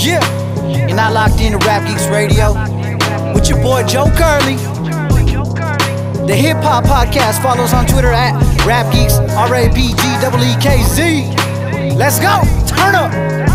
[0.00, 0.22] Yeah,
[0.86, 2.52] you're not locked into Rap Geeks Radio
[3.34, 4.54] with your boy Joe Curley.
[6.26, 8.32] The Hip Hop Podcast follows on Twitter at
[8.64, 11.96] Rap Geeks, R A P G E E K Z.
[11.96, 13.47] Let's go, turn up.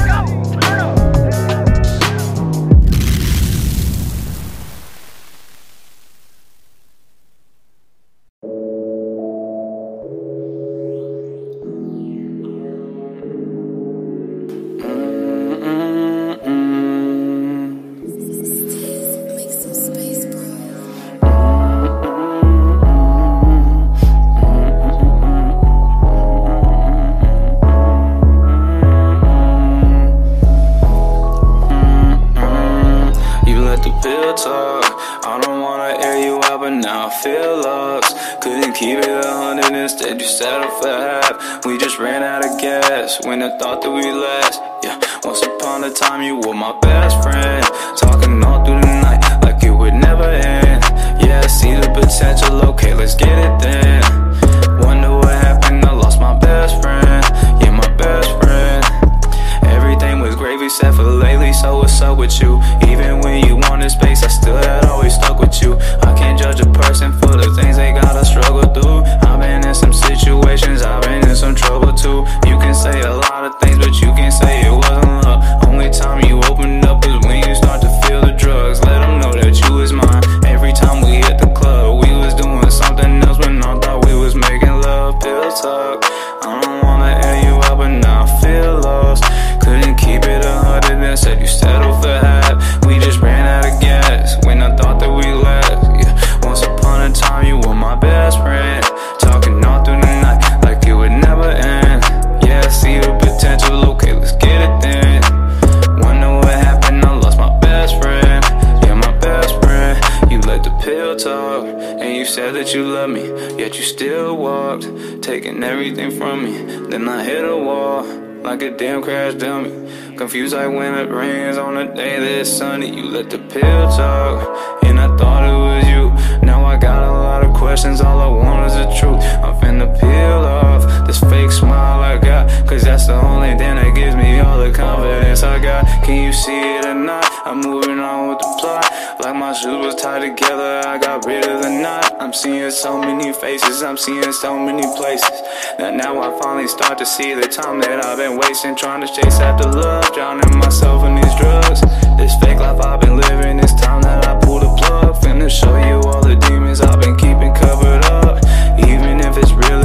[141.81, 142.13] Knot.
[142.19, 145.41] I'm seeing so many faces, I'm seeing so many places.
[145.77, 149.07] That now I finally start to see the time that I've been wasting trying to
[149.07, 151.81] chase after love, drowning myself in these drugs.
[152.17, 155.15] This fake life I've been living, it's time that I pull the plug.
[155.17, 158.37] Finna show you all the demons I've been keeping covered up.
[158.79, 159.83] Even if it's real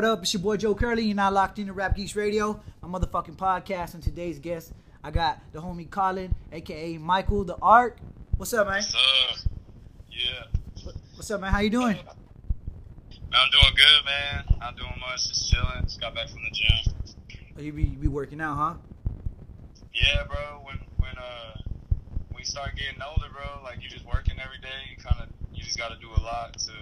[0.00, 0.22] what up?
[0.22, 1.02] It's your boy Joe Curley.
[1.02, 3.92] You're not locked into Rap Geeks Radio, my motherfucking podcast.
[3.92, 4.72] And today's guest,
[5.04, 7.98] I got the homie Colin, aka Michael the Art.
[8.38, 8.82] What's up, man?
[8.82, 9.36] Uh,
[10.10, 10.92] yeah.
[11.16, 11.52] What's up, man?
[11.52, 11.96] How you doing?
[11.96, 12.04] Man,
[13.34, 14.58] I'm doing good, man.
[14.58, 15.82] Not doing much, just chilling.
[15.82, 16.94] Just got back from the gym.
[17.58, 18.74] Oh, you be you be working out, huh?
[19.92, 20.62] Yeah, bro.
[20.64, 21.60] When when uh
[22.30, 24.80] when you start getting older, bro, like you just working every day.
[24.90, 26.72] You kind of you just got to do a lot to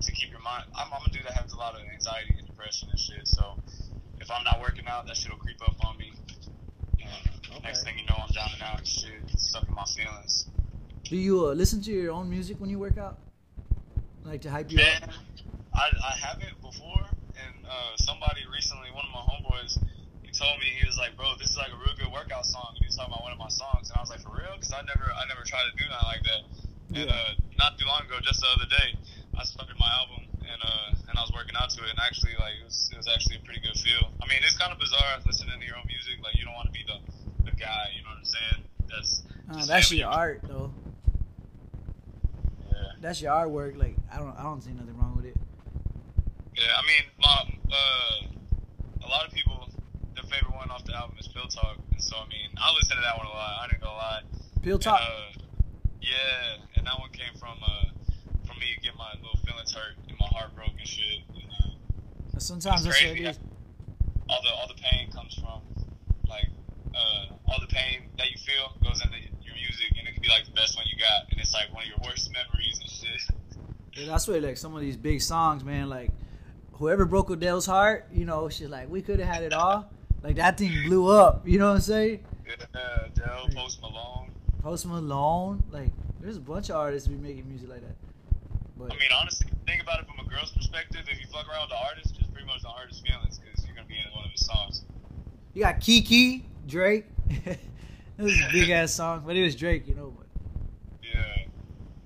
[0.00, 0.64] to keep your mind.
[0.76, 3.26] I'm, I'm a dude that has a lot of anxiety and depression and shit.
[3.28, 3.58] So
[4.20, 6.12] if I'm not working out, that shit'll creep up on me.
[7.00, 10.46] And Next thing you know, I'm drowning out and shit, stuck in my feelings.
[11.04, 13.18] Do you uh, listen to your own music when you work out?
[14.24, 15.10] Like to hype you Man, up?
[15.74, 17.04] I, I haven't before,
[17.36, 19.76] and uh, somebody recently, one of my homeboys,
[20.24, 22.72] he told me he was like, "Bro, this is like a real good workout song."
[22.72, 24.56] And he was talking about one of my songs, and I was like, "For real?"
[24.56, 26.42] Because I never, I never tried to do nothing like that.
[26.96, 27.12] And Yeah.
[27.12, 28.96] uh, not too long ago, just the other day,
[29.38, 32.32] I started my album, and uh, and I was working out to it, and actually,
[32.38, 34.10] like, it was, it was actually a pretty good feel.
[34.22, 36.22] I mean, it's kind of bizarre listening to your own music.
[36.22, 36.98] Like, you don't want to be the,
[37.44, 38.60] the guy, you know what I'm saying?
[38.88, 40.72] That's Uh, that's your art, though.
[42.70, 42.92] Yeah.
[43.00, 43.76] that's your artwork.
[43.76, 45.36] Like I don't I don't see nothing wrong with it.
[46.56, 47.38] Yeah, I mean, my,
[47.72, 49.68] uh, a lot of people,
[50.14, 52.96] their favorite one off the album is Pill Talk, and so I mean, I listen
[52.96, 53.58] to that one a lot.
[53.60, 54.22] I ain't gonna lie.
[54.62, 55.00] Pill talk.
[55.00, 55.44] And, uh,
[56.00, 57.93] yeah, and that one came from uh, from
[58.64, 61.20] me getting my little feelings hurt and my heart broke and shit.
[61.34, 63.24] And, uh, Sometimes that's it crazy.
[63.26, 63.38] is.
[64.28, 65.60] all the all the pain comes from
[66.28, 66.48] like
[66.94, 70.28] uh, all the pain that you feel goes into your music, and it can be
[70.28, 72.90] like the best one you got, and it's like one of your worst memories and
[72.90, 73.36] shit.
[73.94, 75.88] Yeah, that's why like some of these big songs, man.
[75.88, 76.10] Like
[76.72, 79.90] whoever broke Adele's heart, you know, she's like, we could have had it all.
[80.22, 81.46] Like that thing blew up.
[81.46, 82.24] You know what I'm saying?
[82.46, 84.30] Yeah, Dell, Post Malone.
[84.62, 85.90] Post Malone, like
[86.20, 87.94] there's a bunch of artists be making music like that.
[88.76, 91.02] But I mean, honestly, think about it from a girl's perspective.
[91.08, 93.74] If you fuck around with the artist, it's pretty much the artist's feelings because you're
[93.74, 94.84] gonna be in one of his songs.
[95.52, 97.06] you got Kiki, Drake.
[97.28, 97.58] it
[98.18, 100.12] was a big ass song, but it was Drake, you know.
[100.16, 100.26] But
[101.02, 101.44] Yeah.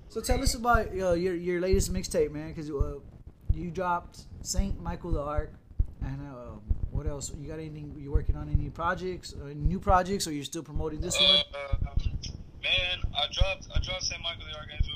[0.08, 2.98] so tell us about uh, your your latest mixtape, man, because uh,
[3.54, 5.52] you dropped Saint Michael the Ark,
[6.02, 6.58] and uh,
[6.90, 7.32] what else?
[7.40, 7.94] You got anything?
[7.98, 11.42] You working on any projects, uh, new projects, or you're still promoting this one?
[11.54, 11.76] Uh,
[12.62, 14.94] man, I dropped I dropped Saint Michael the Archangel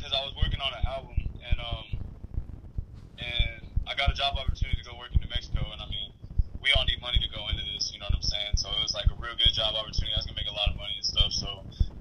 [0.00, 1.12] because I was working on an album
[1.44, 1.86] and um
[3.20, 6.16] and I got a job opportunity to go work in New Mexico and I mean
[6.64, 8.56] we all need money to go into this, you know what I'm saying?
[8.56, 10.16] So it was like a real good job opportunity.
[10.16, 11.36] I was gonna make a lot of money and stuff.
[11.36, 11.48] So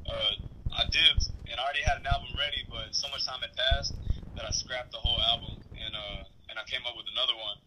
[0.08, 0.34] uh,
[0.72, 4.00] I dipped and I already had an album ready, but so much time had passed
[4.40, 7.60] that I scrapped the whole album and uh and I came up with another one.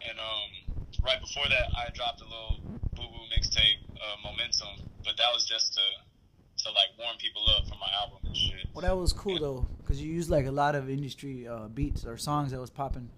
[0.00, 0.48] And um
[1.04, 2.56] right before that I dropped a little
[2.96, 5.84] boo boo mixtape, uh, Momentum, but that was just to
[6.64, 8.66] to like warm people up for my album and shit.
[8.74, 12.04] Well, that was cool though, because you used like a lot of industry uh, beats
[12.04, 13.10] or songs that was popping.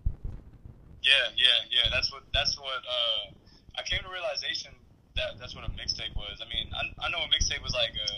[1.02, 1.90] Yeah, yeah, yeah.
[1.92, 3.32] That's what that's what uh,
[3.78, 4.72] I came to realization
[5.16, 6.38] that that's what a mixtape was.
[6.40, 8.10] I mean, I, I know a mixtape was like a,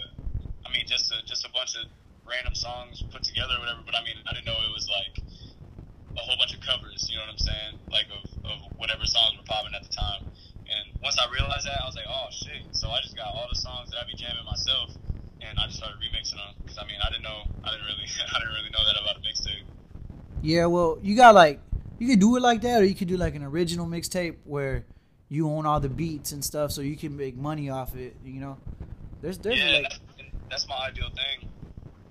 [0.67, 1.87] I mean, just a just a bunch of
[2.27, 3.81] random songs put together or whatever.
[3.85, 5.23] But I mean, I didn't know it was like
[6.17, 7.09] a whole bunch of covers.
[7.11, 7.73] You know what I'm saying?
[7.91, 10.27] Like of, of whatever songs were popping at the time.
[10.69, 12.63] And once I realized that, I was like, oh shit.
[12.73, 14.95] So I just got all the songs that I be jamming myself,
[15.49, 18.07] and I just started remixing them because I mean, I didn't know, I didn't really,
[18.35, 19.65] I didn't really know that about a mixtape.
[20.43, 21.61] Yeah, well, you got like
[21.99, 24.85] you could do it like that, or you could do like an original mixtape where
[25.29, 28.17] you own all the beats and stuff, so you can make money off it.
[28.25, 28.59] You know,
[29.21, 30.01] there's there's Yeah, like that's,
[30.51, 31.49] that's my ideal thing.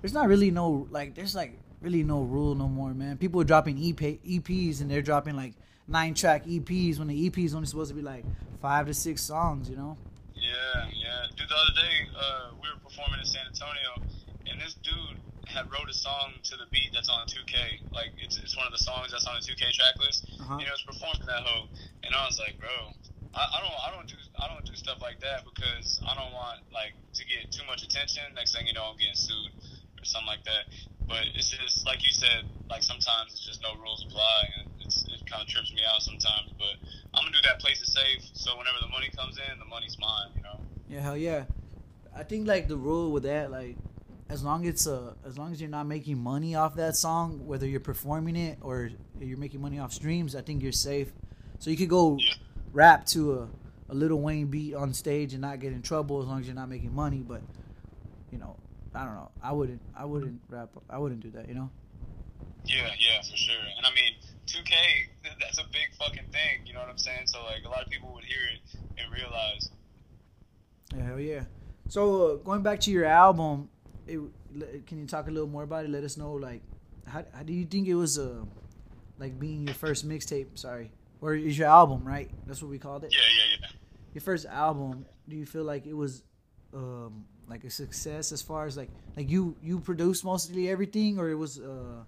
[0.01, 3.17] there's not really no like there's like really no rule no more, man.
[3.17, 5.53] People are dropping EP, EPs and they're dropping like
[5.87, 8.23] nine track EPs when the EP is only supposed to be like
[8.61, 9.69] five to six songs.
[9.69, 9.97] You know?
[10.51, 11.19] Yeah, yeah.
[11.39, 14.03] Dude, the other day, uh, we were performing in San Antonio,
[14.51, 17.56] and this dude had wrote a song to the beat that's on 2K.
[17.95, 20.27] Like, it's, it's one of the songs that's on the 2K track list.
[20.39, 20.59] Uh-huh.
[20.59, 21.71] And he was performing that hoe,
[22.03, 22.92] and I was like, bro,
[23.33, 26.36] I, I don't, I don't do, I don't do stuff like that because I don't
[26.36, 28.24] want like to get too much attention.
[28.36, 29.56] Next thing you know, I'm getting sued
[30.00, 30.68] or something like that.
[31.07, 34.70] But it's just like you said, like sometimes it's just no rules apply, and it
[35.31, 36.51] kind of trips me out sometimes.
[36.59, 36.75] But
[37.13, 39.97] I'm gonna do that place is safe, so whenever the money comes in, the money's
[39.99, 40.29] mine.
[40.35, 40.59] You know.
[40.89, 41.45] Yeah, hell yeah.
[42.15, 43.77] I think like the rule with that, like,
[44.29, 47.65] as long as uh, as long as you're not making money off that song, whether
[47.65, 51.11] you're performing it or you're making money off streams, I think you're safe.
[51.59, 52.33] So you could go Yeah.
[52.73, 53.47] rap to a,
[53.89, 56.55] a Lil Wayne beat on stage and not get in trouble as long as you're
[56.55, 57.23] not making money.
[57.25, 57.41] But
[58.31, 58.57] you know,
[58.95, 59.31] I don't know.
[59.41, 59.81] I wouldn't.
[59.95, 60.69] I wouldn't rap.
[60.89, 61.47] I wouldn't do that.
[61.47, 61.69] You know.
[62.65, 63.55] Yeah, yeah, for sure.
[63.77, 64.13] And I mean,
[64.51, 64.74] 2K,
[65.39, 66.65] that's a big fucking thing.
[66.65, 67.25] You know what I'm saying?
[67.25, 69.70] So like, a lot of people would hear it and realize.
[70.96, 71.43] Yeah, hell yeah.
[71.88, 73.70] So uh, going back to your album,
[74.08, 74.20] it,
[74.88, 75.91] can you talk a little more about it?
[75.91, 76.62] Let us know like
[77.08, 78.43] how, how do you think it was uh,
[79.20, 80.58] like being your first mixtape?
[80.58, 80.91] Sorry,
[81.22, 82.29] or is your album right?
[82.48, 83.13] That's what we called it.
[83.13, 83.67] Yeah, yeah, yeah.
[84.13, 85.05] Your first album.
[85.29, 86.24] Do you feel like it was
[86.74, 91.29] um, like a success as far as like like you you produced mostly everything, or
[91.29, 92.03] it was uh,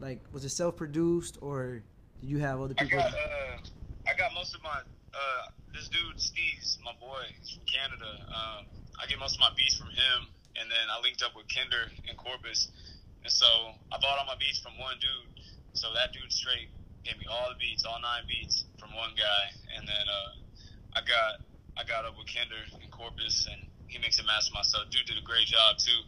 [0.00, 1.82] like was it self produced, or
[2.20, 2.98] did you have other I people?
[2.98, 3.56] got, uh,
[4.08, 4.80] I got most of my,
[5.12, 7.20] uh, this dude, Steve's my boy.
[7.38, 8.10] He's from Canada.
[8.28, 8.66] Um,
[9.00, 11.88] I get most of my beats from him, and then I linked up with Kinder
[12.08, 12.68] and Corpus.
[13.22, 13.46] And so
[13.92, 15.44] I bought all my beats from one dude.
[15.72, 16.68] So that dude straight
[17.04, 19.42] gave me all the beats, all nine beats from one guy.
[19.76, 20.32] And then, uh,
[20.96, 21.44] I got,
[21.76, 24.90] I got up with Kinder in Corpus, and he makes and mastered my stuff.
[24.90, 26.00] Dude did a great job too.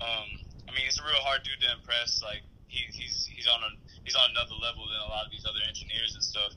[0.00, 2.22] Um, I mean, it's a real hard dude to impress.
[2.22, 3.70] Like he, he's he's on a
[4.04, 6.52] he's on another level than a lot of these other engineers and stuff.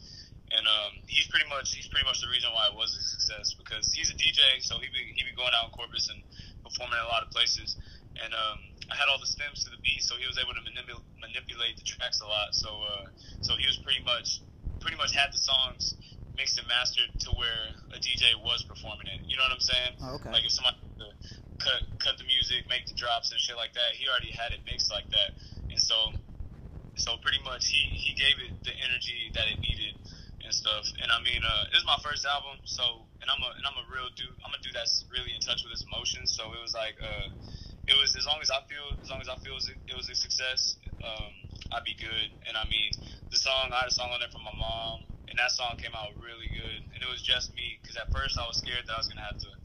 [0.52, 3.56] And um, he's pretty much he's pretty much the reason why it was a success
[3.56, 6.20] because he's a DJ, so he be he be going out in Corpus and
[6.60, 7.80] performing in a lot of places.
[8.20, 8.60] And um,
[8.92, 11.80] I had all the stems to the beat, so he was able to manipul- manipulate
[11.80, 12.52] the tracks a lot.
[12.52, 13.08] So uh,
[13.40, 14.44] so he was pretty much
[14.84, 15.96] pretty much had the songs
[16.36, 19.24] mixed and mastered to where a DJ was performing it.
[19.24, 19.92] You know what I'm saying?
[20.04, 20.32] Oh, okay.
[20.32, 21.08] Like if to
[21.62, 23.94] cut cut the music, make the drops and shit like that.
[23.94, 25.38] He already had it mixed like that,
[25.92, 26.16] so
[26.96, 30.00] so pretty much he he gave it the energy that it needed
[30.44, 30.88] and stuff.
[31.04, 33.76] And I mean, uh, this is my first album, so and I'm a and I'm
[33.76, 34.32] a real dude.
[34.48, 36.32] I'm a dude that's really in touch with his emotions.
[36.32, 37.28] So it was like, uh,
[37.92, 40.16] it was as long as I feel as long as I feel it was a,
[40.16, 41.32] success, um,
[41.76, 42.32] I'd be good.
[42.48, 42.96] And I mean,
[43.28, 45.92] the song I had a song on there from my mom, and that song came
[45.92, 46.80] out really good.
[46.96, 49.28] And it was just me because at first I was scared that I was gonna
[49.28, 49.61] have to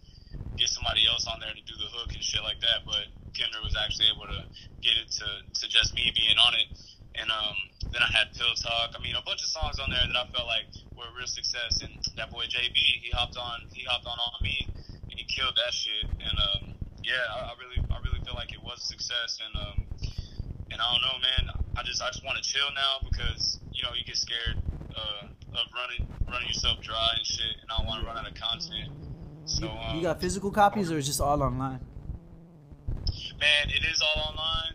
[0.56, 2.84] get somebody else on there to do the hook and shit like that.
[2.84, 4.40] But Kendra was actually able to
[4.80, 6.68] get it to to just me being on it.
[7.16, 7.56] And um,
[7.92, 8.92] then I had Pill Talk.
[8.92, 11.28] I mean, a bunch of songs on there that I felt like were a real
[11.28, 11.80] success.
[11.80, 14.68] And that boy JB, he hopped on, he hopped on on me,
[15.08, 16.04] and he killed that shit.
[16.04, 19.40] And um, yeah, I, I really, I really feel like it was a success.
[19.40, 19.76] And um,
[20.70, 21.44] and I don't know, man.
[21.76, 24.60] I just, I just want to chill now because you know you get scared
[24.92, 25.24] uh,
[25.56, 27.56] of running, running yourself dry and shit.
[27.62, 28.92] And I don't want to run out of content.
[29.46, 31.80] So um, You got physical copies or is just all online?
[33.38, 34.74] Man, it is all online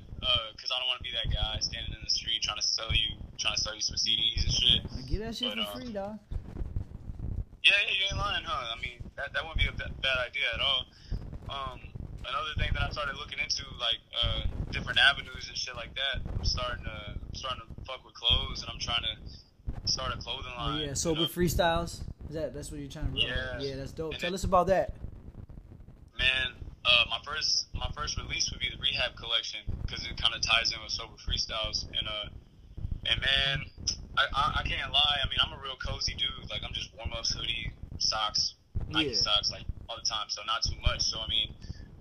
[0.55, 2.91] because I don't want to be that guy standing in the street trying to sell
[2.91, 4.81] you, trying to sell you some CDs and shit.
[4.85, 6.19] I Get that shit But, for uh, free, dog.
[7.63, 8.73] Yeah, yeah, you ain't lying, huh?
[8.73, 10.81] I mean, that that wouldn't be a bad, bad idea at all.
[11.51, 11.79] Um,
[12.25, 16.21] another thing that I started looking into, like uh, different avenues and shit like that.
[16.37, 20.17] I'm starting to I'm starting to fuck with clothes, and I'm trying to start a
[20.17, 20.57] clothing line.
[20.57, 20.81] Oh line.
[20.81, 21.27] yeah, you sober know?
[21.27, 22.01] freestyles.
[22.31, 23.19] Is that that's what you're trying to?
[23.19, 23.59] Yeah.
[23.59, 24.13] yeah, that's dope.
[24.13, 24.95] And Tell it- us about that.
[26.17, 30.33] Man, uh, my first my first release would be the Rehab collection because it kind
[30.33, 32.31] of ties in with sober freestyles and uh
[33.05, 33.67] and man,
[34.15, 35.17] I, I I can't lie.
[35.19, 36.49] I mean, I'm a real cozy dude.
[36.49, 38.55] Like I'm just warm ups, hoodie, socks,
[38.87, 39.15] Nike Yeah.
[39.27, 40.27] socks, like all the time.
[40.29, 41.01] So not too much.
[41.01, 41.53] So I mean,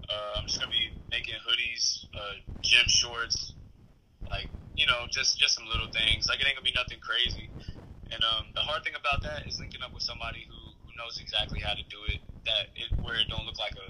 [0.08, 3.52] uh, I'm just gonna be making hoodies, uh, gym shorts,
[4.30, 4.46] like
[4.76, 6.28] you know, just just some little things.
[6.28, 7.50] Like it ain't gonna be nothing crazy.
[8.10, 11.18] And um, the hard thing about that is linking up with somebody who, who knows
[11.22, 12.20] exactly how to do it.
[12.44, 13.88] That it where it don't look like a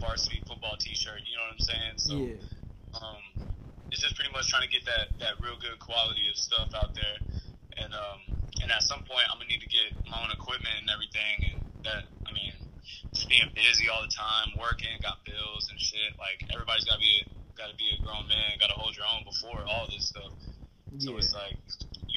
[0.00, 1.20] varsity football T-shirt.
[1.26, 1.94] You know what I'm saying?
[1.98, 2.96] So yeah.
[2.96, 3.22] um,
[3.90, 6.94] it's just pretty much trying to get that that real good quality of stuff out
[6.94, 7.18] there.
[7.76, 8.20] And um,
[8.62, 11.36] and at some point, I'm gonna need to get my own equipment and everything.
[11.52, 12.54] And that I mean,
[13.12, 16.16] just being busy all the time, working, got bills and shit.
[16.16, 17.24] Like everybody's gotta be a,
[17.58, 20.32] gotta be a grown man, gotta hold your own before all this stuff.
[20.98, 21.58] So it's like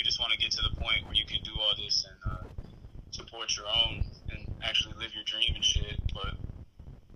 [0.02, 2.32] you just want to get to the point where you can do all this and
[2.34, 2.64] uh,
[3.12, 6.00] support your own and actually live your dream and shit.
[6.12, 6.34] But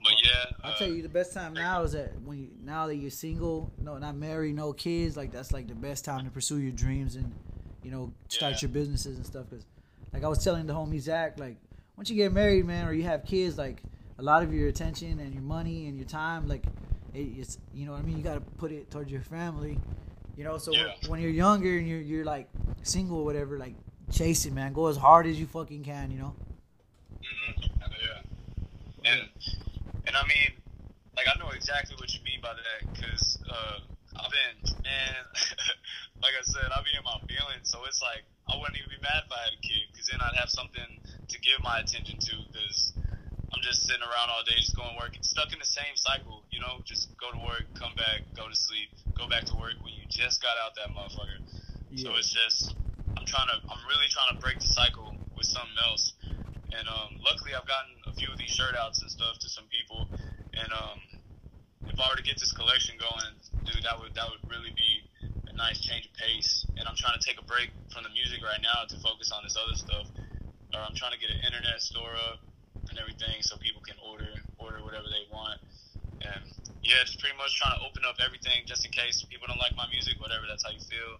[0.03, 2.85] but yeah, I'll uh, tell you the best time now is that when you, now
[2.85, 6.31] that you're single, no, not married, no kids, like that's like the best time to
[6.31, 7.33] pursue your dreams and
[7.83, 8.59] you know start Yeah.
[8.67, 9.49] your businesses and stuff.
[9.49, 9.65] Cause
[10.13, 11.57] like I was telling the homie Zach, like
[11.97, 13.81] once you get married, man, or you have kids, like
[14.19, 16.65] a lot of your attention and your money and your time, like
[17.15, 18.17] it, it's you know what I mean.
[18.17, 19.79] You got to put it towards your family,
[20.37, 20.57] you know.
[20.57, 21.07] So when- Yeah.
[21.09, 22.49] when you're younger and you're you're like
[22.83, 23.75] single or whatever, like
[24.11, 24.73] chase it, man.
[24.73, 26.35] Go as hard as you fucking can, you know.
[27.21, 27.61] Mm-hmm.
[27.81, 29.11] Yeah.
[29.11, 29.21] And
[30.07, 30.51] and I mean,
[31.15, 33.79] like I know exactly what you mean by that because uh,
[34.17, 35.15] I've been man,
[36.23, 39.01] like I said, I be in my feelings, so it's like I wouldn't even be
[39.01, 42.19] mad if I had a kid because then I'd have something to give my attention
[42.19, 42.93] to because
[43.53, 46.43] I'm just sitting around all day, just going to work, stuck in the same cycle,
[46.51, 49.73] you know, just go to work, come back, go to sleep, go back to work
[49.81, 51.41] when you just got out that motherfucker.
[51.97, 52.75] So it's just
[53.17, 56.13] I'm trying to I'm really trying to break the cycle with something else.
[56.75, 59.65] And um, luckily I've gotten a few of these shirt outs and stuff to some
[59.71, 60.05] people.
[60.53, 60.99] And um,
[61.87, 63.31] if I were to get this collection going,
[63.65, 65.01] dude, that would that would really be
[65.47, 66.67] a nice change of pace.
[66.77, 69.41] And I'm trying to take a break from the music right now to focus on
[69.41, 70.05] this other stuff.
[70.75, 72.43] Uh, I'm trying to get an internet store up
[72.91, 75.63] and everything so people can order order whatever they want.
[76.21, 76.43] And
[76.85, 79.75] yeah, just pretty much trying to open up everything just in case people don't like
[79.75, 80.45] my music, whatever.
[80.47, 81.17] That's how you feel.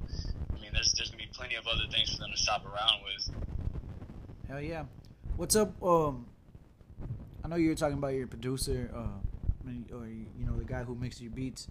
[0.54, 3.02] I mean, there's there's gonna be plenty of other things for them to shop around
[3.02, 3.24] with.
[4.48, 4.86] Hell yeah.
[5.38, 5.76] What's up?
[5.84, 6.28] Um,
[7.44, 9.20] I know you were talking about your producer, uh,
[9.94, 11.68] or you know the guy who makes your beats.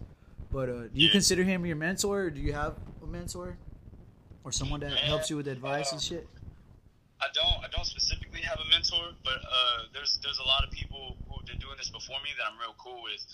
[0.52, 1.12] But uh, do you Yeah.
[1.12, 2.28] consider him your mentor?
[2.28, 3.56] Or do you have a mentor,
[4.44, 6.28] or someone that Man, helps you with advice uh, and shit?
[7.20, 10.70] I don't I don't specifically have a mentor, but uh, there's there's a lot of
[10.70, 13.24] people who've been doing this before me that I'm real cool with,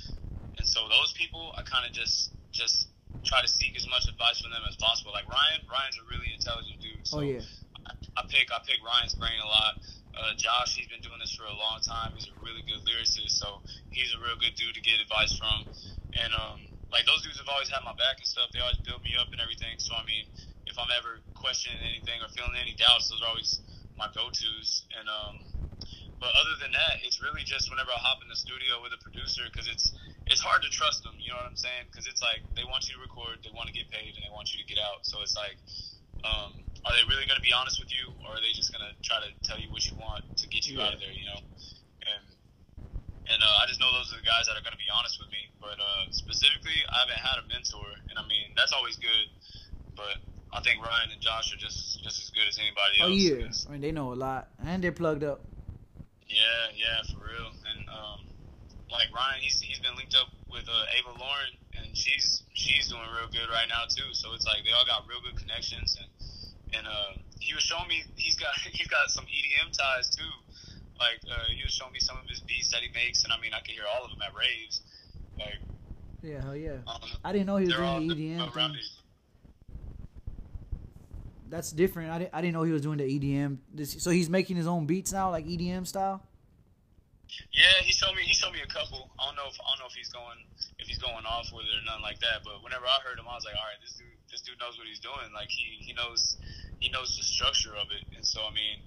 [0.59, 2.89] and so those people I kind of just just
[3.25, 5.11] try to seek as much advice from them as possible.
[5.11, 7.03] Like Ryan, Ryan's a really intelligent dude.
[7.03, 7.43] So Oh yeah,
[7.85, 9.75] I, I pick I pick Ryan's brain a lot.
[10.21, 12.13] Uh, Josh, he's been doing this for a long time.
[12.13, 15.65] He's a really good lyricist, so he's a real good dude to get advice from.
[16.13, 16.61] And um,
[16.93, 18.53] like those dudes have always had my back and stuff.
[18.53, 19.81] They always build me up and everything.
[19.81, 20.29] So I mean,
[20.69, 23.65] if I'm ever questioning anything or feeling any doubts, those are always
[23.97, 24.85] my go-tos.
[24.93, 25.41] And um,
[26.21, 29.01] but other than that, it's really just whenever I hop in the studio with a
[29.01, 29.97] producer because it's
[30.29, 31.17] it's hard to trust them.
[31.17, 31.89] You know what I'm saying?
[31.89, 34.33] Because it's like they want you to record, they want to get paid, and they
[34.37, 35.09] want you to get out.
[35.09, 35.57] So it's like,
[36.29, 38.81] um, are they really going to be honest with you, or are they just going
[38.85, 41.13] to try to tell you what you want to get you out of there?
[41.13, 41.41] You know,
[42.09, 42.25] and
[43.31, 45.21] and uh, I just know those are the guys that are going to be honest
[45.21, 45.53] with me.
[45.61, 49.27] But uh, specifically, I haven't had a mentor, and I mean that's always good.
[49.95, 50.19] But
[50.57, 53.21] I think Ryan and Josh are just just as good as anybody Oh else.
[53.21, 55.45] yeah, 'cause- I mean they know a lot, and they're plugged up.
[56.27, 57.51] Yeah, yeah, for real.
[57.67, 58.21] And um,
[58.91, 63.05] like Ryan, he's he's been linked up with uh, Ava Lauren, and she's she's doing
[63.15, 64.11] real good right now too.
[64.17, 66.09] So it's like they all got real good connections, and
[66.77, 70.31] and uh, he was showing me he's got he's got some EDM ties too.
[70.99, 73.41] Like uh, he was showing me some of his beats that he makes, and I
[73.41, 74.83] mean I can hear all of them at raves.
[75.39, 75.59] Like
[76.23, 76.79] Yeah, hell yeah.
[76.87, 78.77] um, I didn't know he was doing the EDM thing.
[81.49, 82.13] That's different.
[82.13, 83.59] I didn't, I didn't know he was doing the EDM.
[83.75, 86.23] This, so he's making his own beats now, like EDM style.
[87.51, 88.23] Yeah, he showed me.
[88.23, 89.11] He showed me a couple.
[89.19, 90.39] I don't know if I don't know if he's going
[90.79, 92.43] if he's going off with it or nothing like that.
[92.45, 94.79] But whenever I heard him, I was like, all right, this dude this dude knows
[94.79, 95.31] what he's doing.
[95.35, 96.39] Like he he knows
[96.79, 98.07] he knows the structure of it.
[98.15, 98.79] And so I mean,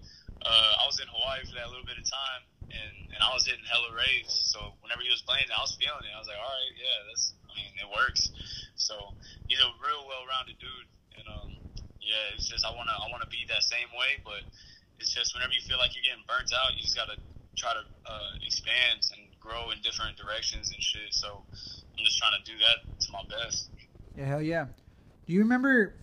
[0.41, 3.45] uh, I was in Hawaii for that little bit of time, and and I was
[3.45, 4.33] hitting hella raves.
[4.49, 6.11] So whenever he was playing, I was feeling it.
[6.15, 7.35] I was like, all right, yeah, that's.
[7.47, 8.33] I mean, it works.
[8.73, 9.13] So
[9.45, 10.89] he's a real well-rounded dude,
[11.21, 11.53] and um,
[12.01, 14.41] yeah, it's just I wanna I wanna be that same way, but
[14.97, 17.21] it's just whenever you feel like you're getting burnt out, you just gotta
[17.55, 21.13] try to uh, expand and grow in different directions and shit.
[21.13, 23.69] So I'm just trying to do that to my best.
[24.17, 24.65] Yeah, hell yeah.
[25.25, 25.95] Do you remember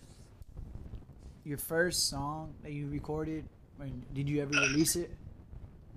[1.43, 3.45] your first song that you recorded?
[3.77, 5.09] Mean, did you ever release it?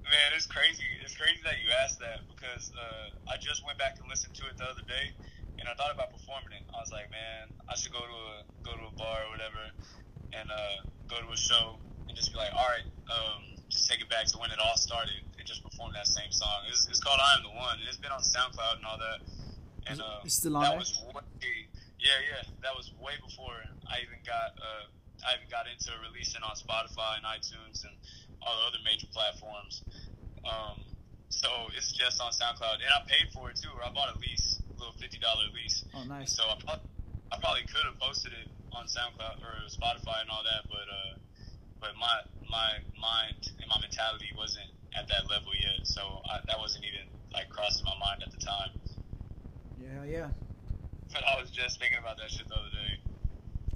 [0.04, 0.85] Man, it's crazy.
[1.02, 4.45] It's crazy that you asked that because uh, I just went back and listened to
[4.49, 5.12] it the other day,
[5.59, 6.64] and I thought about performing it.
[6.69, 9.73] I was like, man, I should go to a go to a bar or whatever,
[10.33, 11.76] and uh, go to a show
[12.09, 14.76] and just be like, all right, um, just take it back to when it all
[14.76, 16.69] started and just perform that same song.
[16.69, 19.21] It's, it's called I Am the One, and it's been on SoundCloud and all that.
[19.88, 21.21] And uh, It's still on that was way,
[22.04, 23.56] yeah, yeah, that was way before
[23.88, 24.84] I even got uh,
[25.25, 27.96] I even got into releasing on Spotify and iTunes and
[28.44, 29.88] all the other major platforms.
[30.44, 30.76] Um,
[31.32, 33.73] so it's just on SoundCloud, and I paid for it too.
[33.73, 35.88] Or I bought a lease, a little fifty dollar lease.
[35.96, 36.37] Oh, nice.
[36.37, 36.87] So I, prob-
[37.32, 41.12] I probably could have posted it on SoundCloud or Spotify and all that, but uh,
[41.80, 42.14] but my
[42.52, 47.08] my mind and my mentality wasn't at that level yet, so I, that wasn't even
[47.32, 48.73] like crossing my mind at the time.
[49.75, 50.30] Yeah, yeah.
[51.15, 52.99] But I was just thinking about that shit the other day.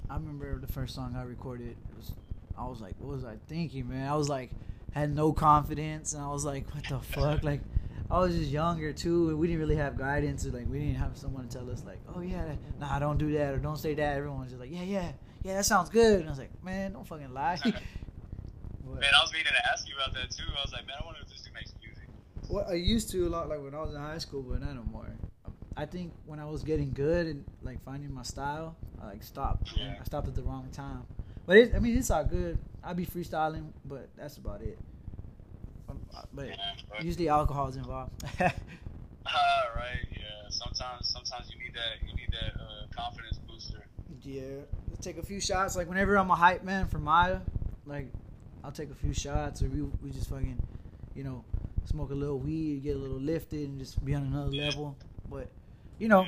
[0.09, 1.69] I remember the first song I recorded.
[1.69, 2.11] It was,
[2.57, 4.07] I was like, what was I thinking, man?
[4.07, 4.51] I was like,
[4.91, 7.43] had no confidence, and I was like, what the fuck?
[7.43, 7.61] Like,
[8.11, 10.45] I was just younger too, and we didn't really have guidance.
[10.45, 13.31] Or, like, we didn't have someone to tell us, like, oh yeah, nah, don't do
[13.33, 14.17] that or don't say that.
[14.17, 15.11] Everyone was just like, yeah, yeah,
[15.43, 16.19] yeah, that sounds good.
[16.19, 17.57] And I was like, man, don't fucking lie.
[18.89, 20.43] Man, I was meaning to ask you about that too.
[20.57, 22.09] I was like, man, I wonder if this dude makes music.
[22.49, 24.75] Well, I used to a lot, like when I was in high school, but not
[24.75, 25.07] no more.
[25.77, 29.71] I think when I was getting good and like finding my style, I like stopped.
[29.77, 29.95] Yeah.
[29.99, 31.03] I stopped at the wrong time.
[31.45, 32.57] But it, I mean, it's all good.
[32.83, 34.77] I'd be freestyling, but that's about it.
[35.89, 36.55] Um, uh, But Yeah,
[36.89, 38.11] but- usually alcohol's involved.
[39.25, 40.05] Ah, right.
[40.11, 40.49] Yeah.
[40.49, 42.07] Sometimes, sometimes you need that.
[42.07, 43.85] You need that uh, confidence booster.
[44.23, 44.41] yeah,
[45.01, 45.75] take a few shots.
[45.75, 47.39] Like whenever I'm a hype man for Maya,
[47.85, 48.07] like
[48.63, 50.57] I'll take a few shots, or we we just fucking,
[51.15, 51.43] you know,
[51.85, 54.69] smoke a little weed, get a little lifted, and just be on another Yeah.
[54.69, 54.97] level.
[55.29, 55.49] But
[55.97, 56.25] you know.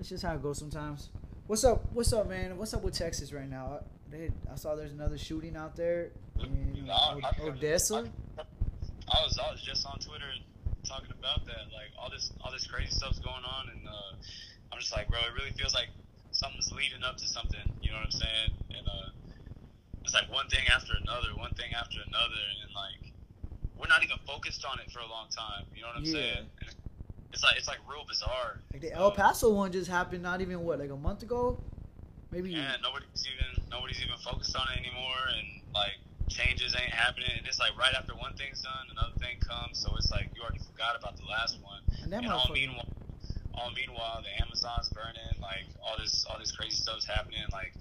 [0.00, 1.10] It's just how it goes sometimes.
[1.46, 1.84] What's up?
[1.92, 2.56] What's up, man?
[2.58, 3.78] What's up with Texas right now?
[3.80, 8.04] I- They, I saw there's another shooting out there in I- O- I- Odessa.
[9.08, 10.28] I was I was just on Twitter
[10.84, 11.70] talking about that.
[11.72, 14.12] Like all this all this crazy stuff's going on, and uh,
[14.72, 15.88] I'm just like, bro, it really feels like
[16.32, 17.62] something's leading up to something.
[17.80, 18.50] You know what I'm saying?
[18.76, 19.08] And uh,
[20.04, 23.12] it's like one thing after another, one thing after another, and like
[23.78, 25.64] we're not even focused on it for a long time.
[25.74, 26.12] You know what I'm Yeah.
[26.12, 26.44] saying?
[26.68, 26.74] And
[27.32, 28.60] it's like it's like real bizarre.
[28.72, 31.58] Like the El Paso one just happened not even what like a month ago,
[32.30, 32.50] maybe.
[32.50, 35.96] Yeah, nobody's even nobody's even focused on it anymore, and like
[36.28, 37.30] changes ain't happening.
[37.36, 39.78] And it's like right after one thing's done, another thing comes.
[39.78, 41.80] So it's like you already forgot about the last one.
[42.02, 42.88] And and all meanwhile,
[43.54, 45.40] all meanwhile, the Amazon's burning.
[45.40, 47.44] Like all this all this crazy stuff's happening.
[47.50, 47.72] Like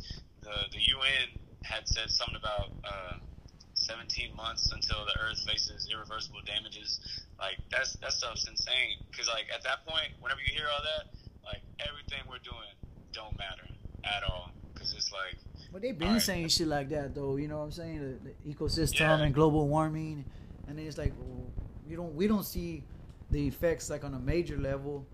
[0.42, 1.28] the the UN
[1.64, 2.72] had said something about.
[2.84, 3.18] Uh,
[3.82, 7.00] 17 months until the Earth faces irreversible damages.
[7.40, 8.98] Like that's that stuff's insane.
[9.16, 11.12] Cause like at that point, whenever you hear all that,
[11.44, 12.74] like everything we're doing
[13.14, 13.64] don't matter
[14.04, 14.52] at all.
[14.76, 15.38] Cause it's like
[15.74, 16.22] But they've been Alright.
[16.22, 17.36] saying shit like that though.
[17.38, 18.00] You know what I'm saying?
[18.24, 19.20] The, the ecosystem Yeah.
[19.22, 20.26] and global warming,
[20.68, 21.48] and then it's like well,
[21.88, 22.84] you don't we don't see
[23.32, 25.06] the effects like on a major level.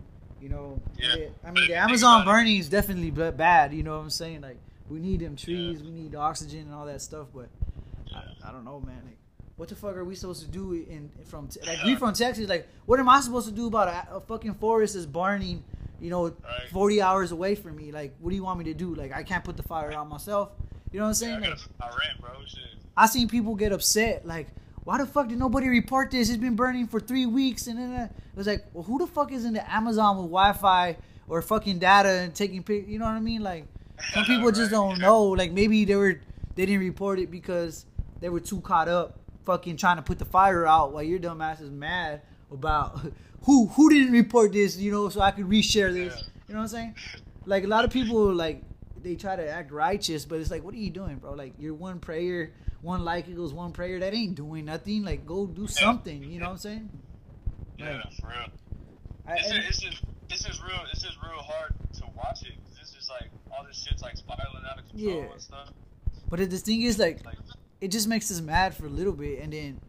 [0.42, 1.16] You know, Yeah.
[1.16, 3.74] They- I mean the Amazon burning is definitely bad.
[3.74, 4.42] You know what I'm saying?
[4.42, 4.58] Like
[4.90, 7.28] we need them trees, we need oxygen and all that stuff.
[7.34, 7.50] But
[8.16, 9.02] I, I don't know, man.
[9.06, 9.18] Like,
[9.56, 12.48] what the fuck are we supposed to do in from Te- like we from Texas?
[12.48, 15.64] Like, what am I supposed to do about a, a fucking forest that's burning?
[16.00, 16.70] You know, Right.
[16.72, 17.92] 40 hours away from me.
[17.92, 18.94] Like, what do you want me to do?
[18.94, 20.52] Like, I can't put the fire out myself.
[20.92, 21.56] You know what I'm yeah, I saying?
[21.56, 22.30] gotta Like, rent, bro.
[22.46, 22.62] Shit.
[22.96, 24.26] I seen people get upset.
[24.26, 24.48] Like,
[24.84, 26.30] why the fuck did nobody report this?
[26.30, 29.08] It's been burning for three weeks, and then uh, it was like, well, who the
[29.08, 32.88] fuck is in the Amazon with Wi-Fi or fucking data and taking pic?
[32.88, 33.42] You know what I mean?
[33.42, 33.66] Like,
[34.14, 35.08] some people just don't yeah.
[35.08, 35.24] know.
[35.24, 36.22] Like, maybe they were
[36.56, 37.86] they didn't report it because
[38.20, 41.42] they were too caught up fucking trying to put the fire out while your dumb
[41.42, 43.00] ass is mad about
[43.44, 44.78] who who didn't report this.
[44.78, 46.14] You know, so I could reshare this.
[46.16, 46.28] Yeah.
[46.48, 46.96] You know what I'm saying?
[47.46, 48.62] Like a lot of people like
[49.02, 51.34] they try to act righteous, but it's like, what are you doing, bro?
[51.34, 52.52] Like your one prayer,
[52.82, 54.00] one like equals one prayer.
[54.00, 55.04] That ain't doing nothing.
[55.04, 56.24] Like go do something.
[56.24, 56.90] You know what I'm saying?
[57.78, 58.48] Yeah, for real.
[59.28, 62.42] I, It's, and- just, it's just it's just real it's just real hard to watch
[62.44, 65.32] it it's just like all this shit's like spiraling out of control Yeah.
[65.32, 65.70] and stuff.
[66.30, 67.38] but the thing is, like, Like
[67.82, 69.80] it just makes us mad for a little bit, and then,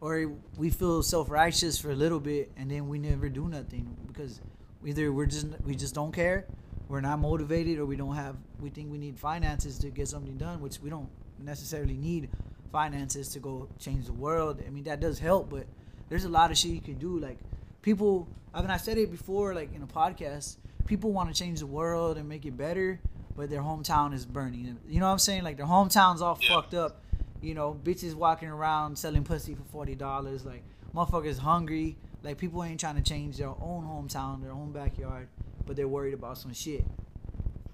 [0.00, 3.96] or we feel self righteous for a little bit, and then we never do nothing
[4.06, 4.40] because
[4.84, 6.46] either we're just we just don't care,
[6.88, 10.36] we're not motivated, or we don't have we think we need finances to get something
[10.36, 11.08] done, which we don't
[11.42, 12.28] necessarily need
[12.72, 14.62] finances to go change the world.
[14.66, 15.66] I mean that does help, but
[16.08, 17.18] there's a lot of shit you can do.
[17.18, 17.38] Like
[17.82, 20.56] people, I mean I said it before, like in a podcast,
[20.86, 23.00] people want to change the world and make it better,
[23.36, 24.76] but their hometown is burning.
[24.88, 25.44] You know what I'm saying?
[25.44, 26.54] Like their hometown's all Yeah.
[26.54, 27.00] fucked up.
[27.40, 30.44] You know, bitches walking around selling pussy for forty dollars.
[30.44, 30.62] Like
[30.94, 31.96] motherfuckers hungry.
[32.22, 35.28] Like people ain't trying to change their own hometown, their own backyard,
[35.66, 36.84] but they're worried about some shit.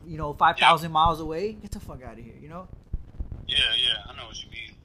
[0.07, 1.53] You know, five thousand miles away.
[1.55, 2.35] Get the fuck out of here.
[2.40, 2.68] You know.
[3.48, 4.77] yeah, yeah, I know what you mean.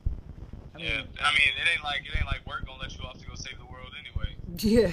[0.76, 3.04] I yeah, mean, I mean it ain't like it ain't like work gonna let you
[3.04, 4.36] off to go save the world anyway.
[4.58, 4.92] yeah.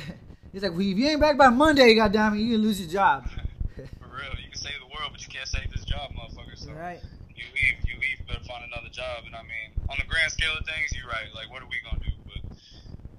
[0.53, 2.89] It's like, well, if you ain't back by Monday, goddamn it, you gonna lose your
[2.89, 3.29] job.
[3.77, 6.57] For real, you can save the world, but you can't save this job, motherfucker.
[6.57, 7.01] So right.
[7.57, 9.25] Leave, you leave, you better find another job.
[9.27, 11.27] And I mean, on the grand scale of things, you're right.
[11.35, 12.13] Like, what are we gonna do?
[12.27, 12.59] But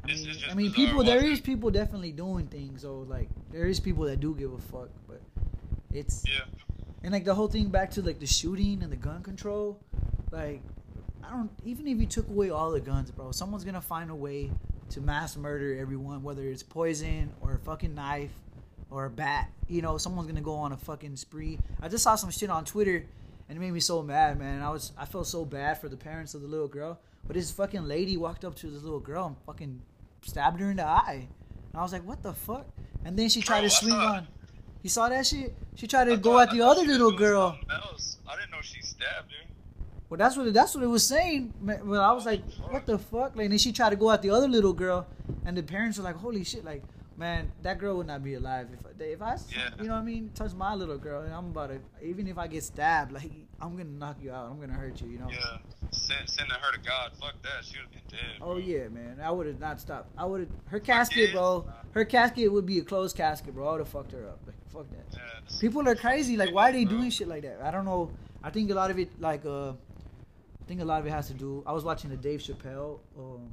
[0.04, 1.04] I mean, it's just I mean, people.
[1.04, 2.82] There is people definitely doing things.
[2.82, 5.22] So like, there is people that do give a fuck, but
[5.92, 6.46] it's Yeah,
[7.04, 9.80] and like the whole thing back to like the shooting and the gun control.
[10.32, 10.62] Like,
[11.24, 14.16] I don't even if you took away all the guns, bro, someone's gonna find a
[14.16, 14.52] way
[14.90, 18.32] to mass murder everyone, whether it's poison or a fucking knife
[18.90, 19.50] or a bat.
[19.68, 21.60] You know, someone's gonna go on a fucking spree.
[21.82, 23.06] I just saw some shit on Twitter
[23.50, 24.62] and it made me so mad, man.
[24.62, 27.00] I was I felt so bad for the parents of the little girl.
[27.26, 29.82] But this fucking lady walked up to this little girl and fucking
[30.22, 31.28] stabbed her in the eye.
[31.74, 32.66] And I was like, what the fuck?
[33.04, 34.28] And then she tried Bro, to swing on.
[34.84, 35.54] You saw that shit?
[35.76, 37.58] She tried to I go thought- at the other little girl.
[37.70, 38.18] else.
[38.30, 39.48] I didn't know she stabbed her.
[40.10, 41.54] Well, that's what that's what it was saying.
[41.62, 43.36] Well, I was like, what the fuck?
[43.36, 45.06] Like, and then she tried to go at the other little girl,
[45.46, 46.82] and the parents were like, holy shit, like,
[47.18, 49.70] man, that girl would not be alive if I, if I, Yeah.
[49.82, 52.38] you know what I mean, touch my little girl, and I'm about to, even if
[52.38, 55.28] I get stabbed, like, I'm gonna knock you out, I'm gonna hurt you, you know.
[55.30, 55.58] Yeah,
[55.92, 57.12] Send, sending her to God.
[57.20, 57.64] Fuck that.
[57.66, 58.38] She would have been dead.
[58.42, 58.58] Oh bro.
[58.58, 60.10] yeah, man, I would have not stopped.
[60.18, 61.66] I would have her casket, bro.
[61.92, 63.68] Her casket would be a closed casket, bro.
[63.68, 64.40] I would have fucked her up.
[64.46, 65.06] Like, fuck that.
[65.18, 66.38] Yeah, People are crazy.
[66.38, 66.98] Like, why are they Bro.
[66.98, 67.62] doing shit like that?
[67.64, 68.12] I don't know.
[68.44, 71.28] I think a lot of it, like, uh, I think a lot of it has
[71.28, 71.64] to do.
[71.66, 73.50] I was watching the Dave Chappelle um,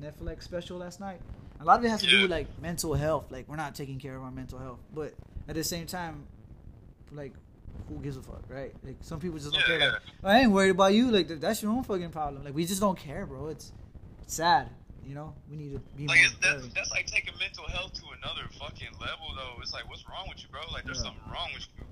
[0.00, 1.20] Netflix special last night.
[1.60, 3.26] A lot of it has to do with like mental health.
[3.30, 5.12] Like, we're not taking care of our mental health, but
[5.48, 6.24] at the same time,
[7.12, 7.32] like,
[7.88, 8.72] who gives a fuck, right?
[8.84, 9.92] Like, some people just don't Yeah, care.
[9.92, 11.10] Like, I ain't worried about you.
[11.10, 12.44] Like, that's your own fucking problem.
[12.44, 13.48] Like, we just don't care, bro.
[13.48, 13.72] It's,
[14.22, 14.68] it's sad.
[15.04, 16.26] You know, we need to be Like more.
[16.26, 19.60] it's, that's, that's like taking mental health to another fucking level, though.
[19.60, 20.60] It's like, what's wrong with you, bro?
[20.72, 21.10] Like, there's Yeah.
[21.10, 21.82] something wrong with you.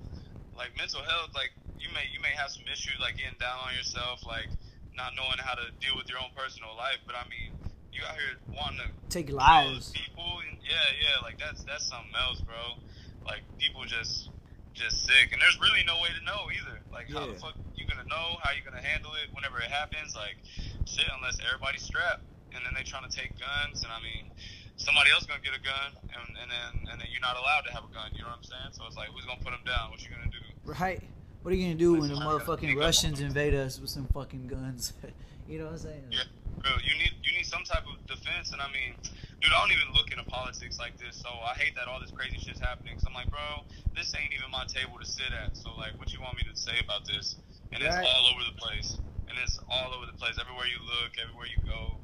[0.57, 3.71] Like mental health, like you may you may have some issues, like getting down on
[3.79, 4.51] yourself, like
[4.91, 6.99] not knowing how to deal with your own personal life.
[7.07, 7.55] But I mean,
[7.99, 9.91] you out here wanting to Take lives.
[9.91, 10.39] people.
[10.47, 12.79] And, yeah, yeah, like that's that's something else, bro.
[13.25, 14.31] Like people just
[14.73, 16.79] just sick, and there's really no way to know either.
[16.91, 18.39] Like how the fuck you gonna know?
[18.39, 20.15] How you gonna handle it whenever it happens?
[20.15, 20.39] Like
[20.87, 22.23] shit, unless everybody's strapped,
[22.55, 24.31] and then they trying to take guns, and I mean.
[24.79, 27.71] Somebody else gonna get a gun, and, and then and then you're not allowed to
[27.75, 28.15] have a gun.
[28.15, 28.71] You know what I'm saying?
[28.71, 29.91] So it's like, who's gonna put them down?
[29.91, 30.39] What you gonna do?
[30.63, 31.03] Right.
[31.41, 33.89] What are you gonna do when the Listen, I gotta motherfucking Russians invade us with
[33.89, 34.93] some fucking guns?
[35.49, 36.03] you know what I'm saying?
[36.11, 36.23] Yeah,
[36.59, 38.95] bro, you need you need some type of defense, and I mean,
[39.41, 42.11] dude, I don't even look into politics like this, so I hate that all this
[42.11, 42.99] crazy shit's happening.
[42.99, 43.63] So I'm like, bro,
[43.95, 45.55] this ain't even my table to sit at.
[45.55, 47.35] So like, what you want me to say about this?
[47.71, 48.97] And it's all over the place,
[49.29, 50.37] and it's all over the place.
[50.39, 51.97] Everywhere you look, everywhere you go,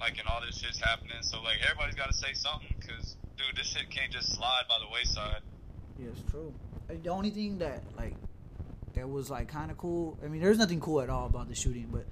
[0.00, 1.20] like, and all this shit's happening.
[1.22, 4.76] So like, everybody's got to say something, cause dude, this shit can't just slide by
[4.78, 5.42] the wayside.
[5.98, 6.54] Yeah, it's true.
[6.88, 8.14] The only thing that like
[8.94, 10.18] that was like kind of cool.
[10.24, 12.04] I mean, there's nothing cool at all about the shooting, but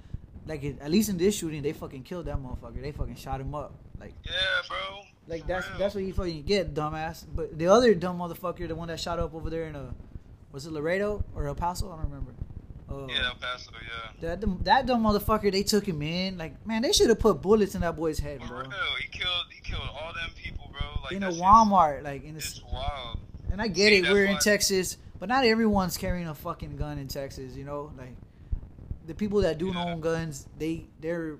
[0.47, 2.81] like it, at least in this shooting, they fucking killed that motherfucker.
[2.81, 3.73] They fucking shot him up.
[3.99, 4.31] Like, Yeah,
[4.67, 5.01] bro.
[5.27, 5.77] like For that's real.
[5.79, 7.25] that's what you fucking get, dumbass.
[7.35, 9.93] But the other dumb motherfucker, the one that shot up over there in a
[10.51, 11.91] was it Laredo or El Paso?
[11.91, 12.31] I don't remember.
[12.89, 13.71] Uh, Yeah, El Paso.
[13.73, 14.29] Yeah.
[14.29, 16.37] That dumb- that dumb motherfucker, they took him in.
[16.37, 18.57] Like, man, they should have put bullets in that boy's head, For bro.
[18.59, 18.69] real,
[19.01, 21.01] he killed he killed all them people, bro.
[21.03, 23.19] Like in a Walmart, like in a It's wild.
[23.51, 26.97] And I get See, it, we're in Texas, but not everyone's carrying a fucking gun
[26.99, 27.91] in Texas, you know?
[27.97, 28.15] Like
[29.07, 29.83] the people that do Yeah.
[29.85, 31.37] own guns, they they're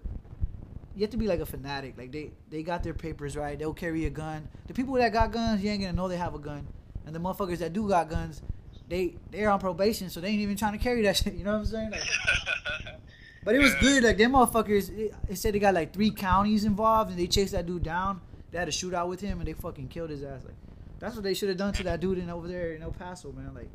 [0.95, 1.95] you have to be like a fanatic.
[1.97, 3.58] Like they they got their papers right.
[3.60, 4.47] They'll carry a gun.
[4.67, 6.65] The people that got guns, you ain't gonna know they have a gun.
[7.06, 8.41] And the motherfuckers that do got guns,
[8.89, 11.34] they they're on probation, so they ain't even trying to carry that shit.
[11.36, 11.91] You know what I'm saying?
[11.91, 12.01] Like,
[13.43, 14.03] but it was good.
[14.03, 17.51] Like them motherfuckers, it, it said they got like three counties involved, and they chased
[17.51, 18.21] that dude down.
[18.51, 20.41] They had a shootout with him, and they fucking killed his ass.
[20.45, 20.56] Like
[20.99, 23.32] that's what they should have done to that dude in over there in El Paso,
[23.32, 23.53] man.
[23.53, 23.69] Like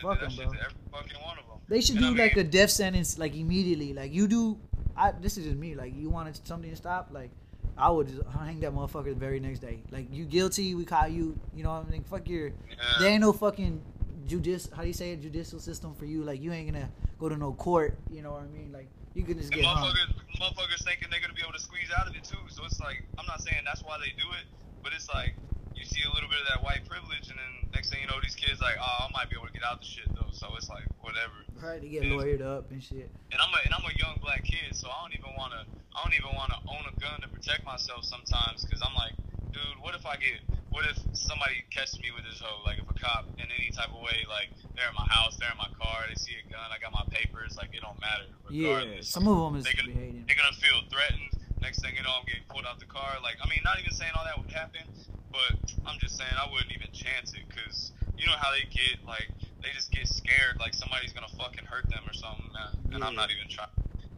[0.00, 1.51] Fuck do that 'em, shit bro.
[1.68, 2.02] To every fucking one of them.
[2.02, 3.92] they should And do I like a death sentence like immediately.
[3.94, 4.58] Like you do.
[4.96, 5.74] I this is just me.
[5.74, 7.08] Like you wanted something to stop.
[7.12, 7.30] Like
[7.78, 9.82] I would just hang that motherfucker the very next day.
[9.90, 11.38] Like you guilty, we caught you.
[11.54, 12.04] You know what I mean?
[12.04, 12.48] Fuck your.
[12.48, 12.54] Yeah.
[12.98, 13.80] There ain't no fucking
[14.26, 14.70] judicial.
[14.76, 15.22] How do you say it?
[15.22, 16.22] Judicial system for you.
[16.24, 17.96] Like you ain't gonna go to no court.
[18.10, 18.70] You know what I mean?
[18.72, 19.88] Like you can just And get hung.
[19.88, 22.36] motherfuckers, motherfuckers thinking they're gonna be able to squeeze out of it too.
[22.48, 24.44] So it's like I'm not saying that's why they do it,
[24.82, 25.34] but it's like
[25.82, 28.22] you see a little bit of that white privilege, and then next thing you know,
[28.22, 30.30] these kids like, oh, I might be able to get out the shit though.
[30.30, 31.34] So it's like whatever.
[31.58, 31.82] Right?
[31.82, 32.14] to get Yeah.
[32.14, 33.10] lawyered up and shit.
[33.34, 35.98] And I'm a and I'm a young black kid, so I don't even wanna I
[36.06, 39.14] don't even wanna own a gun to protect myself sometimes, cause I'm like,
[39.50, 40.38] dude, what if I get
[40.70, 42.62] what if somebody catches me with this hoe?
[42.64, 45.50] Like if a cop in any type of way, like they're in my house, they're
[45.50, 48.30] in my car, they see a gun, I got my papers, like it don't matter.
[48.50, 49.02] Yeah.
[49.02, 50.24] Some of them is they're gonna, behaving.
[50.26, 51.30] they're gonna feel threatened.
[51.62, 53.22] Next thing you know, I'm getting pulled out the car.
[53.22, 54.82] Like, I mean, not even saying all that would happen,
[55.30, 55.54] but
[55.86, 59.30] I'm just saying I wouldn't even chance it because you know how they get like
[59.62, 62.94] they just get scared like somebody's gonna fucking hurt them or something, man.
[62.94, 63.70] And I'm not even trying.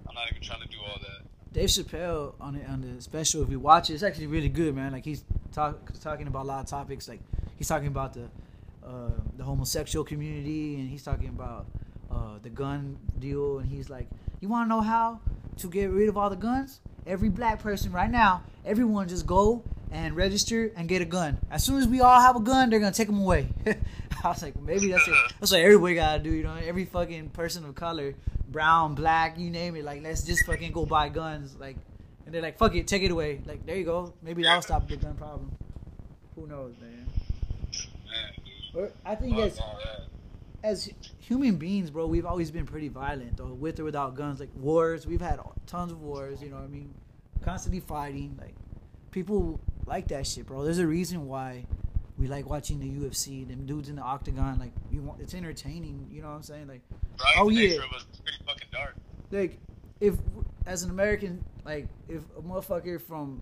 [0.09, 1.29] I'm not even trying to do all that.
[1.53, 4.75] Dave Chappelle on the on the special, if you watch it, it's actually really good,
[4.75, 4.93] man.
[4.93, 7.09] Like he's talk, talking about a lot of topics.
[7.09, 7.21] Like
[7.57, 8.25] he's talking about the
[8.85, 11.67] uh, the homosexual community, and he's talking about
[12.11, 14.09] uh, the gun deal, and he's like,
[14.41, 15.21] "You want to know how
[15.59, 16.81] to get rid of all the guns?
[17.07, 21.39] Every black person right now, everyone just go and register and get a gun.
[21.51, 23.49] As soon as we all have a gun, they're gonna take them away."
[24.25, 25.15] I was like, maybe that's it.
[25.39, 26.55] That's what everybody gotta do, you know.
[26.55, 28.15] Every fucking person of color,
[28.49, 29.85] brown, black, you name it.
[29.85, 31.57] Like, let's just fucking go buy guns.
[31.57, 31.77] Like,
[32.25, 33.43] and they're like, fuck it, take it away.
[33.45, 34.15] Like, there you go.
[34.23, 35.53] Maybe that'll stop the gun problem.
[36.37, 37.07] Who knows, man?
[38.75, 39.53] Man, I think Fuck
[40.65, 41.09] as all that.
[41.09, 44.41] as human beings, bro, we've always been pretty violent, though, with or without guns.
[44.41, 46.43] Like wars, we've had tons of wars.
[46.43, 46.95] You know what I mean?
[47.43, 48.39] Constantly fighting.
[48.41, 48.55] Like
[49.11, 50.65] people like that shit, bro.
[50.65, 51.67] There's a reason why
[52.19, 53.47] we like watching the UFC.
[53.47, 56.09] Them dudes in the octagon, like you want, it's entertaining.
[56.11, 56.69] You know what I'm saying?
[56.69, 56.83] Like?
[57.37, 57.69] Oh, yeah.
[57.69, 58.97] nature of us is pretty fucking dark.
[59.31, 59.59] like
[60.01, 60.17] if
[60.67, 63.41] as an American, like if a motherfucker from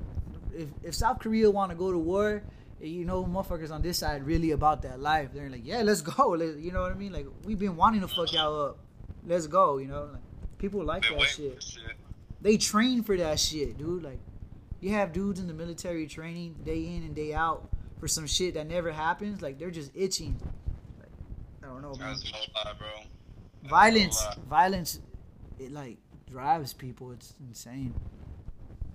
[0.54, 2.42] if if South Korea want to go to war,
[2.88, 5.30] you know, motherfuckers on this side really about that life.
[5.32, 6.28] They're like, yeah, let's go.
[6.38, 7.12] Let, you know what I mean?
[7.12, 8.78] Like we've been wanting to fuck y'all up.
[9.26, 9.78] Let's go.
[9.78, 11.62] You know, like people like that shit.
[11.62, 11.82] shit.
[12.40, 14.02] They train for that shit, dude.
[14.02, 14.18] Like
[14.80, 17.68] you have dudes in the military training day in and day out
[18.00, 19.42] for some shit that never happens.
[19.42, 20.40] Like they're just itching.
[20.98, 21.08] Like,
[21.62, 22.16] I don't know, man.
[22.54, 22.88] Lie, bro.
[23.62, 25.00] That's Violence, violence,
[25.60, 27.12] it like drives people.
[27.12, 27.94] It's insane.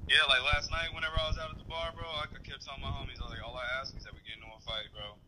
[0.08, 2.64] Yeah, like last night, whenever I was out at the bar, bro, I I kept
[2.64, 4.60] telling my homies, I was like, all I ask is that we get into a
[4.64, 5.20] fight, bro.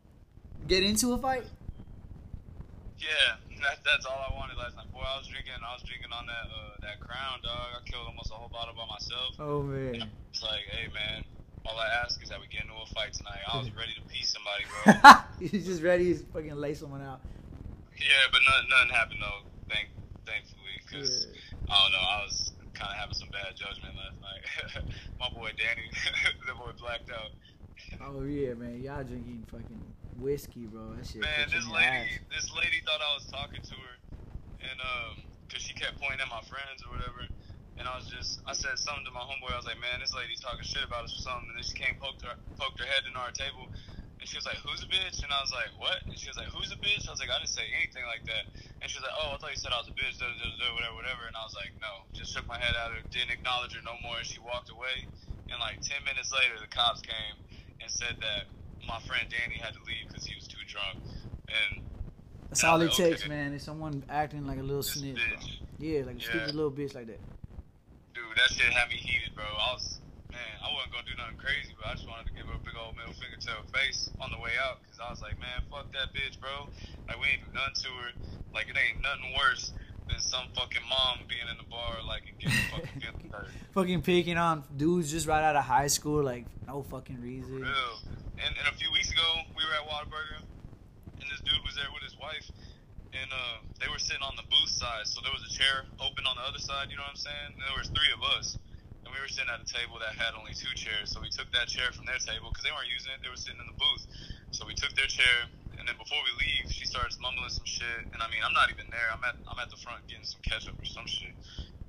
[0.68, 1.44] Get into a fight.
[2.96, 4.88] Yeah, that, that's all I wanted last night.
[4.92, 7.76] Boy, I was drinking, I was drinking on that uh, that Crown, dog.
[7.76, 9.36] I killed almost a whole bottle by myself.
[9.38, 10.08] Oh man.
[10.32, 11.24] It's like, hey man,
[11.68, 13.40] all I ask is that we get into a fight tonight.
[13.48, 15.12] I was ready to pee somebody, bro.
[15.44, 17.20] He's just ready to fucking lay someone out.
[18.00, 19.44] yeah, but nothing, nothing happened though.
[19.68, 19.88] Thank,
[20.24, 21.68] thankfully, because Yeah.
[21.68, 24.42] I don't know, I was kind of having some bad judgment last night.
[25.20, 25.84] my boy Danny,
[26.48, 27.36] the boy blacked out.
[28.00, 28.80] Oh yeah, man.
[28.80, 29.84] Y'all drinking fucking
[30.16, 30.96] whiskey, bro.
[30.96, 31.20] That shit.
[31.20, 32.24] Man, this lady, ass.
[32.32, 33.94] this lady thought I was talking to her,
[34.64, 35.12] and um,
[35.52, 37.28] cause she kept pointing at my friends or whatever,
[37.76, 39.52] and I was just, I said something to my homeboy.
[39.52, 41.76] I was like, man, this lady's talking shit about us or something, and then she
[41.76, 43.68] came poked her, poked her head in our table,
[44.20, 45.24] and she was like, who's a bitch?
[45.24, 46.04] And I was like, what?
[46.04, 47.08] And she was like, who's a bitch?
[47.08, 48.52] I was like, I didn't say anything like that.
[48.80, 50.36] And she was like, oh, I thought you said I was a bitch, da, da,
[50.36, 51.24] da, da, whatever, whatever.
[51.26, 53.96] And I was like, no, just shook my head at her, didn't acknowledge her no
[54.04, 55.08] more, and she walked away.
[55.50, 57.36] And like ten minutes later, the cops came
[57.80, 58.46] and said that
[58.86, 61.00] my friend Danny had to leave because he was too drunk.
[61.48, 61.82] And
[62.48, 63.10] That's all it okay.
[63.16, 63.52] takes, man.
[63.52, 65.18] Is someone acting like a little snitch,
[65.78, 66.28] Yeah, like a Yeah.
[66.28, 67.20] stupid little bitch like that.
[68.14, 69.44] dude, that shit had me heated, bro.
[69.44, 69.98] I was,
[70.62, 72.76] I wasn't gonna do nothing crazy, but I just wanted to give her a big
[72.76, 75.60] old middle finger to her face on the way out because I was like, man,
[75.68, 76.68] fuck that bitch, bro.
[77.08, 78.10] Like we ain't do nothing to her.
[78.54, 79.72] Like it ain't nothing worse
[80.10, 83.54] than some fucking mom being in the bar, like and getting fucking hurt.
[83.72, 87.62] Fucking picking on dudes just right out of high school, like no fucking reason.
[87.62, 87.94] Real.
[88.40, 90.40] And, and a few weeks ago, we were at Whataburger,
[91.20, 92.48] and this dude was there with his wife,
[93.12, 95.04] and uh, they were sitting on the booth side.
[95.04, 96.88] So there was a chair open on the other side.
[96.88, 97.48] You know what I'm saying?
[97.54, 98.58] And there was three of us,
[99.10, 101.10] and we were sitting at a table that had only two chairs.
[101.10, 103.18] So we took that chair from their table because they weren't using it.
[103.18, 104.06] They were sitting in the booth.
[104.54, 108.06] So we took their chair, and then before we leave, she starts mumbling some shit,
[108.14, 109.10] and I mean, I'm not even there.
[109.10, 111.34] I'm at I'm at the front getting some ketchup or some shit,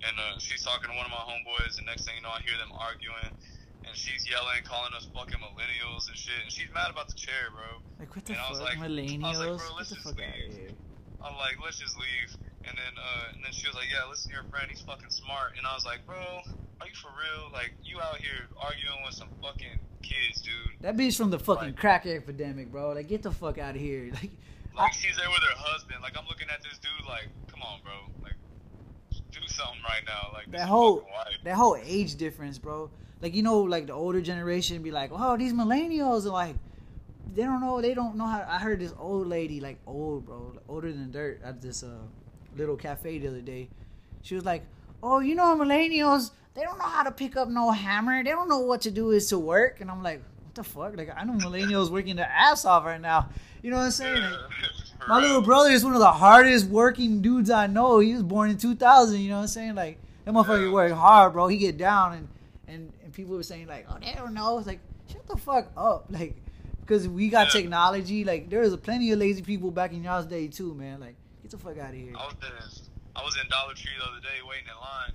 [0.02, 2.42] and uh, she's talking to one of my homeboys, and next thing you know, I
[2.46, 3.34] hear them arguing,
[3.86, 7.50] and she's yelling, calling us fucking millennials and shit, and she's mad about the chair,
[7.50, 7.82] bro.
[7.98, 9.38] Like what the And I was fuck, like- I was millennials?
[9.42, 10.74] like, bro, let's the just fuck leave.
[11.22, 12.30] I'm like, let's just leave.
[12.68, 14.70] And then, uh, and then she was like, yeah, listen to your friend.
[14.70, 15.54] He's fucking smart.
[15.58, 17.50] And I was like, bro, are you for real?
[17.52, 20.54] Like, you out here arguing with some fucking kids, dude.
[20.82, 22.92] That bitch from the fucking Like- crack epidemic, bro.
[22.94, 24.12] Like get the fuck out of here.
[24.22, 24.32] Like,
[24.76, 26.02] Like, she's there with her husband.
[26.02, 27.06] Like, I'm looking at this dude.
[27.08, 27.94] Like, come on, bro.
[28.24, 28.36] Like,
[29.32, 30.30] do something right now.
[30.34, 31.36] Like, that whole wife.
[31.44, 32.90] that whole age difference, bro.
[33.22, 36.56] Like you know, like the older generation be like, "Oh, these millennials are like,
[37.36, 40.58] they don't know, they don't know how." I heard this old lady, like old, bro,
[40.68, 42.00] older than dirt, at this uh
[42.56, 43.70] little cafe the other day.
[44.22, 44.64] She was like,
[45.02, 48.24] "Oh, you know, millennials, they don't know how to pick up no hammer.
[48.24, 50.98] They don't know what to do is to work." And I'm like, "What the fuck?"
[50.98, 53.30] Like I know millennials working their ass off right now.
[53.62, 54.22] You know what I'm saying?
[54.22, 54.40] Like,
[55.08, 58.00] my little brother is one of the hardest working dudes I know.
[58.00, 59.20] He was born in 2000.
[59.20, 59.76] You know what I'm saying?
[59.76, 61.48] Like that motherfucker work hard, bro.
[61.48, 62.28] He get down and
[62.68, 64.58] and and people were saying like, oh, they don't know.
[64.58, 64.80] It's like
[65.12, 66.36] shut the fuck up, like
[66.82, 68.24] because we got technology.
[68.24, 71.00] Like there was plenty of lazy people back in y'all's day too, man.
[71.00, 71.16] Like
[71.52, 72.16] get the fuck out of here.
[72.16, 72.56] I was in
[73.12, 75.12] I was in Dollar Tree the other day waiting in line,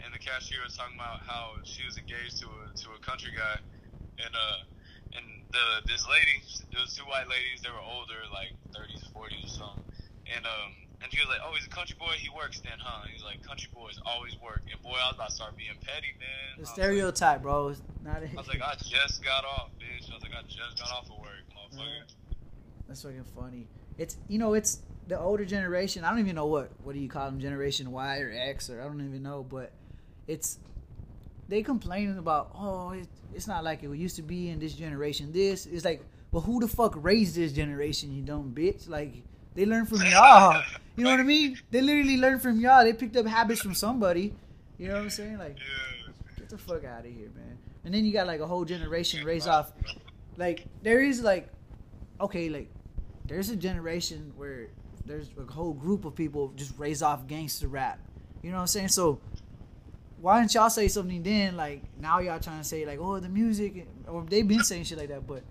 [0.00, 3.36] and the cashier was talking about how she was engaged to a to a country
[3.36, 3.60] guy,
[4.24, 4.64] and uh
[5.12, 6.40] and the this lady,
[6.72, 7.60] there was two white ladies.
[7.60, 9.84] They were older, like 30s, 40s or something,
[10.32, 10.72] and um.
[11.02, 12.16] And she was like, "Oh, he's a country boy.
[12.16, 15.28] He works then, huh?" He's like, "Country boys always work." And boy, I was about
[15.28, 16.56] to start being petty, man.
[16.56, 17.68] The was like- stereotype, bro.
[17.68, 18.24] It's not.
[18.24, 20.08] I was like, I just got off, bitch.
[20.08, 22.08] I was like, I just got off of work, motherfucker.
[22.88, 23.66] That's fucking funny.
[23.98, 26.04] It's you know it's the older generation.
[26.04, 28.80] I don't even know what what do you call them, Generation Y or X or
[28.80, 29.72] I don't even know, but
[30.26, 30.58] it's
[31.48, 35.32] they complaining about oh it, it's not like it used to be in this generation.
[35.32, 38.14] This it's like well who the fuck raised this generation?
[38.14, 38.88] You dumb bitch.
[38.88, 39.14] Like
[39.54, 40.62] they learn from y'all.
[40.96, 41.58] You know what I mean?
[41.70, 42.84] They literally learn from y'all.
[42.84, 44.34] They picked up habits from somebody.
[44.78, 45.38] You know what I'm saying?
[45.38, 45.58] Like
[46.36, 47.58] get the fuck out of here, man.
[47.84, 49.72] And then you got like a whole generation raised off
[50.36, 51.48] like there is like
[52.20, 52.68] okay like
[53.26, 54.68] there's a generation where
[55.06, 57.98] there's a whole group of people just raised off gangster rap
[58.42, 59.20] you know what i'm saying so
[60.20, 63.28] why didn't y'all say something then like now y'all trying to say like oh the
[63.28, 65.42] music or they've been saying shit like that but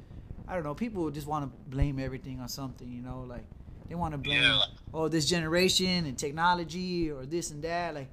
[0.48, 3.44] i don't know people just want to blame everything on something you know like
[3.90, 4.62] they want to blame Yeah.
[4.94, 8.08] oh this generation and technology or this and that like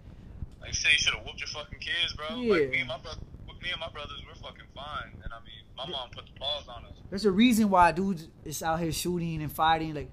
[0.61, 2.37] Like, say you should have whooped your fucking kids, bro.
[2.37, 2.53] Yeah.
[2.53, 3.21] Like, me and my brother,
[3.63, 5.11] me and my brothers, we're fucking fine.
[5.25, 6.93] And I mean, my mom put the paws on us.
[7.09, 9.95] there's a reason why dudes is out here shooting and fighting.
[9.95, 10.11] Like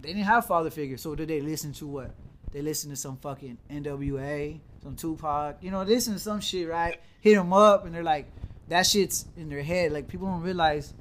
[0.00, 2.14] they didn't have father figures, so did they listen to what?
[2.52, 5.56] They listen to some fucking NWA, some Tupac.
[5.62, 7.00] You know, listen to some shit, right?
[7.20, 8.30] Hit them up, and they're like,
[8.68, 9.92] that shit's in their head.
[9.92, 10.94] Like people don't realize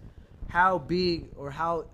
[0.49, 1.85] how big or how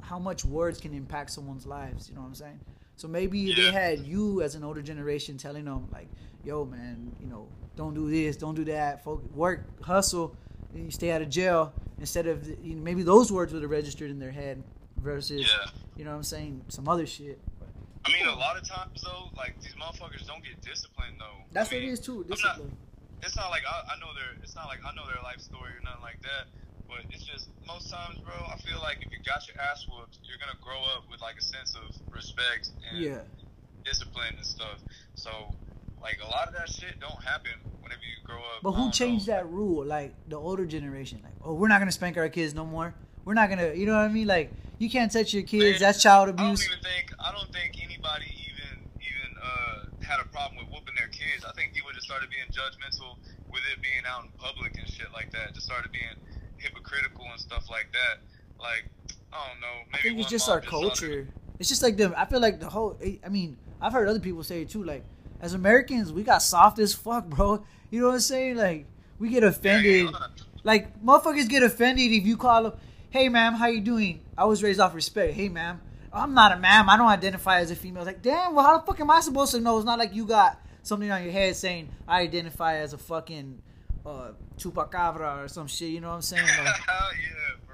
[0.00, 2.08] how much words can impact someone's lives.
[2.08, 2.60] You know what I'm saying?
[2.96, 6.08] So maybe they had you as an older generation telling them like,
[6.44, 9.02] "Yo, man, you know, don't do this, don't do that.
[9.02, 10.36] Folk, work, hustle,
[10.74, 13.70] and you stay out of jail." Instead of you know, maybe those words would have
[13.70, 14.62] registered in their head
[15.02, 15.70] versus, Yeah.
[15.96, 17.38] you know what I'm saying, some other shit.
[18.04, 21.44] I mean, a lot of times though, like these motherfuckers don't get disciplined though.
[21.52, 22.22] That's I what it mean, is too.
[22.24, 22.76] I'm not- Discipline.
[23.24, 24.34] It's not like I, I know their.
[24.42, 26.50] It's not like I know their life story or nothing like that.
[26.88, 28.34] But it's just most times, bro.
[28.34, 31.36] I feel like if you got your ass whooped, you're gonna grow up with like
[31.38, 33.20] a sense of respect and Yeah.
[33.84, 34.78] discipline and stuff.
[35.14, 35.30] So,
[36.02, 38.62] like a lot of that shit don't happen whenever you grow up.
[38.64, 39.34] But who changed know.
[39.34, 39.84] that rule?
[39.84, 42.92] Like the older generation, like, oh, we're not gonna spank our kids no more.
[43.24, 44.26] We're not gonna, you know what I mean?
[44.26, 45.80] Like, you can't touch your kids.
[45.80, 46.66] Man, That's child abuse.
[46.66, 50.66] I don't even think I don't think anybody even even uh, had a problem with
[50.74, 51.44] whooping their kids.
[51.48, 53.16] I think people just started being judgmental
[53.50, 55.54] with it being out in public and shit like that.
[55.54, 56.16] Just started being
[56.58, 58.22] hypocritical and stuff like that.
[58.58, 58.84] Like
[59.32, 59.76] I don't know.
[59.92, 61.28] Maybe I think it's just our started- culture.
[61.58, 62.12] It's just like the.
[62.18, 62.98] I feel like the whole.
[63.24, 64.82] I mean, I've heard other people say it too.
[64.82, 65.04] Like,
[65.40, 67.64] as Americans, we got soft as fuck, bro.
[67.90, 68.56] You know what I'm saying?
[68.56, 68.86] Like,
[69.20, 70.10] we get Yeah, offended.
[70.10, 70.26] yeah.
[70.64, 72.72] Like, motherfuckers get offended if you call them,
[73.12, 75.34] "Hey, ma'am, how you doing?" I was raised off respect.
[75.34, 75.80] Hey, ma'am,
[76.12, 76.88] I'm not a ma'am.
[76.90, 78.04] I don't identify as a female.
[78.04, 78.54] Like, damn.
[78.54, 79.76] Well, how the fuck am I supposed to know?
[79.76, 83.62] It's not like you got something on your head saying I identify as a fucking
[84.04, 85.90] uh, chupacabra or some shit.
[85.90, 86.42] You know what I'm saying?
[86.58, 86.80] Like,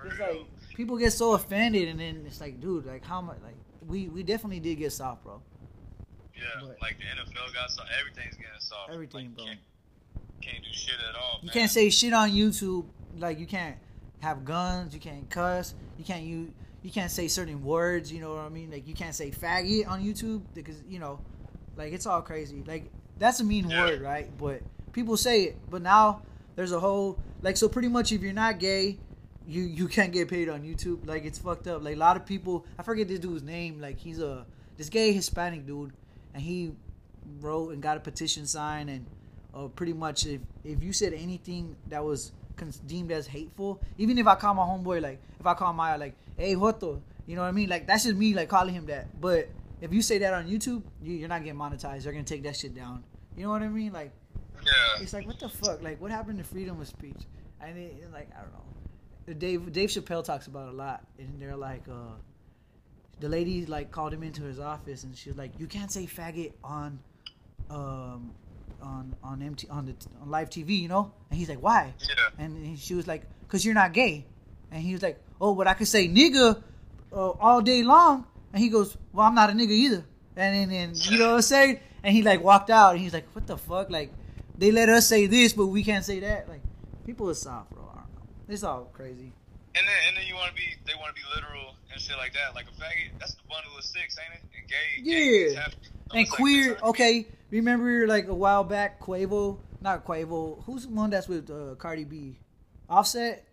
[0.04, 3.38] yeah, it's like people get so offended, and then it's like, dude, like how much?
[3.42, 5.40] Like we we definitely did get soft, bro.
[6.36, 8.92] yeah, but- like the NFL got so everything's getting soft.
[8.92, 9.44] Everything, like, bro.
[9.46, 9.58] Can't,
[10.40, 11.38] can't do shit at all.
[11.42, 11.52] You man.
[11.54, 12.86] can't say shit on YouTube.
[13.18, 13.76] Like you can't
[14.20, 14.94] have guns.
[14.94, 15.74] You can't cuss.
[15.98, 16.52] You can't you
[16.82, 18.12] you can't say certain words.
[18.12, 18.70] You know what I mean?
[18.70, 21.20] Like you can't say faggot on YouTube because you know,
[21.76, 22.62] like it's all crazy.
[22.66, 23.84] Like that's a mean Yeah.
[23.84, 24.30] word, right?
[24.38, 24.62] But
[24.92, 25.56] people say it.
[25.70, 26.22] But now
[26.56, 28.98] there's a whole like so pretty much if you're not gay,
[29.46, 31.06] you you can't get paid on YouTube.
[31.06, 31.82] Like it's fucked up.
[31.82, 33.80] Like a lot of people, I forget this dude's name.
[33.80, 34.46] Like he's a
[34.76, 35.92] this gay Hispanic dude,
[36.34, 36.72] and he
[37.40, 39.06] wrote and got a petition signed, and
[39.54, 42.32] uh, pretty much if if you said anything that was
[42.86, 46.14] deemed as hateful, even if I call my homeboy like if I call Maya like
[46.36, 47.68] hey Joto, you know what I mean?
[47.68, 49.20] Like that's just me like calling him that.
[49.20, 49.48] But
[49.80, 52.02] if you say that on YouTube, you, you're not getting monetized.
[52.04, 53.04] They're gonna take that shit down.
[53.36, 53.92] You know what I mean?
[53.92, 54.12] Like
[54.64, 55.02] Yeah.
[55.02, 55.82] it's like what the fuck?
[55.82, 57.20] Like what happened to freedom of speech?
[57.62, 59.34] I mean, like I don't know.
[59.34, 62.14] Dave Dave Chappelle talks about a lot, and they're like, uh,
[63.20, 66.06] the lady like called him into his office, and she was like, "You can't say
[66.06, 66.98] faggot on,
[67.68, 68.30] um,
[68.82, 72.44] on on MT on the on live TV, you know?" And he's like, "Why?" Yeah.
[72.44, 74.26] And she was like, "Cause you're not gay."
[74.70, 76.62] And he was like, "Oh, but I could say nigga
[77.12, 80.04] uh, all day long." And he goes, "Well, I'm not a nigga either."
[80.36, 81.80] And then, and, you know what I'm saying?
[82.02, 83.90] And he like walked out, and he's like, "What the fuck?
[83.90, 84.12] Like,
[84.56, 86.62] they let us say this, but we can't say that." Like,
[87.04, 87.82] people are soft, bro.
[87.92, 88.22] I don't know.
[88.48, 89.32] It's all crazy.
[89.74, 92.16] And then and then you want to be they want to be literal and shit
[92.16, 92.54] like that.
[92.54, 94.42] Like a faggot, that's the bundle of six, ain't it?
[94.56, 95.60] And gay, gay Yeah.
[95.60, 95.74] half-
[96.12, 97.26] And like queer, okay.
[97.50, 100.62] Remember, like a while back, Quavo, not Quavo.
[100.64, 102.38] Who's the one that's with uh, Cardi B?
[102.88, 103.44] Offset.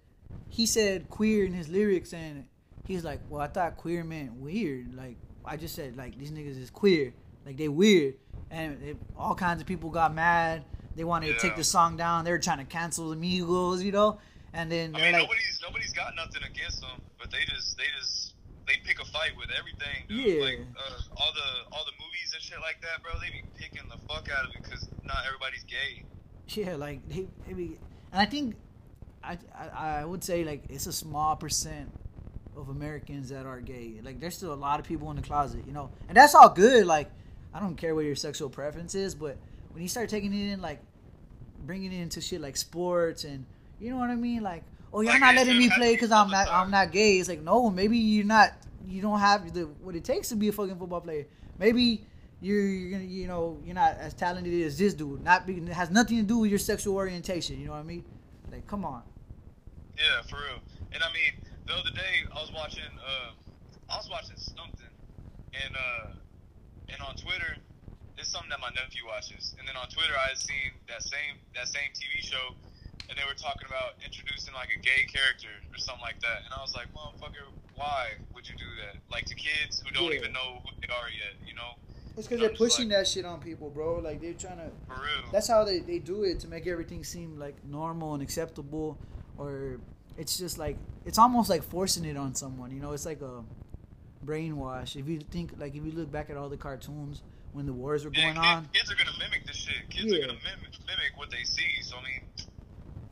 [0.49, 2.45] He said queer in his lyrics, and
[2.85, 4.95] he's like, "Well, I thought queer meant weird.
[4.95, 7.13] Like, I just said like these niggas is queer,
[7.45, 8.15] like they weird."
[8.51, 10.65] And it, all kinds of people got mad.
[10.95, 12.23] They wanted to take the song down.
[12.23, 14.19] They were trying to cancel the Migos, you know.
[14.53, 17.83] And then I mean, like, nobody's nobody's got nothing against them, but they just they
[17.99, 18.24] just
[18.67, 20.25] they pick a fight with everything, dude.
[20.25, 20.43] Yeah.
[20.43, 23.13] Like uh, all the all the movies and shit like that, bro.
[23.19, 26.03] They be picking the fuck out of it because not everybody's gay.
[26.49, 27.77] Yeah, like they, they be,
[28.11, 28.55] and I think,
[29.23, 31.91] I, I I would say like it's a small percent
[32.55, 33.95] of Americans that are gay.
[34.03, 36.49] Like there's still a lot of people in the closet, you know, and that's all
[36.49, 36.85] good.
[36.85, 37.09] Like
[37.53, 39.37] I don't care what your sexual preference is, but
[39.71, 40.81] when you start taking it in, like
[41.65, 43.45] bringing it into shit like sports and
[43.79, 44.63] you know what I mean, like
[44.93, 47.17] oh you're Like, not letting me play because I'm not I'm not gay.
[47.19, 48.51] It's like no, maybe you're not.
[48.87, 51.27] You don't have the what it takes to be a fucking football player.
[51.57, 52.07] Maybe
[52.39, 55.23] you're, you're gonna you know you're not as talented as this dude.
[55.23, 57.59] Not be, it has nothing to do with your sexual orientation.
[57.59, 58.05] You know what I mean?
[58.51, 59.03] Like come on.
[59.97, 60.59] Yeah, for real.
[60.91, 61.33] And I mean,
[61.67, 63.31] the other day I was watching uh
[63.89, 64.91] I was watching something
[65.53, 66.13] and uh
[66.89, 67.57] and on Twitter
[68.17, 69.55] it's something that my nephew watches.
[69.59, 72.55] And then on Twitter I had seen that same that same TV show
[73.09, 76.43] and they were talking about introducing like a gay character or something like that.
[76.45, 77.45] And I was like, Motherfucker,
[77.75, 78.97] why would you do that?
[79.11, 80.19] Like to kids who don't Yeah.
[80.19, 81.75] even know who they are yet, you know?
[82.17, 83.99] It's because they're pushing like- that shit on people, bro.
[83.99, 84.69] Like they're trying to.
[84.87, 85.29] For real.
[85.31, 88.97] That's how they, they do it to make everything seem like normal and acceptable,
[89.37, 89.79] or
[90.17, 92.71] it's just like it's almost like forcing it on someone.
[92.71, 93.43] You know, it's like a
[94.25, 94.95] brainwash.
[94.95, 97.21] If you think like if you look back at all the cartoons
[97.53, 99.89] when the wars were yeah, going kids, on, kids are gonna mimic this shit.
[99.89, 100.17] Kids Yeah.
[100.19, 101.81] are gonna mimic, mimic what they see.
[101.81, 102.21] So I mean,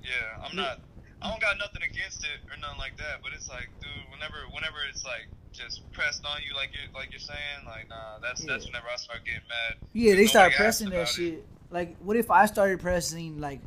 [0.03, 0.79] yeah, I'm not.
[1.23, 3.23] I don't got nothing against it or nothing like that.
[3.23, 5.23] But it's like, dude, whenever, whenever it's like
[5.55, 8.75] just pressed on you, like you're, like you're saying, like nah, that's that's Yeah.
[8.75, 9.79] whenever I start getting mad.
[9.95, 11.39] Yeah, they start pressing that about it.
[11.39, 11.47] shit.
[11.71, 13.61] Like, what if I started pressing like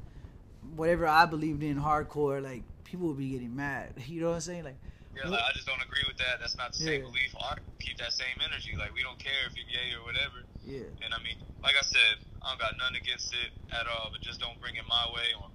[0.76, 2.43] whatever I believed in hardcore?
[2.45, 3.95] Like, people would be getting mad.
[4.07, 4.64] You know what I'm saying?
[4.68, 4.76] Like,
[5.16, 6.37] Yeah, like, I just don't agree with that.
[6.45, 7.09] That's not the same Yeah.
[7.09, 7.32] belief.
[7.41, 8.76] I keep that same energy.
[8.76, 10.45] Like we don't care if you're gay or whatever.
[10.61, 14.12] yeah, And I mean, like I said, I don't got nothing against it at all.
[14.12, 15.49] But just don't bring it my way or.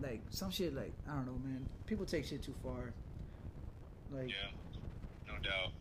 [0.00, 0.74] Like some shit.
[0.74, 1.66] Like, I don't know, man.
[1.86, 2.92] People take shit too far.
[4.10, 4.50] Like, Yeah,
[5.26, 5.72] no doubt.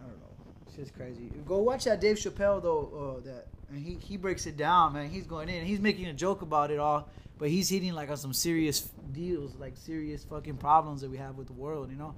[0.00, 0.26] I don't know.
[0.66, 1.30] It's just crazy.
[1.46, 3.18] Go watch that Dave Chappelle though.
[3.18, 5.08] Uh, that and he he breaks it down, man.
[5.08, 5.64] He's going in.
[5.64, 9.54] He's making a joke about it all, but he's hitting like on some serious deals,
[9.56, 11.90] like serious fucking problems that we have with the world.
[11.90, 12.14] You know?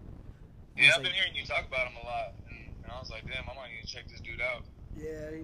[0.76, 3.24] Yeah, I've been hearing you talk about him a lot, and, and I was like,
[3.26, 4.64] damn, I might need to check this dude out.
[4.96, 5.42] Yeah,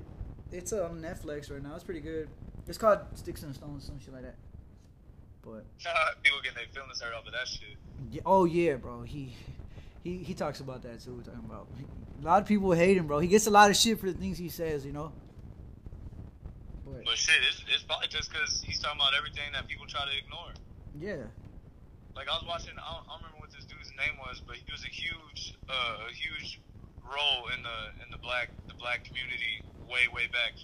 [0.50, 1.74] it's on Netflix right now.
[1.74, 2.28] It's pretty good.
[2.66, 4.34] It's called Sticks and Stones, some shit like that.
[5.50, 5.64] But
[6.22, 7.76] People getting their feelings hurt of that shit.
[8.10, 9.02] yeah, oh yeah, bro.
[9.02, 9.34] He
[10.04, 11.14] he he talks about that too.
[11.14, 11.66] We're Talking about
[12.20, 13.18] a lot of people hate him, bro.
[13.18, 15.12] He gets a lot of shit for the things he says, you know.
[16.84, 20.04] But But shit, it's, it's probably just because he's talking about everything that people try
[20.04, 20.52] to ignore.
[20.98, 21.24] yeah,
[22.16, 24.56] Like I was watching, I don't, I don't remember what this dude's name was, but
[24.56, 26.60] he was a huge, uh, a huge
[27.06, 30.54] role in the in the black the black community way way back,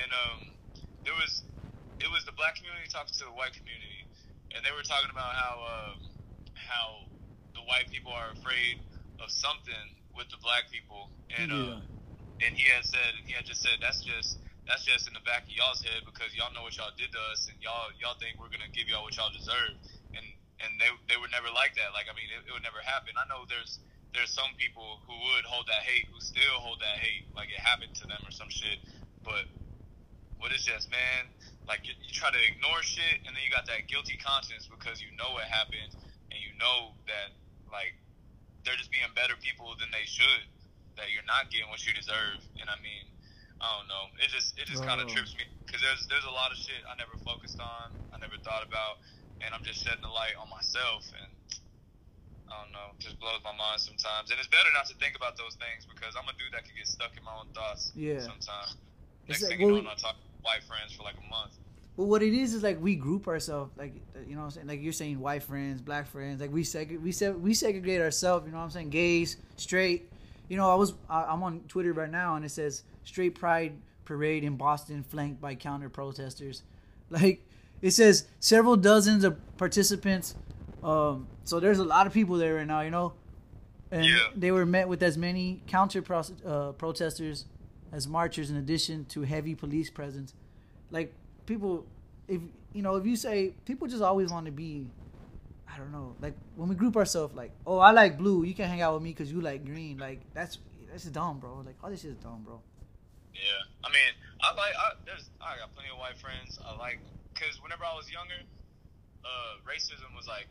[0.00, 0.50] and um,
[1.04, 1.44] there was
[2.00, 4.01] it was the black community talking to the white community,
[4.54, 5.96] and they were talking about how um,
[6.54, 7.08] how
[7.54, 8.80] the white people are afraid
[9.20, 9.86] of something
[10.16, 11.80] with the black people, and Yeah.
[11.80, 11.82] um,
[12.42, 15.42] and he had said he had just said that's just that's just in the back
[15.46, 18.38] of y'all's head because y'all know what y'all did to us and y'all y'all think
[18.38, 19.74] we're gonna give y'all what y'all deserve.
[20.14, 20.26] And
[20.62, 21.90] and they they were never like that.
[21.94, 23.14] Like I mean it, it would never happen.
[23.18, 23.78] I know there's
[24.14, 27.58] there's some people who would hold that hate who still hold that hate like it
[27.58, 28.78] happened to them or some shit.
[29.24, 29.46] But
[30.38, 31.30] what is just man
[31.70, 34.98] like you, you try to ignore shit and then you got that guilty conscience because
[34.98, 35.94] you know what happened
[36.34, 37.36] and you know that
[37.70, 37.94] like
[38.64, 40.44] they're just being better people than they should.
[41.00, 42.44] That you're not getting what you deserve.
[42.60, 43.04] And I mean,
[43.64, 44.12] I don't know.
[44.20, 46.84] It just it just kind of trips me because there's there's a lot of shit
[46.84, 47.96] I never focused on.
[48.12, 49.00] I never thought about,
[49.40, 51.32] and I'm just shedding the light on myself and.
[52.52, 55.40] I don't know, just blows my mind sometimes, and it's better not to think about
[55.40, 57.96] those things because I'm a dude that can get stuck in my own thoughts.
[57.96, 58.20] Yeah.
[58.20, 58.76] Sometimes.
[59.24, 61.52] Next like, thing you well, know, I'm not talking white friends for like a month.
[61.96, 63.94] But what it is is like we group ourselves, like
[64.26, 64.66] you know what I'm saying.
[64.66, 66.40] Like you're saying, white friends, black friends.
[66.40, 68.46] Like we seg- we se- we segregate ourselves.
[68.46, 68.90] You know what I'm saying?
[68.90, 70.10] Gays, straight.
[70.48, 73.74] You know, I was I, I'm on Twitter right now, and it says straight pride
[74.04, 76.62] parade in Boston flanked by counter protesters.
[77.10, 77.44] Like
[77.82, 80.34] it says several dozens of participants.
[80.82, 82.80] Um, so there's a lot of people there right now.
[82.80, 83.12] You know,
[83.90, 84.28] and Yeah.
[84.34, 87.44] they were met with as many counter pro- uh, protesters
[87.92, 90.34] as marchers, in addition to heavy police presence.
[90.90, 91.12] Like
[91.46, 91.86] people,
[92.28, 92.40] if
[92.72, 94.90] you know, if you say people just always want to be,
[95.72, 98.70] I don't know, like when we group ourselves, like, oh, I like blue, you can't
[98.70, 99.98] hang out with me because you like green.
[99.98, 100.58] Like that's
[100.90, 101.62] that's dumb, bro.
[101.64, 102.60] Like all this shit is dumb, bro.
[103.34, 104.12] Yeah, I mean,
[104.42, 104.74] I like.
[104.76, 106.58] I, there's, I got plenty of white friends.
[106.60, 107.00] I like
[107.32, 108.36] because whenever I was younger,
[109.24, 110.46] uh, racism was like,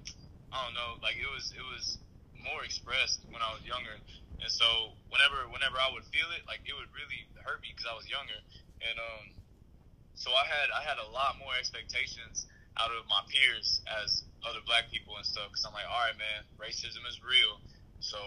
[0.52, 2.00] I don't know, like it was it was
[2.42, 3.94] more expressed when I was younger,
[4.42, 7.88] and so whenever whenever I would feel it, like it would really hurt me because
[7.90, 8.38] I was younger,
[8.82, 9.26] and um,
[10.16, 14.60] so I had I had a lot more expectations out of my peers as other
[14.66, 17.60] black people and stuff because I'm like, all right, man, racism is real,
[18.00, 18.18] so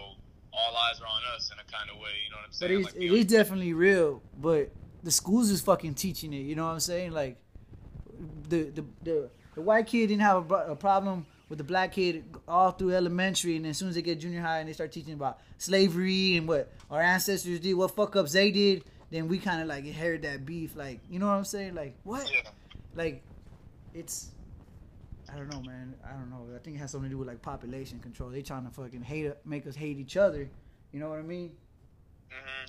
[0.53, 2.83] all eyes are on us in a kind of way, you know what I'm saying?
[2.83, 4.21] But it's, Like, it we- is definitely real.
[4.39, 4.71] But
[5.03, 6.43] the schools is fucking teaching it.
[6.47, 7.11] You know what I'm saying?
[7.11, 7.37] Like
[8.49, 12.23] the the the, the white kid didn't have a, a problem with the black kid
[12.47, 15.13] all through elementary, and as soon as they get junior high and they start teaching
[15.13, 19.61] about slavery and what our ancestors did, what fuck ups they did, then we kind
[19.61, 20.75] of like inherit that beef.
[20.75, 21.75] Like you know what I'm saying?
[21.75, 22.29] Like what?
[22.31, 22.49] yeah.
[22.95, 23.23] Like
[23.93, 24.31] it's.
[25.31, 25.95] I don't know, man.
[26.05, 26.45] I don't know.
[26.55, 28.29] I think it has something to do with like population control.
[28.29, 30.49] They trying to fucking hate, make us hate each other.
[30.91, 31.51] You know what I mean?
[32.29, 32.65] hmm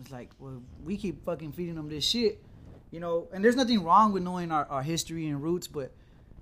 [0.00, 2.42] It's like, well, we keep fucking feeding them this shit,
[2.90, 3.28] you know.
[3.32, 5.90] And there's nothing wrong with knowing our, our history and roots, but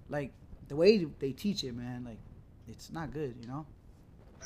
[0.08, 0.32] like
[0.68, 2.18] the way they teach it, man, like
[2.68, 3.66] it's not good, you know.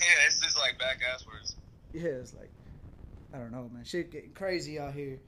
[0.00, 1.54] Yeah, it's just like back asswards.
[1.92, 2.50] Yeah, it's like
[3.32, 3.84] I don't know, man.
[3.84, 5.18] Shit getting crazy out here.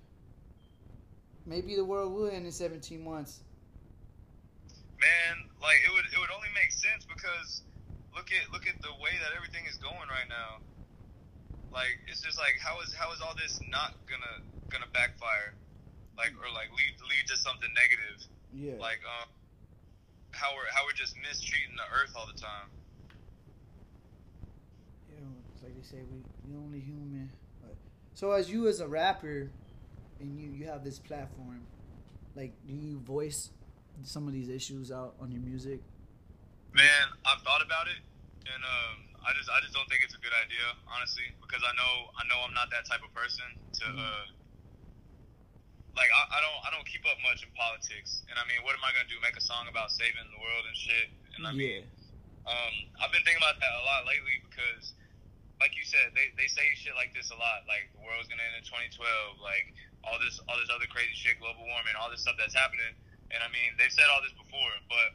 [1.47, 3.41] Maybe the world will end in 17 months.
[5.01, 7.63] Man, like it would it would only make sense because
[8.15, 10.61] look at look at the way that everything is going right now.
[11.73, 15.57] Like it's just like how is how is all this not gonna gonna backfire?
[16.17, 18.29] Like or like lead lead to something negative.
[18.53, 18.77] Yeah.
[18.77, 19.33] Like um
[20.33, 22.69] how we're how we're just mistreating the earth all the time.
[25.11, 27.31] you know, it's like they say, we we only human.
[27.63, 27.75] But,
[28.15, 29.51] so as you as a rapper,
[30.21, 31.63] and you you have this platform,
[32.37, 33.51] like, do you voice
[34.03, 35.81] some of these issues out on your music?
[36.73, 37.99] Man, I've thought about it,
[38.47, 41.75] and um, I just I just don't think it's a good idea, honestly, because I
[41.77, 43.45] know I know I'm not that type of person
[43.83, 43.99] to Mhm.
[43.99, 44.25] uh,
[45.99, 48.79] like I, I don't I don't keep up much in politics, and I mean, what
[48.79, 49.19] am I gonna do?
[49.23, 51.09] Make a song about saving the world and shit?
[51.39, 51.87] And I mean,
[52.47, 54.95] um, I've been thinking about that a lot lately because,
[55.59, 57.67] like you said, they, they say shit like this a lot.
[57.67, 59.03] Like the world's gonna end in 2012.
[59.43, 59.75] Like
[60.07, 62.95] all this all this other crazy shit, global warming, all this stuff that's happening.
[63.31, 65.15] And I mean, they've said all this before, but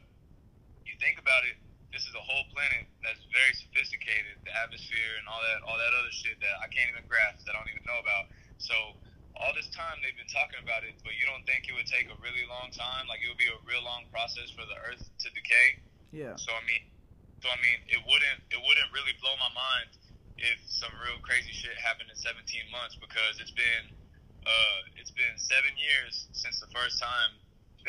[0.88, 1.60] you think about it,
[1.92, 4.40] this is a whole planet that's very sophisticated.
[4.44, 7.56] The atmosphere and all that all that other shit that I can't even grasp, that
[7.56, 8.32] I don't even know about.
[8.60, 8.96] So
[9.42, 12.08] all this time they've been talking about it, but you don't think it would take
[12.08, 13.04] a really long time?
[13.08, 15.80] Like it would be a real long process for the Earth to decay?
[16.12, 16.34] Yeah.
[16.40, 16.82] So I mean,
[17.44, 19.88] so I mean, it wouldn't it wouldn't really blow my mind
[20.40, 23.88] if some real crazy shit happened in 17 months because it's been
[24.44, 27.36] uh it's been seven years since the first time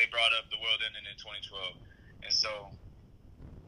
[0.00, 1.76] they brought up the world ending in 2012,
[2.24, 2.70] and so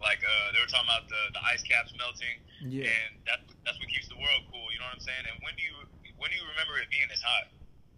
[0.00, 2.88] like uh they were talking about the the ice caps melting, Yeah.
[2.88, 4.64] and that's that's what keeps the world cool.
[4.72, 5.24] You know what I'm saying?
[5.28, 5.76] And when do you
[6.20, 7.52] when do you remember it being this hot?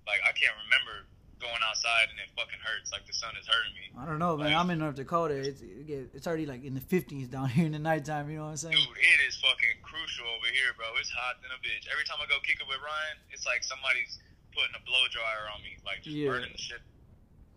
[0.06, 1.06] Like I can't remember
[1.42, 2.90] going outside and it fucking hurts.
[2.94, 3.90] Like the sun is hurting me.
[3.98, 4.50] I don't know, man.
[4.54, 5.34] Like- I'm in North Dakota.
[5.38, 8.30] It's it's already like in the 50s down here in the nighttime.
[8.30, 8.78] You know what I'm saying?
[8.78, 10.86] Dude, it is fucking crucial over here, bro.
[11.02, 11.86] It's hot than a bitch.
[11.90, 14.18] Every time I go kick it with Ryan, it's like somebody's
[14.54, 16.30] putting a blow dryer on me, like just Yeah.
[16.30, 16.82] burning the shit.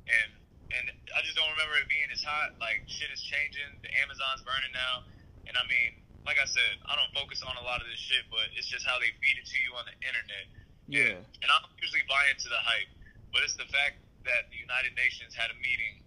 [0.10, 0.30] And
[0.74, 2.58] and I just don't remember it being as hot.
[2.62, 3.70] Like shit is changing.
[3.86, 5.06] The Amazon's burning now,
[5.46, 5.94] and I mean,
[6.26, 8.82] like I said, I don't focus on a lot of this shit, but it's just
[8.82, 10.46] how they feed it to you on the internet.
[10.88, 11.18] Yeah.
[11.18, 12.90] And, and I don't usually buy into the hype,
[13.34, 16.02] but it's the fact that the United Nations had a meeting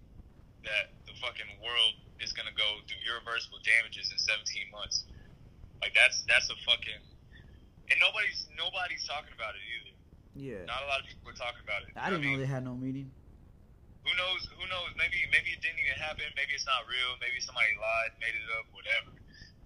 [0.66, 5.06] that the fucking world is gonna go through irreversible damages in 17 months.
[5.82, 6.98] Like that's that's a fucking
[7.90, 9.94] and nobody's nobody's talking about it either.
[10.36, 10.62] Yeah.
[10.68, 11.94] Not a lot of people are talking about it.
[11.96, 13.10] I didn't know mean, they had no meeting.
[14.06, 14.46] Who knows?
[14.56, 14.94] Who knows?
[14.96, 16.24] Maybe maybe it didn't even happen.
[16.38, 17.18] Maybe it's not real.
[17.20, 19.12] Maybe somebody lied, made it up, whatever.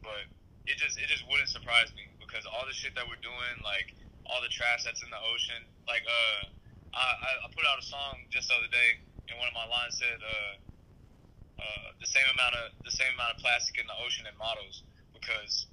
[0.02, 0.26] but
[0.66, 3.94] it just it just wouldn't surprise me because all the shit that we're doing, like
[4.26, 6.48] all the trash that's in the ocean, like uh,
[6.94, 9.98] I I put out a song just the other day, and one of my lines
[9.98, 10.54] said uh,
[11.62, 14.84] uh, the same amount of the same amount of plastic in the ocean and models
[15.14, 15.66] because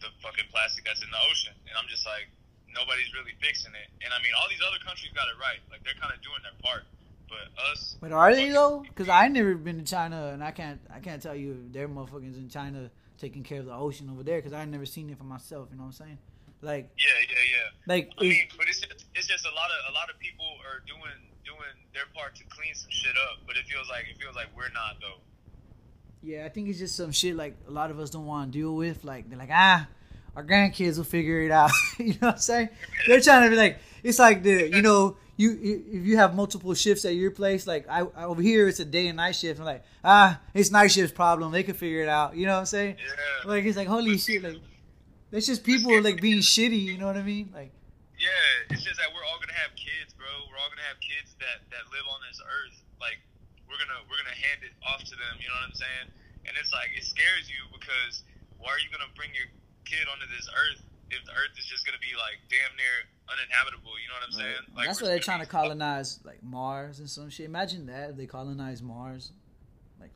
[0.00, 2.28] the fucking plastic that's in the ocean, and I'm just like
[2.72, 5.84] nobody's really fixing it, and I mean all these other countries got it right, like
[5.84, 6.88] they're kind of doing their part,
[7.28, 7.96] but us.
[8.00, 8.80] But are they though?
[8.86, 11.88] Because I never been to China, and I can't I can't tell you if their
[11.88, 12.90] motherfuckers in China
[13.20, 15.68] taking care of the ocean over there because I never seen it for myself.
[15.70, 16.18] You know what I'm saying?
[16.62, 17.68] Like Yeah, yeah, yeah.
[17.86, 20.46] like I mean, but it's just, it's just a lot of a lot of people
[20.66, 24.20] are doing doing their part to clean some shit up, but it feels like it
[24.20, 25.20] feels like we're not though.
[26.22, 28.58] Yeah, I think it's just some shit like a lot of us don't want to
[28.58, 29.04] deal with.
[29.04, 29.88] Like they're like, ah,
[30.36, 31.70] our grandkids will figure it out.
[31.98, 32.68] you know what I'm saying?
[33.06, 36.74] They're trying to be like, it's like the you know you if you have multiple
[36.74, 37.66] shifts at your place.
[37.66, 39.58] Like I, I over here, it's a day and night shift.
[39.60, 41.52] I'm like, ah, it's night shift's problem.
[41.52, 42.36] They can figure it out.
[42.36, 42.96] You know what I'm saying?
[42.98, 43.50] Yeah.
[43.50, 44.42] Like it's like holy shit.
[44.42, 44.56] Like
[45.30, 46.80] that's just people like being shitty.
[46.80, 47.50] You know what I mean?
[47.54, 47.72] Like
[48.18, 50.26] Yeah, it's just that we're all gonna have kids, bro.
[50.50, 52.76] We're all gonna have kids that that live on this earth.
[53.00, 53.18] Like
[53.70, 55.34] we're gonna we're gonna hand it off to them.
[55.38, 56.06] You know what I'm saying?
[56.46, 58.26] And it's like it scares you because
[58.58, 59.46] why are you gonna bring your
[59.86, 63.94] kid onto this earth if the earth is just gonna be like damn near uninhabitable?
[64.02, 64.62] You know what I'm saying?
[64.74, 67.46] Like that's why they're trying to colonize like Mars and some shit.
[67.46, 69.30] Imagine that if they colonize Mars.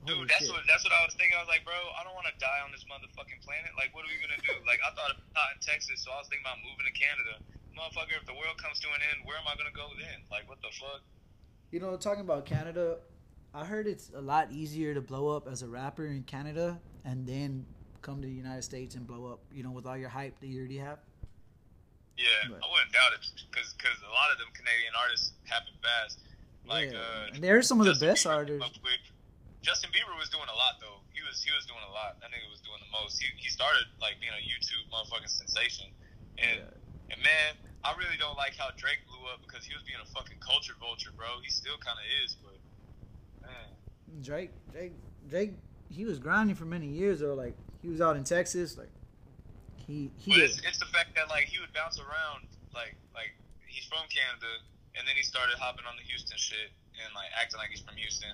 [0.04, 0.52] Like holy Dude, that's shit.
[0.52, 1.32] what that's what I was thinking.
[1.36, 3.72] I was like, bro, I don't want to die on this motherfucking planet.
[3.80, 4.52] Like, what are we gonna do?
[4.68, 7.40] Like, I thought hot in Texas, so I was thinking about moving to Canada.
[7.72, 10.20] Motherfucker, if the world comes to an end, where am I gonna go then?
[10.28, 11.00] Like, what the fuck?
[11.72, 13.00] You know, talking about Canada,
[13.56, 17.26] I heard it's a lot easier to blow up as a rapper in Canada and
[17.26, 17.64] then
[18.02, 19.40] come to the United States and blow up.
[19.52, 20.98] You know, with all your hype that you already have.
[22.16, 22.62] Yeah, Right.
[22.62, 26.20] I wouldn't doubt it because because a lot of them Canadian artists happen fast.
[26.66, 28.78] Like, yeah, uh, and they're some of the best artists.
[29.64, 31.00] Came up with- Justin Bieber was doing a lot though.
[31.16, 32.20] He was he was doing a lot.
[32.20, 33.16] I think he was doing the most.
[33.16, 35.88] He he started like being a YouTube motherfucking sensation,
[36.38, 36.60] and
[37.10, 40.08] and man, I really don't like how Drake blew up because he was being a
[40.12, 41.40] fucking culture vulture, bro.
[41.42, 42.56] He still kind of is, but
[43.48, 43.68] man,
[44.22, 44.92] Drake, Drake,
[45.28, 45.52] Drake.
[45.88, 47.34] He was grinding for many years though.
[47.34, 48.76] Like he was out in Texas.
[48.76, 48.90] Like
[49.86, 50.32] he he.
[50.32, 53.32] but it's, it's the fact that like he would bounce around, like like
[53.66, 54.50] he's from Canada,
[54.96, 57.96] and then he started hopping on the Houston shit and like acting like he's from
[57.96, 58.32] Houston,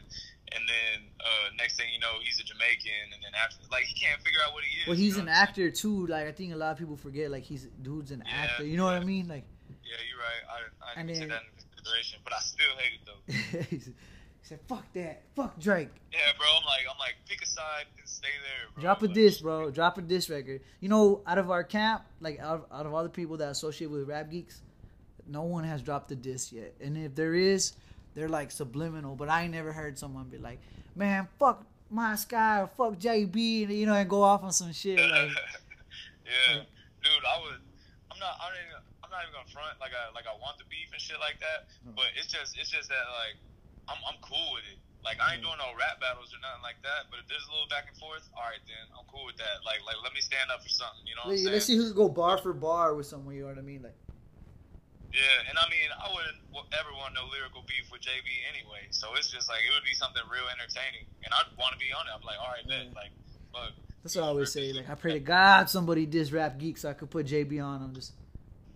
[0.55, 3.94] and then uh, next thing you know, he's a Jamaican, and then after like he
[3.94, 4.86] can't figure out what he is.
[4.88, 6.07] well, you he's know an actor too.
[6.07, 7.30] Like I think a lot of people forget.
[7.30, 8.64] Like he's dude's an Yeah, actor.
[8.64, 9.28] You know what I mean?
[9.28, 9.44] Like?
[9.84, 10.42] Yeah, you're right.
[10.51, 13.61] I I And then- that into consideration, but I still hate it though.
[13.76, 13.80] he
[14.42, 16.46] said, "Fuck that, fuck Drake." Yeah, bro.
[16.59, 18.82] I'm like I'm like pick a side and stay there, bro.
[18.82, 19.70] Drop a Like, diss, bro.
[19.70, 20.61] Drop a diss record.
[20.80, 23.48] You know, out of our camp, like out of, out of all the people that
[23.51, 24.61] associate with rap geeks,
[25.26, 26.74] no one has dropped a diss yet.
[26.80, 27.72] And if there is,
[28.14, 29.16] they're like subliminal.
[29.16, 30.61] But I never heard someone be like,
[30.94, 34.72] "Man, fuck my sky or fuck JB," and you know, and go off on some
[34.72, 34.98] shit.
[34.98, 35.11] Like,
[36.26, 36.62] yeah,
[37.02, 37.24] dude.
[37.26, 37.61] I would.
[38.11, 38.34] I'm not.
[38.40, 40.90] I don't even, I'm not even gonna front like I like I want the beef
[40.92, 41.70] and shit like that.
[41.82, 41.98] Mm.
[41.98, 43.38] But it's just it's just that like
[43.90, 44.78] I'm I'm cool with it.
[45.02, 45.50] Like I ain't mm.
[45.50, 47.11] doing no rap battles or nothing like that.
[47.11, 49.66] But if there's a little back and forth, all right then I'm cool with that.
[49.66, 51.02] Like like let me stand up for something.
[51.06, 51.54] You know what I'm saying?
[51.54, 53.34] let's see who can go bar for bar with someone.
[53.34, 53.82] You know what I mean?
[53.82, 53.98] Like,
[55.11, 56.38] Yeah, and I mean I wouldn't
[56.74, 58.86] ever want no lyrical beef with JB anyway.
[58.90, 61.90] So it's just like it would be something real entertaining, and I'd want to be
[61.92, 62.12] on it.
[62.14, 63.11] I'm like, all right, then, like,
[63.52, 63.74] fuck.
[64.02, 64.72] that's what I always say.
[64.72, 67.82] Like, I pray to God somebody diss rap geek so I could put JB on.
[67.82, 68.14] I'm just.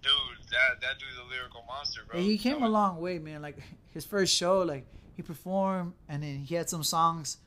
[0.03, 0.13] Dude,
[0.51, 2.19] that that dude's a lyrical monster, bro.
[2.19, 3.41] Yeah, he came a long way, man.
[3.41, 3.59] Like
[3.93, 7.39] his first show, like he performed, and then he had some songs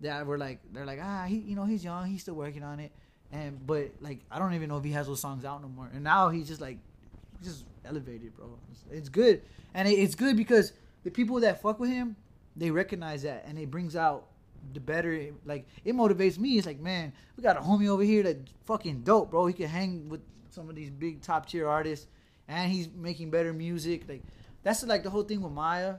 [0.00, 2.80] that were like they're like ah he you know he's young, he's still working on
[2.80, 2.92] it,
[3.32, 5.90] and but like I don't even know if he has those songs out no more.
[5.92, 6.78] And now he's just like
[7.42, 8.58] just elevated, bro.
[8.70, 9.42] It's, it's good,
[9.74, 10.72] and it, it's good because
[11.04, 12.16] the people that fuck with him,
[12.56, 14.26] they recognize that, and it brings out
[14.72, 15.28] the better.
[15.44, 16.58] Like it motivates me.
[16.58, 19.46] It's like man, we got a homie over here that fucking dope, bro.
[19.46, 20.20] He can hang with
[20.50, 22.06] some of these big top tier artists,
[22.48, 24.08] and he's making better music.
[24.08, 24.22] Like
[24.66, 25.96] that's like the whole thing with Maya.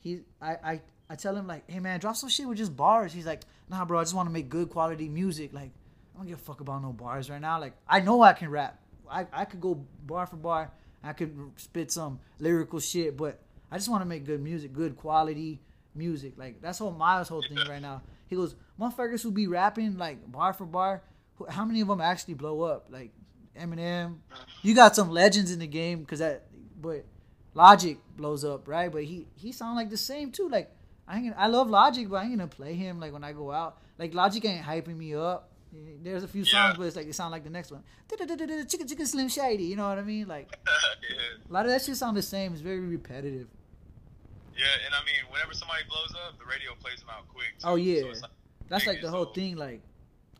[0.00, 3.12] He, I, I, I tell him like, hey man, drop some shit with just bars.
[3.12, 5.52] He's like, nah, bro, I just want to make good quality music.
[5.52, 5.72] Like,
[6.14, 7.60] I don't give a fuck about no bars right now.
[7.60, 8.80] Like, I know I can rap.
[9.10, 9.74] I, I could go
[10.06, 10.70] bar for bar.
[11.02, 13.38] I could spit some lyrical shit, but
[13.70, 15.60] I just want to make good music, good quality
[15.94, 16.34] music.
[16.36, 18.02] Like that's whole Miles' whole thing right now.
[18.26, 21.02] He goes, motherfuckers who be rapping like bar for bar,
[21.36, 22.86] who- how many of them actually blow up?
[22.90, 23.12] Like
[23.58, 24.16] Eminem,
[24.62, 26.46] you got some legends in the game because that,
[26.80, 27.04] but
[27.54, 28.90] Logic blows up, right?
[28.90, 30.48] But he he sound like the same too.
[30.48, 30.70] Like
[31.06, 33.50] I ain't I love Logic, but I ain't gonna play him like when I go
[33.50, 33.78] out.
[33.98, 35.50] Like Logic ain't hyping me up.
[36.02, 36.74] There's a few songs, Yeah.
[36.78, 37.82] but it's like they sound like the next one.
[38.10, 40.26] Chicken chicken slim shady, you know what I mean?
[40.26, 41.16] Like yeah.
[41.48, 42.52] a lot of that shit sound the same.
[42.52, 43.48] It's very repetitive.
[44.56, 47.58] Yeah, and I mean, whenever somebody blows up, the radio plays them out quick.
[47.60, 47.66] too.
[47.68, 48.30] Oh yeah, So like,
[48.68, 49.56] that's like the whole so- thing.
[49.56, 49.82] Like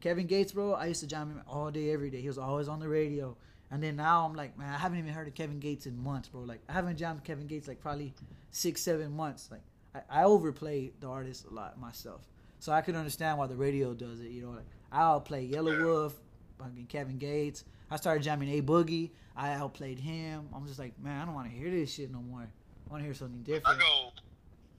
[0.00, 2.20] Kevin Gates, bro, I used to jam him all day, every day.
[2.20, 3.36] He was always on the radio.
[3.70, 6.28] And then now I'm like, man, I haven't even heard of Kevin Gates in months,
[6.28, 6.40] bro.
[6.40, 8.14] Like I haven't jammed Kevin Gates like probably
[8.50, 9.50] six, seven months.
[9.50, 9.60] Like
[9.94, 12.22] I, I overplay the artist a lot myself,
[12.60, 14.30] so I can understand why the radio does it.
[14.30, 16.14] You know, like I'll play Yelawolf,
[16.58, 17.64] fucking Kevin Gates.
[17.90, 19.10] I started jamming A Boogie.
[19.36, 20.48] I outplayed him.
[20.54, 22.42] I'm just like, man, I don't want to hear this shit no more.
[22.42, 23.66] I want to hear something different.
[23.66, 24.10] I go,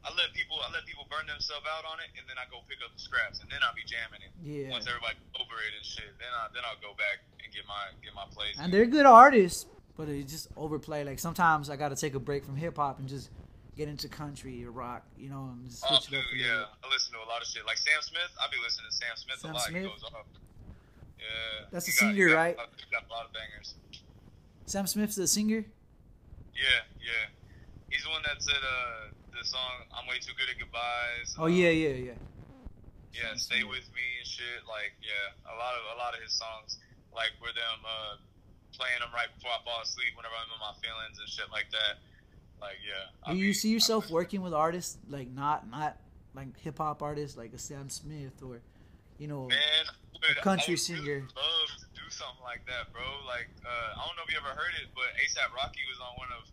[0.04, 2.60] I let people, I let people burn themselves out on it, and then I go
[2.68, 4.32] pick up the scraps, and then I'll be jamming it.
[4.42, 4.72] Yeah.
[4.72, 7.94] Once everybody over it and shit, then I then I'll go back and get my
[8.04, 8.58] get my plays.
[8.60, 11.04] And they're good artists, but it just overplay.
[11.04, 13.30] Like sometimes I got to take a break from hip hop and just
[13.80, 16.26] get into country or rock, you know, and just Oh, switch up.
[16.28, 16.68] a yeah.
[16.84, 17.64] I listen to a lot of shit.
[17.66, 19.64] Like Sam Smith, I be listening to Sam Smith Sam a lot.
[19.72, 19.84] Smith?
[19.84, 20.28] He goes off.
[21.16, 21.72] Yeah.
[21.72, 22.56] That's he a got- he singer, got- right?
[22.76, 23.76] He got a lot of bangers.
[24.68, 25.64] Sam Smith's the singer.
[26.54, 27.26] Yeah, yeah.
[27.90, 31.48] He's the one that said uh the song "I'm Way Too Good at Goodbyes." Oh
[31.48, 32.20] um, yeah, yeah, yeah.
[33.16, 33.72] Yeah, Sam stay Smith.
[33.80, 34.60] with me and shit.
[34.68, 36.78] Like, yeah, a lot of a lot of his songs,
[37.16, 38.20] like were them uh,
[38.76, 41.72] playing them right before I fall asleep, whenever I'm in my feelings and shit like
[41.72, 42.04] that.
[42.62, 43.10] Like, yeah.
[43.24, 45.98] I Do you be- see yourself working with artists like not not
[46.36, 48.62] like hip hop artists like a Sam Smith or
[49.18, 51.24] you know Man, would, a country I would singer.
[51.24, 53.04] Really love to do something like that, bro.
[53.26, 56.14] Like, uh, I don't know if you ever heard it, but ASAP Rocky was on
[56.20, 56.44] one of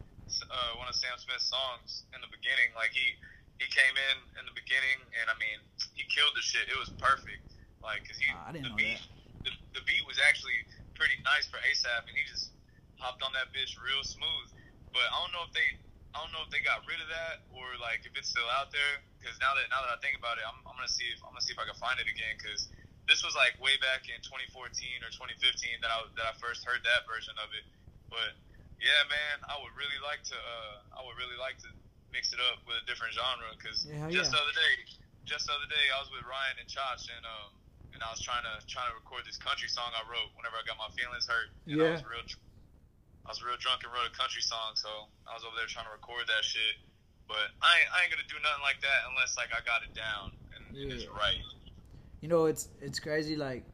[0.50, 2.74] uh, one of Sam Smith's songs in the beginning.
[2.74, 3.18] Like, he
[3.58, 5.58] he came in in the beginning, and I mean,
[5.96, 6.68] he killed the shit.
[6.70, 7.42] It was perfect.
[7.82, 9.00] Like, cause he I didn't the know beat
[9.46, 10.66] the, the beat was actually
[10.98, 12.50] pretty nice for ASAP, and he just
[12.98, 14.48] hopped on that bitch real smooth.
[14.90, 15.78] But I don't know if they
[16.16, 18.72] I don't know if they got rid of that or like if it's still out
[18.72, 18.94] there.
[19.20, 21.36] Because now that now that I think about it, I'm, I'm gonna see if I'm
[21.36, 22.32] gonna see if I can find it again.
[22.40, 22.72] Because
[23.04, 24.48] this was like way back in 2014
[25.04, 25.36] or 2015
[25.84, 27.68] that I that I first heard that version of it.
[28.08, 28.32] But
[28.80, 31.70] yeah, man, I would really like to uh, I would really like to
[32.08, 33.52] mix it up with a different genre.
[33.60, 34.40] Because Yeah, just yeah.
[34.40, 34.72] the other day,
[35.28, 37.52] just the other day, I was with Ryan and Chach and um
[37.92, 40.64] and I was trying to trying to record this country song I wrote whenever I
[40.64, 41.50] got my feelings hurt.
[41.68, 41.92] And Yeah.
[41.92, 42.24] I was real.
[42.24, 42.45] dr-
[43.26, 44.88] I was real drunk and wrote a country song, so
[45.26, 46.78] I was over there trying to record that shit.
[47.26, 49.92] But I ain't, I ain't gonna do nothing like that unless like I got it
[49.94, 51.42] down and, and it's right.
[52.20, 53.64] you know it's it's crazy like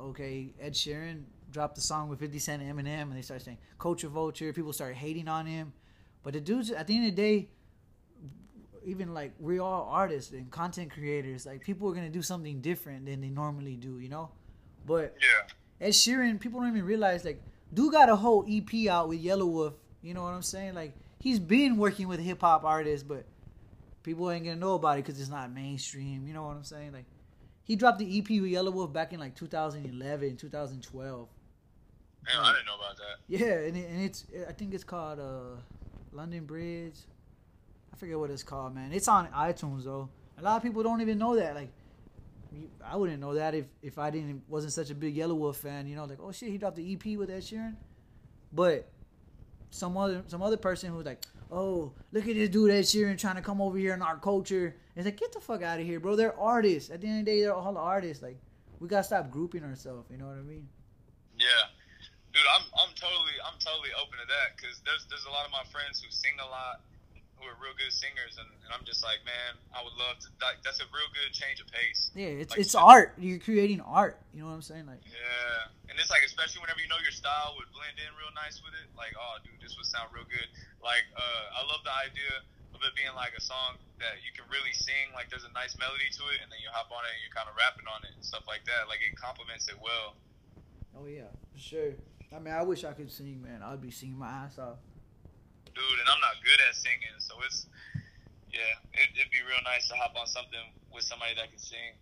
[0.00, 3.58] okay Ed Sheeran dropped the song with 50 Cent and Eminem and they start saying
[3.78, 5.72] culture vulture people start hating on him
[6.22, 7.48] but the dudes at the end of the day
[8.84, 13.06] even like we're all artists and content creators like people are gonna do something different
[13.06, 14.30] than they normally do you know
[14.86, 15.86] but Yeah.
[15.86, 17.42] Ed Sheeran, people don't even realize like
[17.72, 19.74] dude got a whole EP out with Yelawolf.
[20.02, 20.74] You know what I'm saying?
[20.74, 23.24] Like he's been working with hip hop artists, but
[24.02, 26.26] people ain't gonna know about it because it's not mainstream.
[26.26, 26.92] You know what I'm saying?
[26.92, 27.06] Like
[27.64, 31.28] he dropped the EP with Yelawolf back in like 2011, 2012.
[32.26, 33.16] Damn, I didn't know about that.
[33.26, 35.60] Yeah, and, it, and it's I think it's called uh,
[36.12, 36.96] London Bridge.
[37.92, 38.92] I forget what it's called, man.
[38.92, 40.08] It's on iTunes though.
[40.38, 41.54] A lot of people don't even know that.
[41.54, 41.70] Like,
[42.84, 45.86] I wouldn't know that if if I didn't wasn't such a big Yelawolf fan.
[45.86, 47.76] You know, like oh shit, he dropped the EP with Ed Sheeran.
[48.52, 48.88] But
[49.70, 53.18] some other some other person who was like, oh look at this dude Ed Sheeran
[53.18, 54.76] trying to come over here in our culture.
[54.96, 56.16] It's like get the fuck out of here, bro.
[56.16, 56.90] They're artists.
[56.90, 58.22] At the end of the day, they're all artists.
[58.22, 58.38] Like
[58.80, 60.10] we gotta stop grouping ourselves.
[60.10, 60.68] You know what I mean?
[61.38, 61.46] Yeah,
[62.32, 65.52] dude, I'm I'm totally I'm totally open to that because there's there's a lot of
[65.52, 66.82] my friends who sing a lot,
[67.36, 70.28] who are real good singers, and, and I'm just like, man, I would love to.
[70.40, 72.14] Like, that's a real good change of pace.
[72.14, 73.14] Yeah, it's Like, it's art.
[73.18, 74.20] You're creating art.
[74.30, 74.86] You know what I'm saying?
[74.86, 78.30] Like Yeah, and it's like especially whenever you know your style would blend in real
[78.34, 78.86] nice with it.
[78.94, 80.48] Like, oh, dude, this would sound real good.
[80.82, 84.46] Like, uh, I love the idea of it being like a song that you can
[84.50, 85.10] really sing.
[85.14, 87.34] Like, there's a nice melody to it, and then you hop on it and you're
[87.34, 88.86] kind of rapping on it and stuff like that.
[88.86, 90.18] Like, it complements it well.
[90.94, 91.92] Oh yeah, for sure.
[92.34, 93.62] I mean, I wish I could sing, man.
[93.62, 94.78] I'd be singing my ass off.
[95.74, 97.66] Dude, and I'm not good at singing, so it's
[98.52, 98.60] yeah,
[98.92, 100.60] it, it'd be real nice to hop on something
[100.94, 101.94] with somebody that can sing.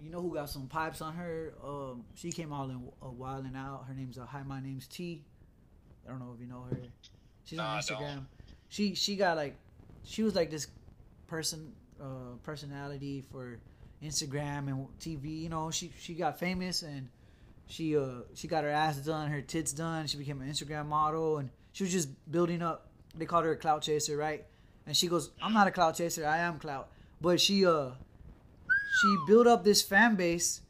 [0.00, 1.54] You know who got some pipes on her?
[1.64, 3.84] Um, she came all in a while and out.
[3.88, 5.24] Her name's uh, Hi, my name's T.
[6.06, 6.78] I don't know if you know her.
[7.44, 7.80] She's Nah, on.
[7.80, 8.24] Instagram.
[8.68, 9.56] She she got like,
[10.04, 10.68] she was like this
[11.26, 13.58] person uh personality for
[14.04, 15.42] Instagram and TV.
[15.42, 17.08] You know, she she got famous and
[17.66, 20.06] she uh she got her ass done, her tits done.
[20.06, 22.88] She became an Instagram model and she was just building up.
[23.14, 24.44] They called her a clout chaser, right?
[24.86, 26.26] And she goes, "I'm not a clout chaser.
[26.26, 26.88] I am clout."
[27.20, 27.90] But she uh
[29.00, 30.62] she built up this fan base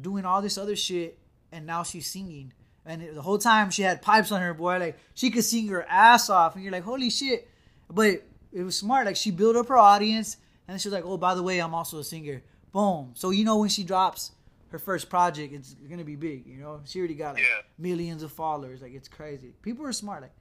[0.00, 1.18] doing all this other shit
[1.52, 2.52] and now she's singing
[2.86, 5.84] and the whole time she had pipes on her boy like she could sing her
[5.88, 7.48] ass off and you're like holy shit
[7.90, 8.22] but
[8.52, 10.36] it was smart like she built up her audience
[10.68, 12.42] and she was like oh by the way i'm also a singer
[12.72, 14.32] boom so you know when she drops
[14.74, 17.62] her first project it's gonna be big you know she already got like Yeah.
[17.78, 20.34] millions of followers like it's crazy people are smart like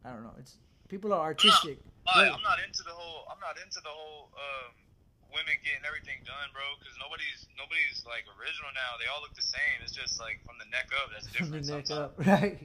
[0.00, 0.56] i don't know it's
[0.88, 1.76] people are artistic
[2.08, 2.32] I, Right.
[2.36, 3.24] I'm not into the whole.
[3.32, 4.76] I'm not into the whole um,
[5.32, 6.60] women getting everything done, bro.
[6.76, 9.00] Because nobody's nobody's like original now.
[9.00, 9.80] They all look the same.
[9.80, 11.08] It's just like from the neck up.
[11.16, 11.48] That's different.
[11.48, 12.12] From the neck sometimes.
[12.12, 12.60] up, right?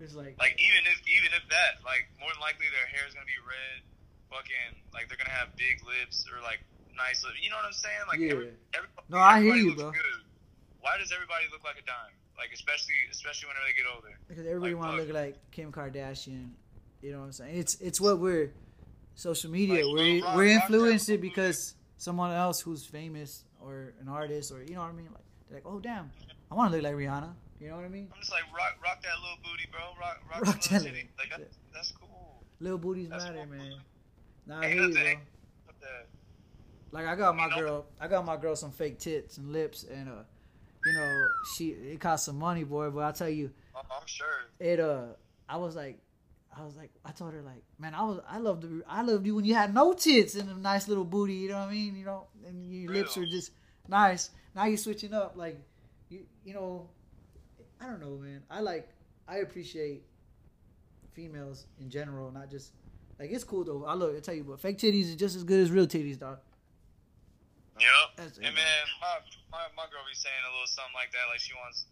[0.00, 3.12] It's like, Like even if even if that, like more than likely their hair is
[3.12, 3.84] gonna be red,
[4.32, 6.64] fucking like they're gonna have big lips or like
[6.98, 7.24] nice.
[7.40, 8.04] You know what I'm saying?
[8.08, 8.32] Like Yeah.
[8.32, 9.90] every, every, No, I hear you, bro.
[9.90, 10.02] Good.
[10.80, 12.12] Why does everybody look like a dime?
[12.36, 14.18] Like especially especially whenever they get older.
[14.28, 16.50] because everybody like, want to look like Kim Kardashian.
[17.02, 17.56] You know what I'm saying?
[17.58, 18.52] It's it's what we're
[19.14, 19.86] social media.
[19.86, 24.62] Like, we're Rock- we're influenced it because someone else who's famous or an artist or
[24.62, 25.06] you know what I mean.
[25.12, 26.10] Like they're like, oh damn,
[26.50, 27.32] I want to look like Rihanna.
[27.60, 28.06] You know what I mean?
[28.14, 29.80] I'm just like rock rock that little booty, bro.
[30.00, 31.08] Rock rock, Rock that little titty.
[31.18, 32.44] Like that, that's cool.
[32.60, 33.72] Little booties That's matter, what- man.
[34.46, 35.02] Nah, I hear you, bro.
[36.90, 40.08] Like I got my girl, I got my girl some fake tits and lips, and
[40.08, 40.22] uh,
[40.84, 41.26] you know,
[41.56, 42.90] she it cost some money, boy.
[42.90, 44.26] But I tell you, I'm I'm sure.
[44.58, 45.06] it uh,
[45.48, 45.98] I was like,
[46.56, 49.34] I was like, I told her like, man, I was, I loved, I loved you
[49.34, 51.34] when you had no tits and a nice little booty.
[51.34, 51.96] You know what I mean?
[51.96, 53.52] You know, and your lips were just
[53.86, 54.30] nice.
[54.54, 55.60] Now you're switching up, like,
[56.08, 56.88] you, you know,
[57.80, 58.42] I don't know, man.
[58.50, 58.88] I like,
[59.28, 60.02] I appreciate
[61.12, 62.72] females in general, not just
[63.18, 63.84] like it's cool though.
[63.84, 66.18] I look, I tell you, but fake titties is just as good as real titties,
[66.18, 66.38] dog.
[67.80, 68.06] Yep.
[68.16, 69.14] That's- and man, my,
[69.50, 71.86] my my girl be saying a little something like that, like she wants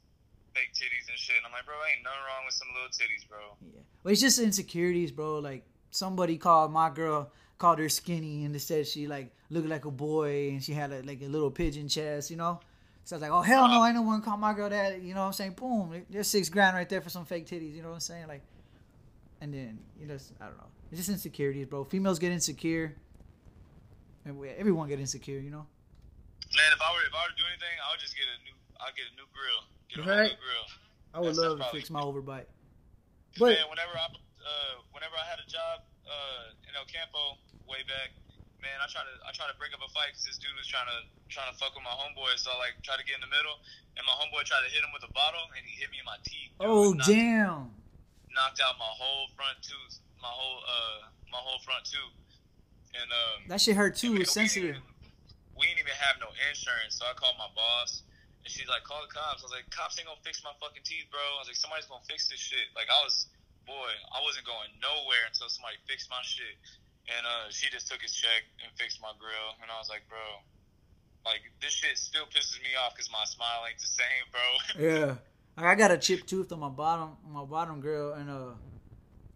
[0.54, 1.36] fake titties and shit.
[1.36, 3.56] And I'm like, bro, ain't nothing wrong with some little titties, bro.
[3.60, 5.38] Yeah, but it's just insecurities, bro.
[5.38, 9.84] Like somebody called my girl called her skinny and they said she like looked like
[9.86, 12.60] a boy and she had a, like a little pigeon chest, you know.
[13.04, 15.00] So I was like, oh hell no, I don't want to call my girl that.
[15.00, 15.52] You know what I'm saying?
[15.52, 17.74] Boom, there's six grand right there for some fake titties.
[17.74, 18.26] You know what I'm saying?
[18.26, 18.42] Like,
[19.40, 20.66] and then you know, I don't know.
[20.90, 21.84] It's just insecurities, bro.
[21.84, 22.94] Females get insecure,
[24.24, 25.38] and we, everyone get insecure.
[25.38, 25.66] You know.
[26.56, 28.36] Man, if I were if I were to do anything, I would just get a
[28.48, 29.60] new I'll get a new grill.
[29.92, 30.32] Get a whole Right.
[30.32, 30.66] new grill.
[31.12, 32.48] I would That's- that's love to fix my overbite.
[33.36, 37.36] But man, whenever I uh whenever I had a job uh in El Campo
[37.68, 38.16] way back,
[38.64, 40.64] man, I try to I try to break up a fight because this dude was
[40.66, 42.32] trying to trying to fuck with my homeboy.
[42.40, 43.60] So I like try to get in the middle,
[44.00, 46.06] and my homeboy tried to hit him with a bottle, and he hit me in
[46.08, 46.56] my teeth.
[46.56, 46.64] dude.
[46.68, 47.68] oh knocked, damn,
[48.32, 52.16] knocked out my whole front tooth, my whole uh my whole front tooth,
[52.96, 53.48] and um.
[53.52, 54.12] that shit hurt too.
[54.16, 54.76] we- It's sensitive.
[54.80, 54.95] even-
[55.56, 58.04] We didn't even have no insurance, so I called my boss,
[58.44, 60.84] and she's like, "Call the cops." I was like, "Cops ain't gonna fix my fucking
[60.84, 63.32] teeth, bro." I was like, "Somebody's gonna fix this shit." Like I was,
[63.64, 66.60] boy, I wasn't going nowhere until somebody fixed my shit,
[67.08, 70.04] and uh, she just took his check and fixed my grill, and I was like,
[70.12, 70.22] "Bro."
[71.24, 74.46] Like this shit still pisses me off because my smile ain't the same, bro.
[74.78, 75.16] Yeah,
[75.56, 78.54] I got a chipped tooth on my bottom, my bottom grill, and uh,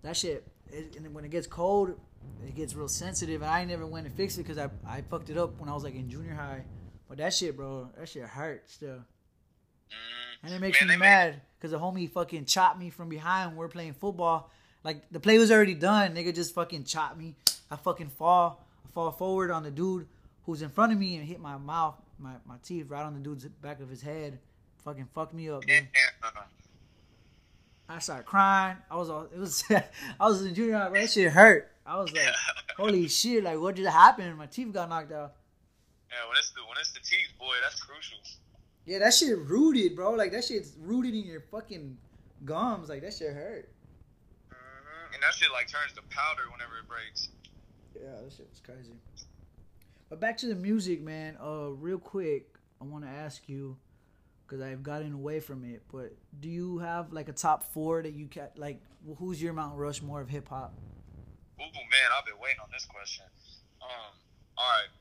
[0.03, 0.47] that shit.
[0.71, 1.99] It, and when it gets cold,
[2.47, 3.43] it gets real sensitive.
[3.43, 5.75] And I never went and fixed it because I I fucked it up when I
[5.75, 6.63] was like in junior high.
[7.09, 8.99] But that shit, bro, that shit hurt still,
[9.91, 10.45] Mm.
[10.45, 13.51] and it makes Man, me mad because the homie fucking chopped me from behind.
[13.51, 14.51] when We're playing football,
[14.85, 16.15] like the play was already done.
[16.15, 17.35] Nigga just fucking chopped me.
[17.71, 20.07] I fucking fall, I fall forward on the dude
[20.47, 23.21] who's in front of me and hit my mouth, my my teeth right on the
[23.21, 24.39] dude's back of his head.
[24.85, 25.65] Fucking fucked me up.
[25.67, 25.81] Yeah.
[27.89, 28.77] I started crying.
[28.91, 29.65] I was all it was
[30.21, 31.70] I was in junior high, but that shit hurt.
[31.87, 32.25] I was like,
[32.77, 34.37] holy shit, like what just happened?
[34.39, 35.35] My teeth got knocked out.
[36.11, 38.19] Yeah, when it's the when it's the teeth, boy, that's crucial.
[38.85, 40.13] Yeah, that shit rooted, bro.
[40.13, 41.97] Like that shit's rooted in your fucking
[42.45, 42.89] gums.
[42.89, 43.69] Like that shit hurt.
[44.51, 47.29] hmm And that shit like turns to powder whenever it breaks.
[47.95, 48.95] Yeah, that shit was crazy.
[50.09, 51.37] But back to the music, man.
[51.41, 53.77] Uh, real quick, I want to ask you
[54.47, 55.83] because I've gotten away from it.
[55.93, 58.81] But do you have like a top four that you ca- like?
[59.19, 60.75] Who's your Mount Rushmore of hip hop?
[61.61, 63.29] Ooh, man, I've been waiting on this question.
[63.85, 64.13] Um,
[64.57, 64.93] all right,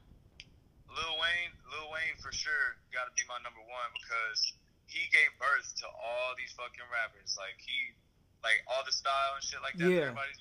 [0.91, 4.53] Lil Wayne, Lil Wayne for sure got to be my number one because
[4.87, 7.35] he gave birth to all these fucking rappers.
[7.39, 7.95] Like he,
[8.43, 9.87] like all the style and shit like that.
[9.87, 10.11] Yeah.
[10.11, 10.39] Everybody's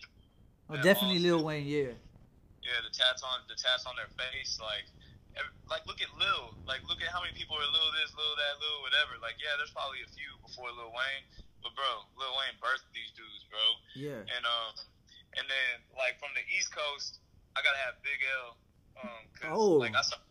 [0.68, 1.18] Oh, definitely.
[1.24, 1.64] Lil Wayne.
[1.64, 1.96] Yeah.
[2.60, 4.84] yeah, the tats on the tats on their face, like.
[5.70, 8.58] Like look at Lil, like look at how many people are Lil this, Lil that,
[8.58, 9.22] Lil whatever.
[9.22, 11.22] Like yeah, there's probably a few before Lil Wayne,
[11.62, 13.62] but bro, Lil Wayne birthed these dudes, bro.
[13.94, 14.26] Yeah.
[14.26, 14.74] And um,
[15.38, 17.22] and then like from the East Coast,
[17.56, 18.58] I gotta have Big L.
[18.98, 19.78] Um, cause Oh.
[19.78, 20.22] like I, start,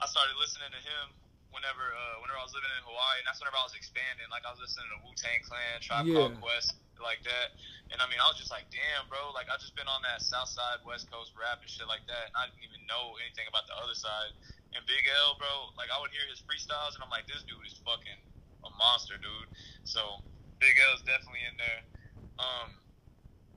[0.00, 1.12] I started listening to him
[1.52, 4.24] whenever uh whenever I was living in Hawaii, and that's whenever I was expanding.
[4.32, 6.16] Like I was listening to Wu Tang Clan, Tribe Yeah.
[6.16, 7.54] Called Quest, like that.
[7.92, 9.32] And I mean, I was just like, damn, bro.
[9.36, 12.32] Like I just been on that South Side West Coast rap and shit like that,
[12.32, 14.32] and I didn't even know anything about the other side.
[14.76, 17.64] And Big L, bro, like I would hear his freestyles, and I'm like, this dude
[17.64, 18.20] is fucking
[18.64, 19.48] a monster, dude.
[19.88, 20.20] So
[20.60, 21.80] Big L is definitely in there.
[22.36, 22.68] Um,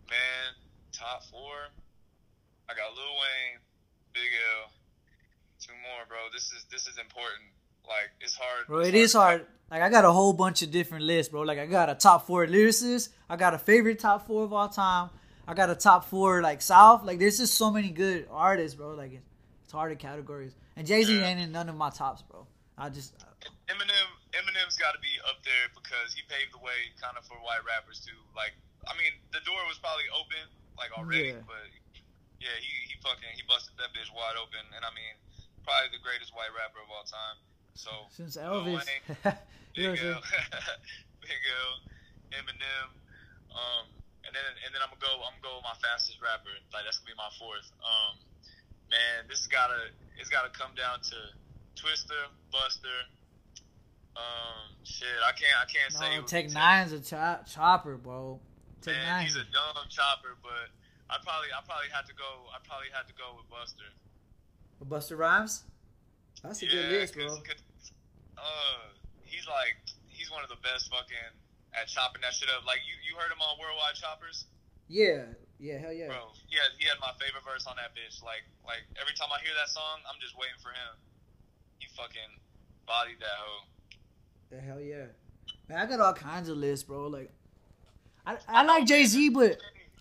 [0.07, 0.55] man,
[0.91, 1.69] top four.
[2.69, 3.59] I got Lil Wayne,
[4.13, 4.31] Big
[4.63, 4.71] L,
[5.59, 6.17] two more, bro.
[6.33, 7.43] This is this is important.
[7.87, 8.67] Like it's hard.
[8.67, 9.45] Bro, it's it is hard.
[9.69, 11.41] Like I got a whole bunch of different lists, bro.
[11.41, 13.09] Like I got a top four lyricists.
[13.29, 15.09] I got a favorite top four of all time.
[15.47, 17.03] I got a top four like South.
[17.03, 18.93] Like there's just so many good artists, bro.
[18.95, 19.25] Like it's
[19.63, 20.53] It's harder categories.
[20.77, 21.27] And Jay Z Yeah.
[21.27, 22.45] ain't in none of my tops, bro.
[22.77, 23.25] I just uh,
[23.71, 27.35] Eminem, Eminem's got to be up there because he paved the way kind of for
[27.39, 28.15] white rappers too.
[28.35, 28.51] Like,
[28.87, 30.43] I mean, the door was probably open
[30.81, 31.45] like already, Yeah.
[31.45, 31.61] but
[32.41, 35.13] yeah, he he fucking he busted that bitch wide open, and I mean,
[35.61, 37.37] probably the greatest white rapper of all time.
[37.77, 39.05] So since Elvis, Wayne,
[39.77, 40.21] you know what Big L?
[41.21, 41.71] Big L,
[42.33, 42.89] Eminem,
[43.53, 43.85] um,
[44.25, 46.49] and then and then I'm gonna go I'm gonna go with my fastest rapper.
[46.73, 47.69] Like that's gonna be my fourth.
[47.85, 48.17] Um,
[48.89, 51.17] man, this gotta it's gotta come down to
[51.77, 52.17] Twista,
[52.49, 53.05] Busta.
[54.17, 56.15] Um, shit, I can't I can't say.
[56.17, 58.39] No, who- Tech N9ne's a chop, chopper, bro.
[58.81, 60.73] Tech Man, he's a dumb chopper, but
[61.09, 63.85] I probably I probably had to go I probably had to go with Busta.
[64.79, 65.63] But Busta Rhymes.
[66.41, 67.27] That's a good list, bro.
[67.29, 67.91] 'cause- 'cause,
[68.37, 68.89] uh,
[69.25, 69.77] he's like
[70.09, 71.33] he's one of the best fucking
[71.77, 72.65] at chopping that shit up.
[72.65, 74.45] Like you, you heard him on Worldwide Choppers,
[74.89, 75.29] Yeah,
[75.59, 76.07] yeah, hell yeah.
[76.09, 76.33] bro.
[76.49, 78.21] He had he had my favorite verse on that bitch.
[78.25, 80.97] Like like every time I hear that song, I'm just waiting for him.
[81.77, 82.39] He fucking
[82.87, 83.63] bodied that hoe.
[84.49, 85.05] The hell yeah.
[85.69, 87.07] Man, I got all kinds of lists, bro.
[87.07, 87.31] Like,
[88.25, 89.57] I I like Jay Z, but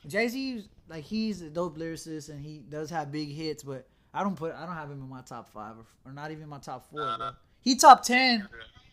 [0.07, 4.23] Jay Z like he's a dope lyricist and he does have big hits, but I
[4.23, 6.59] don't put I don't have him in my top five or, or not even my
[6.59, 7.09] top four, bro.
[7.09, 7.33] Uh-huh.
[7.63, 8.49] He top ten,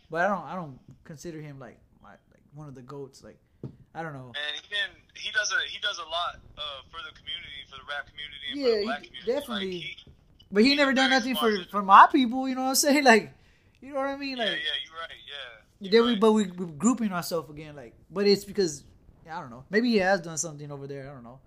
[0.10, 3.24] but I don't I don't consider him like my like one of the goats.
[3.24, 3.38] Like
[3.96, 4.28] I don't know.
[4.36, 6.62] And he can he does a he does a lot uh,
[6.92, 9.32] for the community, for the rap community, and for Yeah, the black he- community.
[9.32, 9.72] definitely.
[9.72, 10.12] Like, he,
[10.52, 12.48] But he He's never done nothing for for my people.
[12.48, 13.04] You know what I'm saying?
[13.14, 13.34] Like,
[13.82, 14.38] you know what I mean?
[14.38, 15.10] Like, yeah, yeah you're right.
[15.28, 15.90] Yeah.
[15.90, 16.20] Then you're we, right.
[16.22, 18.84] but we we grouping ourselves again, like, but it's because
[19.30, 19.64] I don't know.
[19.70, 21.10] Maybe he has done something over there.
[21.10, 21.40] I don't know.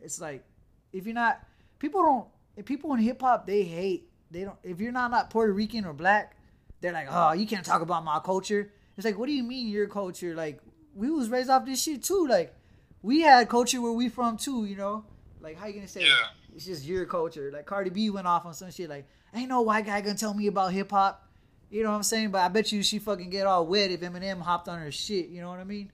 [0.00, 0.44] It's like
[0.92, 1.40] if you're not,
[1.78, 2.26] people don't.
[2.56, 4.08] If people in hip hop, they hate.
[4.30, 4.58] They don't.
[4.62, 6.36] If you're not not Puerto Rican or black,
[6.80, 8.72] they're like, oh, you can't talk about my culture.
[8.96, 10.34] It's like, what do you mean your culture?
[10.34, 10.60] Like,
[10.94, 12.26] we was raised off this shit too.
[12.28, 12.54] Like,
[13.00, 14.64] we had culture where we from too.
[14.64, 15.04] You know,
[15.40, 16.02] like how you gonna say?
[16.02, 16.14] Yeah.
[16.54, 17.50] It's just your culture.
[17.52, 18.90] Like Cardi B went off on some shit.
[18.90, 21.28] Like, ain't no white guy gonna tell me about hip hop.
[21.70, 22.30] You know what I'm saying?
[22.30, 25.28] But I bet you she fucking get all wet if Eminem hopped on her shit.
[25.28, 25.90] You know what I mean?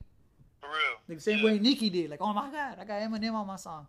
[0.61, 0.99] For real.
[1.07, 1.45] Like the same yeah.
[1.45, 2.09] way Nicki did.
[2.09, 3.87] Like, oh my god, I got Eminem on my song.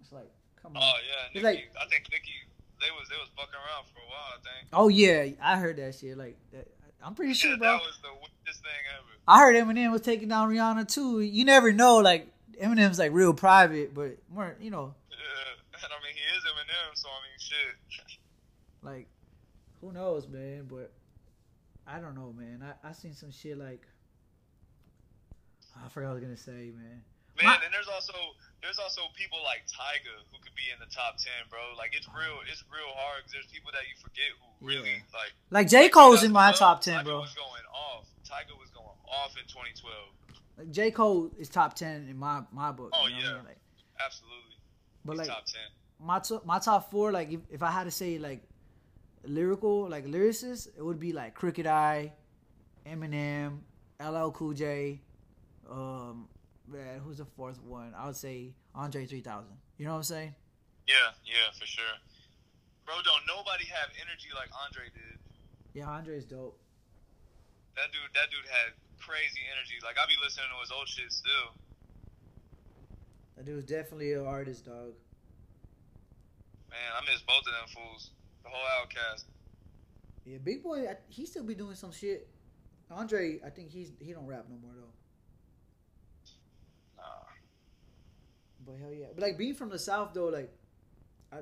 [0.00, 0.30] It's like,
[0.62, 0.82] come on.
[0.82, 1.44] Oh yeah, Nicki.
[1.44, 2.32] like- I think Nicki.
[2.78, 4.32] They was they was fucking around for a while.
[4.34, 4.68] I think.
[4.72, 6.18] Oh yeah, I heard that shit.
[6.18, 6.68] Like, that,
[7.02, 7.68] I'm pretty sure, bro.
[7.68, 9.08] that was the weirdest thing ever.
[9.26, 11.20] I heard Eminem was taking down Rihanna too.
[11.20, 11.96] You never know.
[11.98, 12.28] Like
[12.62, 15.16] Eminem's like real private, but more, you know, Yeah,
[15.82, 18.16] and I mean he is Eminem, so I mean shit.
[18.82, 19.08] like
[19.80, 20.66] who knows, man.
[20.68, 20.92] But
[21.86, 22.62] I don't know, man.
[22.62, 23.86] I I seen some shit like
[25.84, 27.02] I forgot what I was gonna say, man.
[27.36, 28.14] Man, My- and there's also
[28.62, 31.60] there's also people like Tyga who could be in the top ten, bro.
[31.76, 35.32] Like it's real, it's real hard because there's people that you forget who really like.
[35.50, 37.20] Like J Cole's in my top ten, Tyga bro.
[37.20, 38.08] was going off.
[38.24, 39.92] Tyga was going off in 2012.
[40.58, 42.90] Like J Cole is top ten in my my book.
[42.94, 43.34] Oh, you know what I yeah.
[43.36, 43.44] mean?
[43.46, 43.58] Like,
[44.04, 44.56] Absolutely,
[45.04, 45.68] but He's like top ten.
[46.00, 48.42] my to, my top four, like if, if I had to say like
[49.24, 52.12] lyrical, like lyricists, it would be like Crooked I,
[52.86, 53.58] Eminem,
[54.00, 55.00] LL Cool J,
[55.70, 56.28] um,
[56.68, 57.92] man, who's the fourth one?
[57.96, 59.48] I would say Andre 3000.
[59.78, 60.34] You know what I'm saying?
[60.86, 60.94] Yeah,
[61.24, 61.96] yeah, for sure.
[62.84, 65.18] Bro, don't nobody have energy like Andre did.
[65.74, 66.58] Yeah, Andre's dope.
[67.74, 69.76] That dude, that dude had crazy energy.
[69.82, 71.52] Like I be listening to his old shit still.
[73.36, 74.94] That dude's definitely an artist, dog.
[76.70, 78.10] Man, I miss both of them fools.
[78.44, 79.24] The whole OutKast.
[80.24, 82.28] Yeah, Big Boi, I- he still be doing some shit.
[82.90, 84.92] Andre, I think he's he don't rap no more though.
[86.96, 87.02] Nah.
[88.66, 90.52] But hell yeah, but like being from the south though, like
[91.32, 91.38] I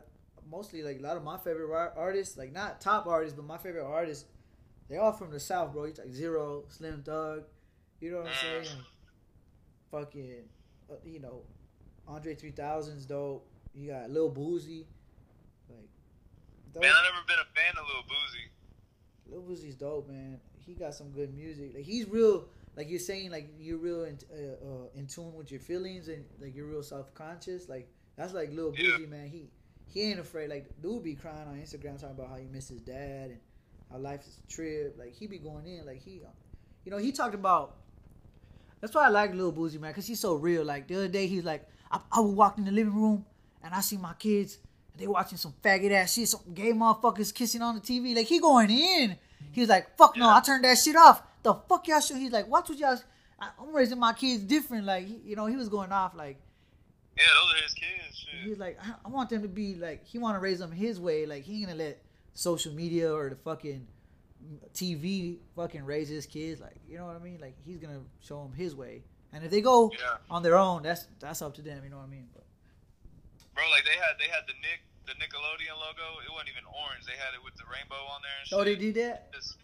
[0.51, 3.87] mostly like a lot of my favorite artists, like not top artists, but my favorite
[3.87, 4.27] artists,
[4.89, 5.85] they all from the south, bro.
[5.85, 7.45] It's like Z-Ro, Slim Thug,
[8.01, 8.79] you know what I'm saying?
[9.91, 10.35] Fucking,
[10.91, 11.43] uh, you know,
[12.07, 13.47] Andre 3000's dope.
[13.75, 14.85] You got Lil Boosie,
[15.71, 15.89] like.
[16.73, 18.51] those- Man, I never been a fan of Lil Boosie.
[19.33, 20.41] Lil Boosie's dope, man.
[20.67, 21.73] He got some good music.
[21.75, 22.47] Like he's real,
[22.77, 26.25] like you're saying, like you're real in, uh, uh, in tune with your feelings and
[26.41, 27.69] like you're real self conscious.
[27.69, 28.91] Like that's like Lil Yeah.
[28.97, 29.29] Boosie, man.
[29.29, 29.49] He
[29.87, 30.51] he ain't afraid.
[30.51, 33.39] Like dude be crying on Instagram talking about how he missed his dad and
[33.91, 34.97] how life is a trip.
[34.99, 35.87] Like he be going in.
[35.87, 36.23] Like he,
[36.85, 37.77] you know, he talked about.
[38.81, 40.63] That's why I like Lil Boosie, man, because he's so real.
[40.65, 43.25] Like the other day, he's like, I, I walked in the living room
[43.63, 44.59] and I see my kids
[44.93, 48.15] and they watching some faggot ass shit, some gay motherfuckers kissing on the TV.
[48.15, 49.17] Like he going in.
[49.53, 50.37] he was like, fuck no, Yeah.
[50.37, 51.23] I turned that shit off.
[51.45, 52.17] The fuck y'all should.
[52.17, 52.99] He's like, watch what y'all.
[53.41, 54.85] I'm raising my kids different.
[54.87, 56.15] Like you know, he was going off.
[56.17, 56.39] Like
[57.17, 58.17] Yeah, those are his kids.
[58.17, 58.41] Shit.
[58.49, 60.99] he's like, I, I want them to be like, he want to raise them his
[60.99, 61.27] way.
[61.27, 63.87] Like he ain't gonna let social media or the fucking
[64.75, 66.61] TV fucking raise his kids.
[66.61, 67.39] Like you know what I mean?
[67.41, 69.03] Like he's gonna show them his way.
[69.33, 70.17] And if they go Yeah.
[70.31, 71.83] on their own, that's that's up to them.
[71.85, 72.29] You know what I mean?
[72.33, 72.45] But
[73.55, 77.05] Bro, like they had they had the Nick the Nickelodeon logo, it wasn't even orange.
[77.05, 78.33] They had it with the rainbow on there.
[78.41, 78.95] And Oh, they shit.
[78.95, 79.29] did that.
[79.37, 79.57] It's-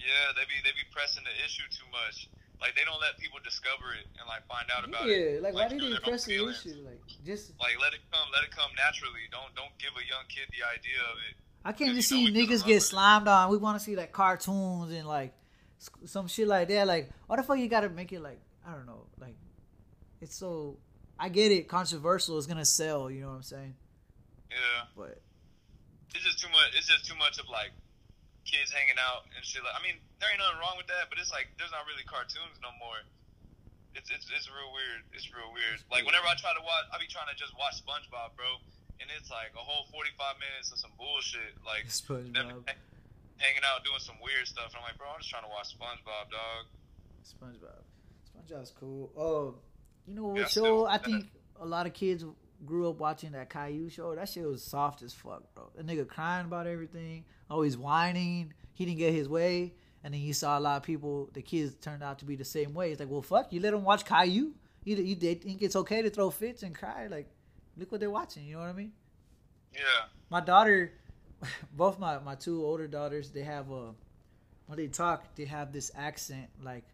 [0.00, 2.32] yeah, they be they be pressing the issue too much.
[2.60, 5.12] Like they don't let people discover it and like find out about it.
[5.12, 6.80] Yeah, like why did through they press the issue?
[6.84, 9.24] Like just Like let it come, let it come naturally.
[9.32, 11.34] Don't don't give a young kid the idea of it.
[11.64, 12.80] I can't just see niggas get run it.
[12.80, 13.50] slimed on.
[13.50, 15.32] We want to see like cartoons and like
[16.04, 16.86] some shit like that.
[16.86, 19.06] Like, why the fuck you gotta make it like I don't know.
[19.18, 19.36] Like,
[20.20, 20.76] it's so.
[21.18, 21.68] I get it.
[21.68, 23.10] Controversial is gonna sell.
[23.10, 23.74] You know what I'm saying?
[24.50, 25.20] Yeah, But
[26.14, 26.76] it's just too much.
[26.76, 27.72] It's just too much of like
[28.44, 29.62] kids hanging out and shit.
[29.62, 32.04] Like I mean, there ain't nothing wrong with that, but it's like there's not really
[32.06, 33.00] cartoons no more.
[33.94, 35.02] It's it's it's real weird.
[35.12, 35.82] It's real weird.
[35.90, 38.60] Like whenever I try to watch, I be trying to just watch SpongeBob, bro,
[39.02, 41.58] and it's like a whole 45 minutes of some bullshit.
[41.66, 42.64] Like SpongeBob,
[43.40, 44.72] hanging out doing some weird stuff.
[44.72, 46.62] And I'm like, bro, I'm just trying to watch SpongeBob, dog.
[47.26, 47.82] SpongeBob,
[48.30, 49.10] SpongeBob's cool.
[49.18, 49.58] Oh,
[50.06, 50.86] you know what Yeah, show?
[50.86, 51.26] I think
[51.58, 52.24] a lot of kids
[52.64, 54.14] grew up watching that Caillou show.
[54.14, 55.70] That shit was soft as fuck, bro.
[55.74, 58.52] The nigga crying about everything, always whining.
[58.72, 61.30] He didn't get his way, and then you saw a lot of people.
[61.32, 62.90] The kids turned out to be the same way.
[62.90, 64.52] It's like, well, fuck, you let them watch Caillou.
[64.84, 67.06] You, you they think it's okay to throw fits and cry?
[67.08, 67.28] Like,
[67.76, 68.44] look what they're watching.
[68.46, 68.92] You know what I mean?
[69.72, 69.80] Yeah.
[70.30, 70.92] my daughter,
[71.72, 73.92] both my my two older daughters, they have a
[74.66, 76.84] when they talk, they have this accent like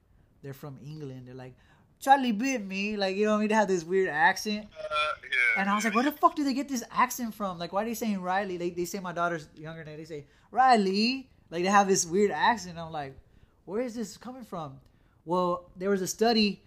[0.43, 1.27] they're from England.
[1.27, 1.55] They're like
[2.01, 3.49] Charlie bit me, like you know what I mean.
[3.49, 4.87] They have this weird accent, Uh,
[5.23, 5.61] yeah.
[5.61, 7.59] and I was like, where the fuck do they get this accent from?
[7.59, 8.57] Like, why are they saying Riley?
[8.59, 11.31] They they say my daughter's younger than they say Riley.
[11.51, 12.79] Like they have this weird accent.
[12.79, 13.17] I'm like,
[13.65, 14.79] where is this coming from?
[15.25, 16.63] Well, there was a study.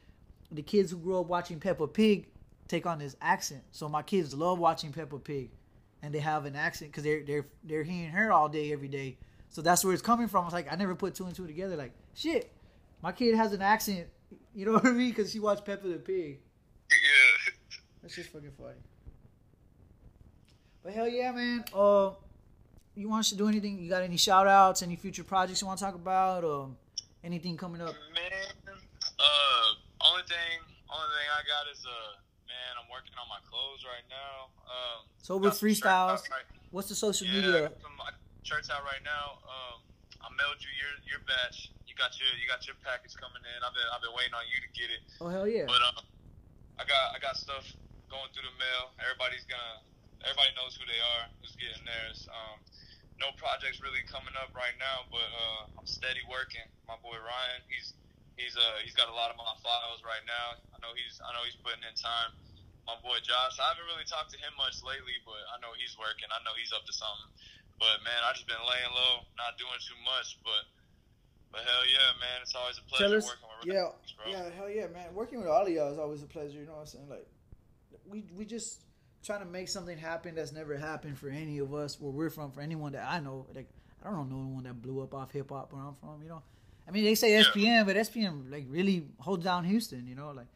[0.52, 2.28] The kids who grew up watching Peppa Pig
[2.68, 3.62] take on this accent.
[3.72, 5.52] So my kids love watching Peppa Pig,
[6.02, 9.18] and they have an accent because they're they're they're hearing her all day every day.
[9.50, 10.46] So that's where it's coming from.
[10.46, 11.76] It's like I never put two and two together.
[11.76, 12.52] Like shit,
[13.04, 14.08] my kid has an accent.
[14.54, 15.10] You know what I mean?
[15.10, 16.40] Because she watched Peppa the Pig.
[16.92, 17.54] yeah.
[18.02, 18.76] That's just fucking funny.
[20.84, 21.64] But hell yeah, man.
[21.74, 22.12] Uh,
[22.96, 23.80] you want us to do anything?
[23.80, 24.82] You got any shout outs?
[24.82, 26.44] Any future projects you want to talk about?
[26.44, 26.70] Or
[27.24, 27.94] anything coming up?
[28.14, 28.74] Man,
[29.20, 30.60] uh, only thing,
[30.90, 32.16] only thing I got is uh,
[32.48, 34.50] man, I'm working on my clothes right now.
[34.66, 36.22] Um, Sober got some shirts freestyles.
[36.32, 37.72] Right, What's the social yeah, media?
[37.82, 38.12] some uh,
[38.44, 39.40] shirts out right now.
[39.44, 39.82] Um,
[40.22, 41.72] I mailed you your your batch.
[42.00, 43.60] You got your you got your package coming in.
[43.60, 45.04] I've been I've been waiting on you to get it.
[45.20, 45.68] Oh hell yeah!
[45.68, 46.00] But um,
[46.80, 47.68] I got I got stuff
[48.08, 48.95] going through the mail.
[49.04, 49.84] Everybody's gonna
[50.24, 52.24] everybody knows who they are, who's getting theirs.
[52.32, 52.64] Um,
[53.20, 56.64] no projects really coming up right now, but uh, I'm steady working.
[56.88, 57.91] My boy Ryan, he's
[58.39, 60.56] he's uh he's got a lot of my files right now.
[60.72, 62.32] I know he's I know he's putting in time.
[62.88, 66.00] My boy Josh, I haven't really talked to him much lately, but I know he's
[66.00, 66.32] working.
[66.32, 67.28] I know he's up to something.
[67.76, 70.39] But man, I just been laying low, not doing too much.
[70.47, 70.64] But
[71.52, 73.89] but hell yeah, man, it's always a pleasure us, working with yeah,
[74.24, 74.32] bro.
[74.32, 75.14] yeah, hell yeah, man.
[75.14, 76.60] Working with all of y'all is always a pleasure.
[76.60, 77.10] You know what I'm saying?
[77.10, 77.28] Like,
[78.08, 78.84] we we just
[79.24, 82.52] trying to make something happen that's never happened for any of us where we're from.
[82.52, 83.68] For anyone that I know, like
[84.04, 86.22] I don't know no one that blew up off hip hop where I'm from.
[86.24, 86.41] You know,
[86.88, 87.43] I mean they say Yeah.
[87.43, 90.08] SPM, but SPM like really holds down Houston.
[90.08, 90.47] You know, like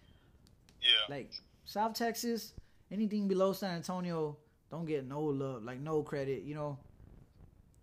[0.81, 0.89] Yeah.
[1.15, 1.31] like
[1.65, 2.53] South Texas,
[2.91, 4.37] anything below San Antonio
[4.71, 6.77] don't get no love, like no credit, you know.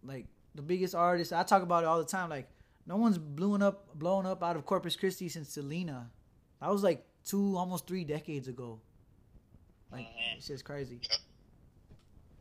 [0.03, 2.31] Like the biggest artists, I talk about it all the time.
[2.31, 2.49] Like
[2.87, 6.11] no one's blowing up, blowing up out of Corpus Christi since Selena.
[6.61, 8.81] That was like two, almost three decades ago.
[9.93, 10.37] Like Mhm.
[10.37, 11.01] it's just crazy.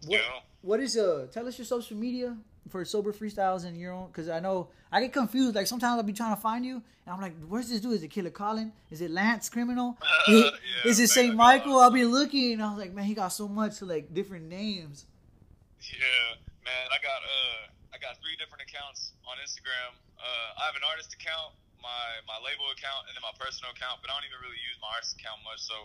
[0.05, 0.39] What Yeah.
[0.61, 1.27] what is uh?
[1.31, 2.37] Tell us your social media
[2.69, 5.55] for sober freestyles and your own, because I know I get confused.
[5.55, 6.75] Like sometimes I'll be trying to find you,
[7.05, 7.93] and I'm like, "Where's this dude?
[7.93, 8.71] Is it Killer Colin?
[8.91, 9.97] Is it Lance Criminal?
[10.27, 10.43] Is,
[10.85, 13.13] Yeah, is it Saint Michael?" uh, I'll be looking, and I was like, "Man, he
[13.13, 15.05] got so much like different names."
[15.81, 19.93] Yeah, man, I got uh I got three different accounts on Instagram.
[20.17, 24.01] Uh, I have an artist account, my my label account, and then my personal account.
[24.01, 25.61] But I don't even really use my artist account much.
[25.61, 25.77] So,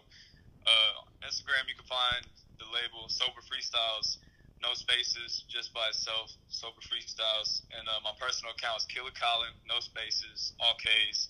[0.65, 2.25] uh, Instagram you can find
[2.57, 4.17] the label Sober Freestyles,
[4.65, 7.61] no spaces, just by itself, Sober Freestyles.
[7.77, 11.29] And uh, my personal account is Killer Colin, no spaces, all K's,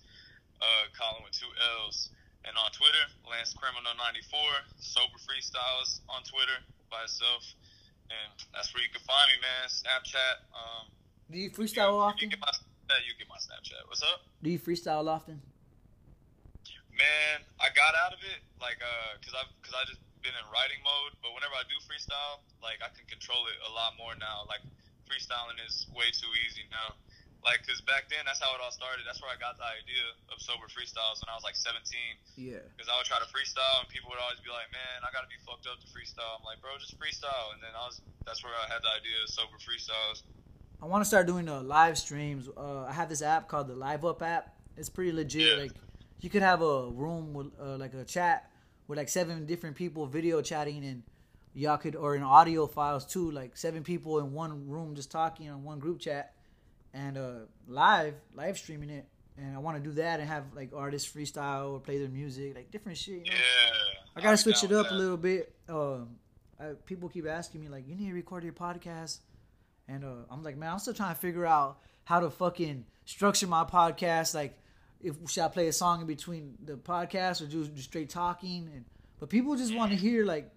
[0.62, 1.51] uh, Colin with two
[1.82, 2.15] L's.
[2.45, 6.61] And on Twitter, Lance Criminal 94, Sober Freestyles on Twitter
[6.93, 7.43] by itself.
[8.12, 9.65] And that's where you can find me, man.
[9.73, 10.45] Snapchat.
[10.53, 10.93] Um,
[11.30, 12.28] Do you freestyle you, often?
[12.28, 12.52] You get my.
[12.94, 13.88] You get my Snapchat.
[13.88, 15.40] What's up, Do you freestyle often?
[16.94, 17.42] man?
[17.59, 20.78] I got out of it, like, uh, cause I've, cause I just been in writing
[20.86, 21.18] mode.
[21.18, 24.46] But whenever I do freestyle, like, I can control it a lot more now.
[24.46, 24.62] Like,
[25.10, 26.94] freestyling is way too easy now.
[27.42, 29.02] Like, cause back then, that's how it all started.
[29.05, 31.82] That's where I got the idea of sober freestyles when I was like 17.
[32.38, 32.62] Yeah.
[32.72, 35.28] Because I would try to freestyle, and people would always be like, "Man, I gotta
[35.28, 38.40] be fucked up to freestyle." I'm like, "Bro, just freestyle." And then I was, that's
[38.40, 40.24] where I had the idea of sober freestyles.
[40.85, 42.47] I want to start doing uh, live streams.
[42.55, 44.55] Uh, I have this app called the Live Up app.
[44.77, 45.56] It's pretty legit.
[45.56, 45.62] Yeah.
[45.62, 45.73] Like
[46.20, 48.51] you could have a room with uh, like a chat
[48.86, 51.02] with like seven different people video chatting, and
[51.55, 55.48] y'all could or in audio files too, like seven people in one room just talking
[55.48, 56.35] on one group chat
[56.93, 57.32] and uh
[57.66, 59.06] live live streaming it.
[59.39, 62.55] And I want to do that and have like artists freestyle or play their music,
[62.55, 63.24] like different shit.
[63.24, 63.31] You know?
[63.31, 64.16] Yeah.
[64.16, 65.51] I gotta switch it up a little bit.
[65.66, 66.16] Um,
[66.61, 69.20] I, people keep asking me like, "You need to record your podcast,"
[69.89, 73.47] and uh, I'm like, "Man, I'm still trying to figure out how to fucking structure
[73.47, 74.35] my podcast.
[74.35, 74.59] Like,
[75.02, 78.70] if should I play a song in between the podcast or just, just straight talking?"
[78.74, 78.85] And
[79.19, 80.51] but people just want to hear like,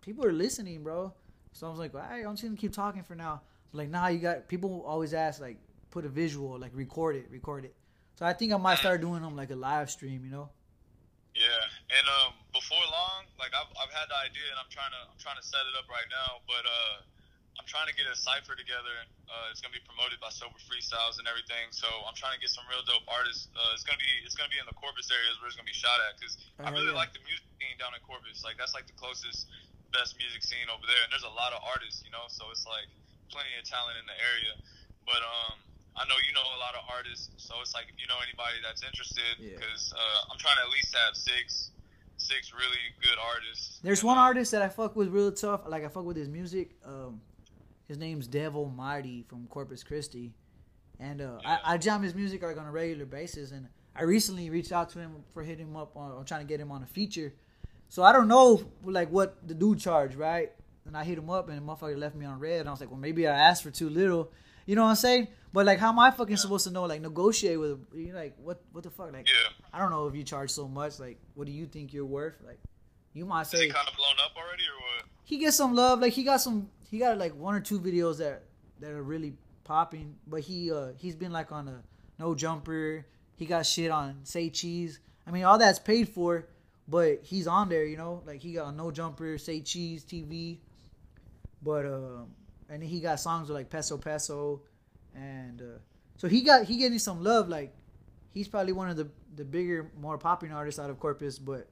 [0.00, 1.12] people are listening, bro.
[1.52, 3.42] So I was like, "All right, I'm just gonna keep talking for now."
[3.72, 5.56] Like, nah, you got people always ask like,
[5.90, 7.74] put a visual, like record it, record it.
[8.16, 10.50] So I think I might start doing them like a live stream, you know?
[11.32, 11.64] Yeah,
[11.96, 15.16] and um, before long, like I've, I've had the idea, and I'm trying to I'm
[15.16, 16.44] trying to set it up right now.
[16.44, 16.94] But uh,
[17.60, 18.96] I'm trying to get a cipher together.
[19.28, 21.68] Uh, it's gonna be promoted by Sober Freestyles and everything.
[21.72, 23.48] So I'm trying to get some real dope artists.
[23.52, 25.76] Uh, it's gonna be it's gonna be in the Corpus areas where it's gonna be
[25.76, 27.00] shot at because I Oh, really yeah.
[27.00, 28.40] like the music scene down in Corpus.
[28.44, 29.48] Like that's like the closest
[29.92, 32.24] best music scene over there, and there's a lot of artists, you know.
[32.32, 32.88] So it's like
[33.28, 34.52] plenty of talent in the area.
[35.04, 35.56] But um,
[35.96, 38.60] I know you know a lot of artists, so it's like if you know anybody
[38.64, 39.60] that's interested, Yeah.
[39.60, 41.70] because uh, I'm trying to at least have six,
[42.16, 43.80] six really good artists.
[43.84, 45.68] There's one uh, artist that I fuck with real tough.
[45.68, 46.72] Like I fuck with his music.
[46.84, 47.20] Um,
[47.92, 50.32] his name's Devil Mighty from Corpus Christi,
[50.98, 51.58] and uh, Yeah.
[51.64, 53.50] I, I jam his music like on a regular basis.
[53.52, 56.46] And I recently reached out to him for hitting him up on, on trying to
[56.46, 57.34] get him on a feature.
[57.90, 60.50] So I don't know like what the dude charged, right?
[60.86, 62.60] And I hit him up, and the motherfucker left me on read.
[62.60, 64.32] And I was like, well, maybe I asked for too little.
[64.64, 65.28] You know what I'm saying?
[65.52, 66.84] But like, how am I fucking supposed to know?
[66.84, 67.78] Like, negotiate with?
[67.94, 68.62] You like, what?
[68.72, 69.12] What the fuck?
[69.12, 69.50] Like, Yeah.
[69.72, 70.98] I don't know if you charge so much.
[70.98, 72.34] Like, what do you think you're worth?
[72.46, 72.58] Like,
[73.14, 75.04] you might Is say he kind of blown up already, or what?
[75.24, 76.00] he gets some love.
[76.00, 78.42] Like he got some, he got like one or two videos that
[78.80, 79.34] that are really
[79.64, 80.16] popping.
[80.26, 81.82] But he uh he's been like on a
[82.18, 83.06] no jumper.
[83.36, 85.00] He got shit on say cheese.
[85.26, 86.46] I mean all that's paid for,
[86.88, 87.84] but he's on there.
[87.84, 90.58] You know, like he got a no jumper, say cheese TV.
[91.62, 92.26] But um,
[92.68, 94.62] and he got songs with like peso peso,
[95.14, 95.78] and uh,
[96.16, 97.48] so he got he getting some love.
[97.48, 97.72] Like
[98.32, 101.68] he's probably one of the the bigger, more popular artists out of Corpus, but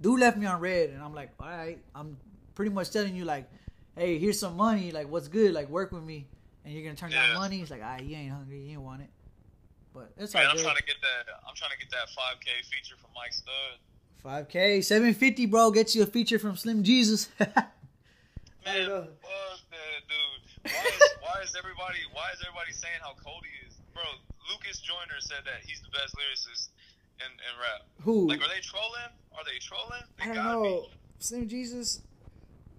[0.00, 2.16] dude left me on read and i'm like all right i'm
[2.54, 3.48] pretty much telling you like
[3.96, 6.26] hey here's some money like what's good like work with me
[6.64, 9.00] and you're gonna turn down money he's like ah you ain't hungry you ain't want
[9.02, 9.10] it
[9.94, 11.34] but it's Man, all I'm good trying to get that.
[11.48, 13.80] I'm trying to get that 5K feature from Mike Stud.
[14.22, 20.68] 5k 750 bro get you a feature from slim jesus Man, fuck that dude.
[20.68, 24.04] Why is, why is everybody why is everybody saying how cold he is, bro?
[24.50, 26.68] Lucas Joyner said that he's the best lyricist
[27.20, 27.86] in, in rap.
[28.02, 29.10] who Like, are they trolling?
[29.36, 30.02] Are they trolling?
[30.18, 30.88] They i don't know be.
[31.18, 32.02] slim jesus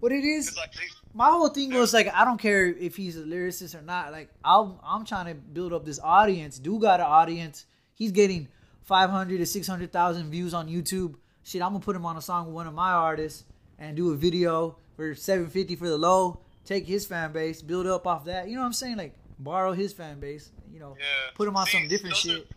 [0.00, 3.16] what it is like they, my whole thing was like I don't care if he's
[3.16, 4.12] a lyricist or not.
[4.12, 6.58] Like I'm I'm trying to build up this audience.
[6.58, 7.66] Dude got an audience.
[7.94, 8.48] He's getting
[8.82, 11.16] five hundred to six hundred thousand views on YouTube.
[11.42, 13.44] Shit, I'm gonna put him on a song with one of my artists
[13.78, 16.40] and do a video for seven fifty for the low.
[16.64, 18.48] Take his fan base, build up off that.
[18.48, 18.96] You know what I'm saying?
[18.96, 20.50] Like borrow his fan base.
[20.72, 21.34] You know, yeah.
[21.34, 22.42] put him on See, some different shit.
[22.42, 22.54] Are,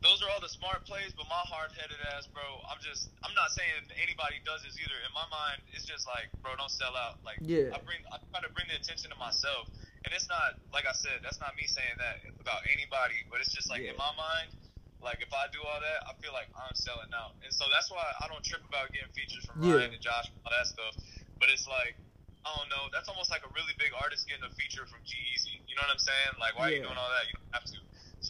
[0.00, 2.44] those are all the smart plays, but my hard-headed ass, bro.
[2.72, 3.12] I'm just.
[3.20, 4.96] I'm not saying anybody does this either.
[5.04, 7.20] In my mind, it's just like, bro, don't sell out.
[7.20, 7.76] Like, Yeah.
[7.76, 8.00] I bring.
[8.08, 9.68] I try to bring the attention to myself,
[10.04, 11.20] and it's not like I said.
[11.20, 13.92] That's not me saying that about anybody, but it's just like Yeah.
[13.92, 14.56] in my mind.
[15.00, 17.88] Like if I do all that, I feel like I'm selling out, and so that's
[17.88, 19.80] why I don't trip about getting features from Yeah.
[19.84, 20.92] Ryan and Josh, and all that stuff.
[21.40, 21.96] But it's like
[22.44, 22.88] I don't know.
[22.92, 25.60] That's almost like a really big artist getting a feature from G Easy.
[25.68, 26.32] You know what I'm saying?
[26.40, 27.28] Like, why are you doing all that?
[27.28, 27.76] You don't have to.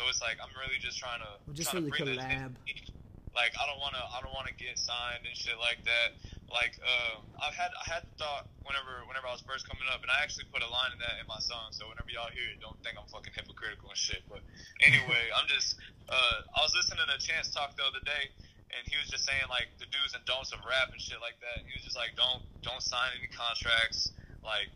[0.00, 2.56] So it's like I'm really just trying to Well, just trying really to bring collab.
[3.36, 6.16] Like I don't want to I don't want to get signed and shit like that.
[6.48, 10.00] Like uh, I've had I had the thought whenever whenever I was first coming up,
[10.00, 11.76] and I actually put a line in that in my song.
[11.76, 14.24] So whenever y'all hear it, don't think I'm fucking hypocritical and shit.
[14.24, 14.40] But
[14.80, 15.76] anyway, I'm just
[16.08, 18.32] uh, I was listening to Chance talk the other day,
[18.72, 21.36] and he was just saying like the do's and don'ts of rap and shit like
[21.44, 21.60] that.
[21.68, 24.72] He was just like don't don't sign any contracts like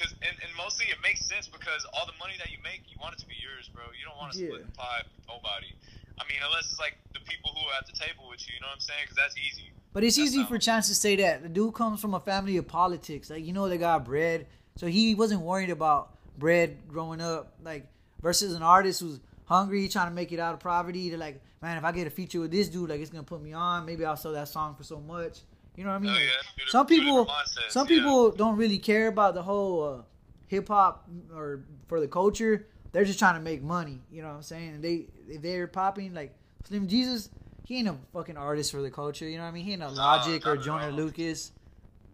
[0.00, 2.96] Cause, and, and mostly it makes sense because all the money that you make, you
[3.00, 3.84] want it to be yours, bro.
[3.92, 4.66] You don't want to split Yeah.
[4.66, 5.70] the pie with nobody.
[6.18, 8.60] I mean, unless it's like the people who are at the table with you, you
[8.60, 9.00] know what I'm saying?
[9.04, 9.68] Because that's easy.
[9.92, 11.42] But it's That's easy for Chance to say that.
[11.42, 13.28] The dude comes from a family of politics.
[13.28, 14.46] Like, you know, they got bread.
[14.76, 17.52] So he wasn't worried about bread growing up.
[17.62, 17.86] Like,
[18.22, 21.10] versus an artist who's hungry, trying to make it out of poverty.
[21.10, 23.28] They're like, man, if I get a feature with this dude, like, it's going to
[23.28, 23.84] put me on.
[23.84, 25.40] Maybe I'll sell that song for so much.
[25.76, 26.12] You know what I mean?
[26.14, 27.30] Oh, yeah, some people,
[27.68, 27.96] some yeah.
[27.96, 30.02] people don't really care about the whole uh,
[30.48, 32.66] hip hop or for the culture.
[32.92, 34.00] They're just trying to make money.
[34.10, 34.68] You know what I'm saying?
[34.74, 36.34] And they, if they're popping, like,
[36.68, 37.30] Slim Jesus,
[37.64, 39.26] he ain't a fucking artist for the culture.
[39.26, 39.64] You know what I mean?
[39.64, 40.92] He ain't a Logic or Joyner.
[40.92, 41.52] Lucas.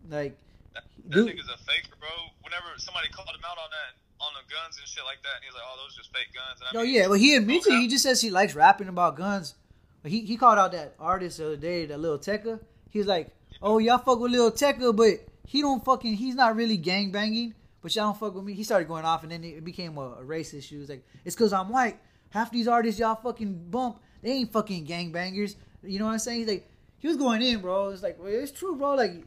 [0.08, 0.38] Like,
[0.74, 1.26] That, that Dude.
[1.26, 2.08] nigga's a faker, bro.
[2.42, 5.44] Whenever somebody called him out on that, on the guns and shit like that, and
[5.44, 7.36] he's like, "Oh, those are just fake guns." And I oh mean, yeah, well he
[7.36, 7.74] admits it.
[7.74, 9.54] He just says he likes rapping about guns.
[10.02, 12.60] But he, he called out that artist the other day, that little Tecca.
[12.88, 13.30] He's like,
[13.62, 17.54] oh y'all fuck with Lil Tecca, but he don't fucking he's not really gang banging,
[17.82, 18.54] but y'all don't fuck with me.
[18.54, 20.78] He started going off, and then it became a, a race issue.
[20.80, 21.98] Was like, it's because I'm white.
[22.30, 25.56] Half these artists y'all fucking bump, they ain't fucking gang bangers.
[25.82, 26.40] You know what I'm saying?
[26.40, 27.90] He's like, he was going in, bro.
[27.90, 28.94] It's like, well, it's true, bro.
[28.94, 29.24] Like, you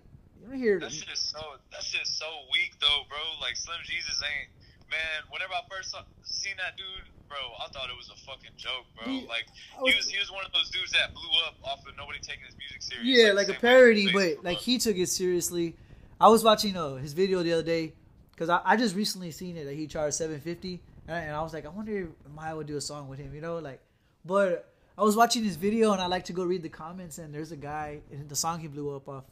[0.47, 0.79] don't hear.
[0.79, 1.39] That shit's so
[1.71, 3.19] that shit's so weak though, bro.
[3.39, 4.49] Like Slim Jesus ain't
[4.91, 5.23] man.
[5.31, 8.85] Whenever I first saw, seen that dude, bro, I thought it was a fucking joke,
[8.95, 9.13] bro.
[9.27, 9.47] Like
[9.85, 12.43] he was he was one of those dudes that blew up off of nobody taking
[12.45, 13.07] his music serious.
[13.07, 15.75] Yeah, like a parody, but like he took it seriously.
[16.19, 17.93] I was watching uh, his video the other day
[18.31, 21.35] because I, I just recently seen it that he charged seven fifty, and, I- and
[21.35, 23.57] I was like, I wonder if Maya would do a song with him, you know,
[23.59, 23.79] like.
[24.23, 27.33] But I was watching his video and I like to go read the comments, and
[27.33, 29.23] there's a guy in the song he blew up off.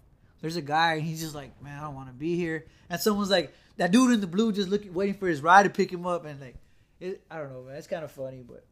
[0.42, 2.66] There's a guy and he's just like, man, I don't want to be here.
[2.90, 5.70] And someone's like, that dude in the blue just looking, waiting for his ride to
[5.70, 6.56] pick him up, and like,
[7.00, 8.66] it, I don't know, man, it's kind of funny, but.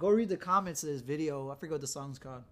[0.00, 1.52] Go read the comments of this video.
[1.52, 2.48] I forget what the song's called,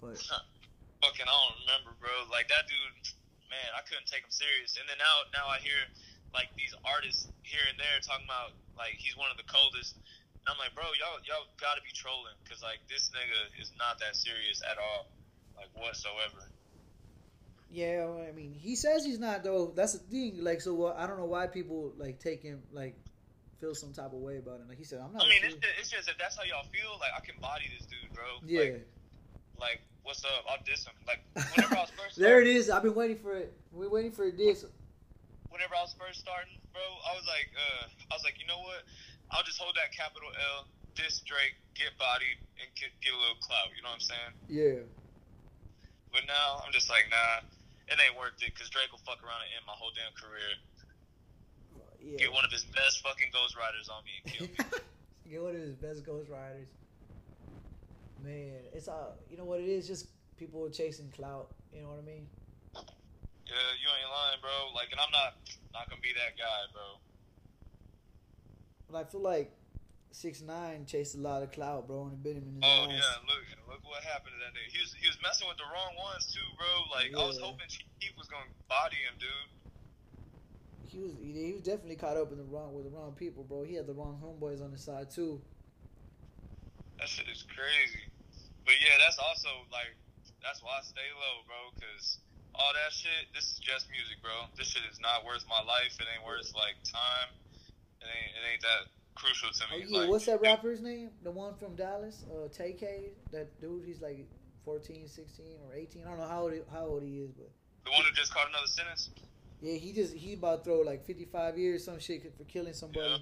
[0.00, 2.08] but fucking I don't remember, bro.
[2.32, 3.12] Like that dude,
[3.52, 4.80] man, I couldn't take him serious.
[4.80, 5.76] And then now, now I hear
[6.32, 10.00] like these artists here and there talking about like he's one of the coldest.
[10.40, 13.76] And I'm like, bro, y'all y'all got to be trolling because like this nigga is
[13.76, 15.12] not that serious at all,
[15.60, 16.48] like whatsoever.
[17.68, 19.76] Yeah, I mean, he says he's not though.
[19.76, 20.40] That's the thing.
[20.40, 22.96] Like, so uh, I don't know why people like take him like
[23.64, 24.68] feel some type of way about it.
[24.68, 25.24] Like he said, I'm not.
[25.24, 27.64] I mean, it's just, it's just if that's how y'all feel, like I can body
[27.72, 28.44] this dude, bro.
[28.44, 28.60] yeah.
[28.60, 28.84] Like,
[29.56, 30.44] like what's up?
[30.44, 30.92] I'll diss him.
[31.08, 31.24] Like
[31.56, 32.20] whenever I was first.
[32.20, 32.68] there it starting- is.
[32.68, 33.56] I've been waiting for it.
[33.72, 34.68] We're waiting for this.
[35.48, 38.60] whenever I was first starting, bro, I was like, uh, I was like, you know
[38.60, 38.84] what?
[39.32, 40.28] I'll just hold that capital
[40.60, 43.72] L, diss Drake, get bodied, and get, get a little clout.
[43.72, 44.32] You know what I'm saying?
[44.52, 44.84] Yeah.
[46.12, 47.40] But now I'm just like, nah,
[47.88, 50.52] it ain't worth it because Drake will fuck around and end my whole damn career.
[52.04, 52.18] Yeah.
[52.18, 54.80] Get one of his best fucking Ghost Riders on me and kill me.
[55.30, 56.68] Get one of his best Ghost Riders.
[58.22, 59.86] Man, it's all you know what it is.
[59.88, 61.48] Just people chasing clout.
[61.72, 62.26] You know what I mean?
[62.74, 64.72] yeah, you ain't lying, bro.
[64.74, 65.36] Like, and I'm not
[65.72, 67.00] not gonna be that guy, bro.
[68.90, 69.52] But I feel like
[70.12, 72.84] six nine chased a lot of clout, bro, and it bit him in his Oh
[72.88, 72.92] ass.
[72.96, 74.72] yeah, look, look what happened to that nigga.
[74.72, 76.68] He was he was messing with the wrong ones too, bro.
[76.92, 79.48] Like I was hoping Chief was gonna body him, dude.
[80.94, 83.66] He was he, was definitely caught up in the wrong with the wrong people, bro.
[83.66, 85.42] He had the wrong homeboys on his side too.
[87.02, 88.06] That shit is crazy.
[88.62, 89.90] But yeah, that's also like
[90.38, 91.58] that's why I stay low, bro.
[91.82, 92.22] Cause
[92.54, 94.46] all that shit, this is just music, bro.
[94.54, 95.98] This shit is not worth my life.
[95.98, 97.34] It ain't worth like time.
[97.98, 98.82] It ain't it ain't that
[99.18, 99.90] crucial to Oh me.
[99.90, 101.10] yeah, like, what's that rapper's name?
[101.26, 103.18] The one from Dallas, uh, Tay K.
[103.34, 104.30] That dude, he's like
[104.62, 106.06] 14, 16, or eighteen.
[106.06, 107.50] I don't know how old he, how old he is, but
[107.82, 109.10] The one who just caught another sentence.
[109.60, 112.72] Yeah, he just he about to throw like fifty five years some shit for killing
[112.74, 113.08] somebody.
[113.08, 113.18] Yeah.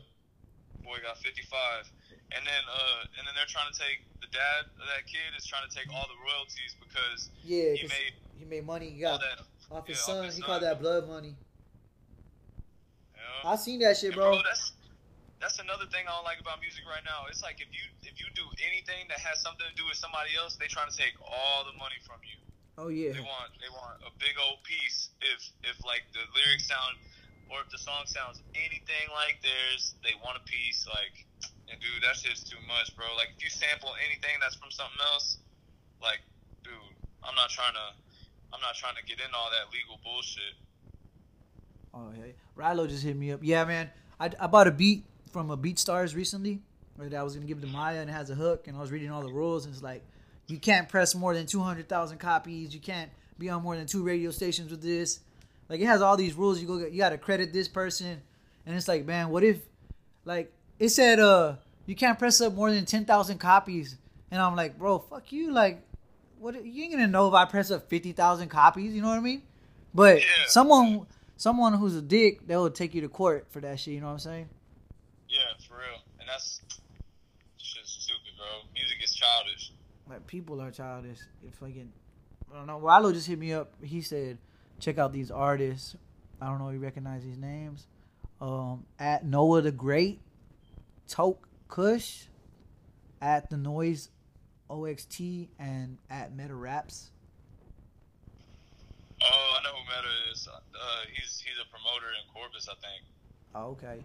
[0.83, 1.87] Boy got 55,
[2.35, 5.47] and then uh and then they're trying to take the dad of that kid is
[5.47, 8.91] trying to take all the royalties because Yeah, he made he made money.
[8.91, 9.47] He got that.
[9.71, 10.25] off his yeah, off son.
[10.27, 10.47] his he son.
[10.51, 11.37] called that blood money.
[13.15, 13.51] Know?
[13.51, 14.43] I seen that shit, And, bro.
[14.43, 14.73] that's
[15.39, 17.27] that's another thing I don't like about music right now.
[17.31, 20.35] It's like if you if you do anything that has something to do with somebody
[20.39, 22.39] else, they trying to take all the money from you.
[22.83, 25.15] Oh yeah, They want they want a big old piece.
[25.23, 26.99] If if like the lyrics sound
[27.47, 30.83] or if the song sounds anything like theirs, they want a piece.
[30.91, 31.23] Like,
[31.71, 33.07] and dude, that shit's too much, bro.
[33.15, 35.39] Like if you sample anything that's from something else,
[36.03, 36.27] like,
[36.67, 36.75] dude,
[37.23, 37.87] I'm not trying to.
[38.51, 40.59] I'm not trying to get into all that legal bullshit.
[41.95, 43.41] Oh yeah, Rilo just hit me up.
[43.47, 46.59] Yeah, man, I, I bought a beat from a Beat Stars recently.
[46.99, 48.67] That I was gonna give to Maya, and it has a hook.
[48.67, 50.03] And I was reading all the rules, and it's like,
[50.53, 52.75] you can't press more than two hundred thousand copies.
[52.75, 55.21] You can't be on more than two radio stations with this.
[55.69, 56.61] Like it has all these rules.
[56.61, 58.21] You go, you got to credit this person,
[58.67, 59.59] and it's like, man, what if,
[60.27, 61.55] like, it said, uh,
[61.87, 63.97] you can't press up more than ten thousand copies,
[64.31, 65.83] and I'm like, bro, fuck you, like,
[66.39, 66.63] what?
[66.65, 68.93] You ain't gonna know if I press up fifty thousand copies.
[68.93, 69.43] You know what I mean?
[69.95, 70.27] But Yeah.
[70.49, 71.07] someone,
[71.37, 73.95] someone who's a dick, they'll take you to court for that shit.
[73.95, 74.49] You know what I'm saying?
[75.29, 76.01] Yeah, for real.
[76.21, 76.61] And that's
[77.57, 78.47] shit's stupid, bro.
[78.75, 79.73] Music is childish.
[80.13, 81.21] Like people are childish.
[81.47, 81.91] If fucking,
[82.53, 82.79] I don't know.
[82.79, 83.73] Rilo just hit me up.
[83.83, 84.37] He said,
[84.79, 85.97] check out these artists.
[86.39, 87.87] I don't know if you recognize these names.
[88.39, 90.21] Um, at Noah the Great,
[91.09, 92.27] Toke Kush,
[93.23, 94.11] at the Noise
[94.69, 97.11] OXT, and at Meta Raps.
[99.23, 100.47] Oh, I know who Meta is.
[100.47, 100.59] Uh,
[101.15, 103.03] he's he's a promoter in Corpus, I think.
[103.55, 104.05] Oh, okay.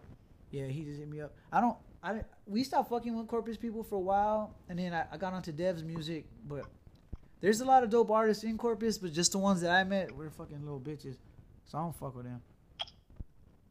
[0.52, 1.34] Yeah, he just hit me up.
[1.52, 1.76] I don't.
[2.04, 5.34] I we stopped fucking with Corpus people for a while, and then I, I got
[5.34, 6.26] onto Dev's music.
[6.48, 6.66] But
[7.42, 10.16] there's a lot of dope artists in Corpus, but just the ones that I met
[10.16, 11.18] were fucking little bitches.
[11.66, 12.42] So I don't fuck with them.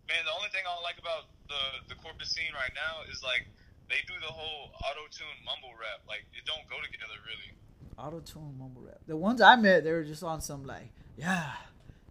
[0.08, 3.22] Man, the only thing I don't like about the the Corpus scene right now is
[3.22, 3.46] like
[3.88, 6.02] they do the whole auto tune mumble rap.
[6.08, 7.50] Like it don't go together really.
[7.98, 8.98] Auto tune mumble rap.
[9.06, 11.52] The ones I met, they were just on some like, yeah,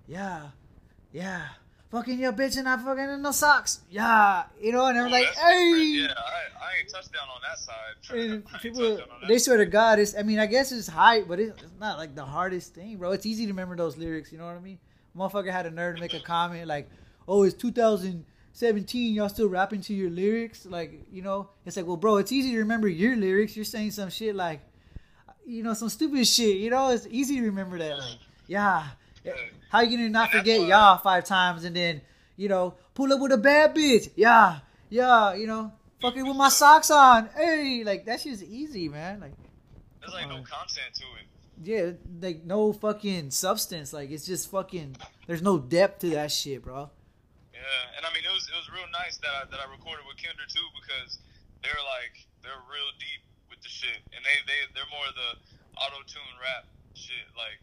[0.08, 0.50] yeah,
[1.12, 1.48] yeah,
[1.92, 5.10] fucking your bitch and I fucking in no socks, yeah, you know, and I'm Oh,
[5.10, 5.84] like, hey.
[6.02, 8.44] Yeah, I, I ain't touchdown on that side.
[8.62, 10.16] People, that they swear to God, it's.
[10.18, 13.12] I mean, I guess it's hype, but it's not like the hardest thing, bro.
[13.12, 14.32] It's easy to remember those lyrics.
[14.32, 14.80] You know what I mean?
[15.18, 16.90] Motherfucker had a nerve to make a comment like,
[17.28, 19.14] "Oh, it's 2017.
[19.16, 22.52] Y'all still rapping to your lyrics?" Like, you know, it's like, well, bro, it's easy
[22.52, 23.56] to remember your lyrics.
[23.56, 24.60] You're saying some shit like,
[25.46, 26.58] you know, some stupid shit.
[26.58, 27.98] You know, it's easy to remember that.
[27.98, 28.18] Like,
[28.48, 28.88] yeah,
[29.70, 32.02] how you gonna not forget why- y'all five times and then,
[32.38, 34.10] you know, pull up with a bad bitch?
[34.16, 35.72] Yeah, yeah, you know,
[36.02, 37.30] fucking with my socks on.
[37.36, 39.20] Hey, like that shit's easy, man.
[39.20, 39.34] Like,
[40.02, 41.26] There's like no content to it.
[41.64, 41.92] yeah,
[42.22, 43.94] like no fucking substance.
[43.94, 44.96] Like it's just fucking.
[45.28, 46.90] There's no depth to that shit, bro.
[47.54, 50.06] Yeah, and I mean it was it was real nice that I, that I recorded
[50.06, 51.18] with Kinder too because
[51.64, 52.14] they're like
[52.46, 55.32] they're real deep with the shit and they they they're more of the
[55.82, 57.58] auto tune rap shit like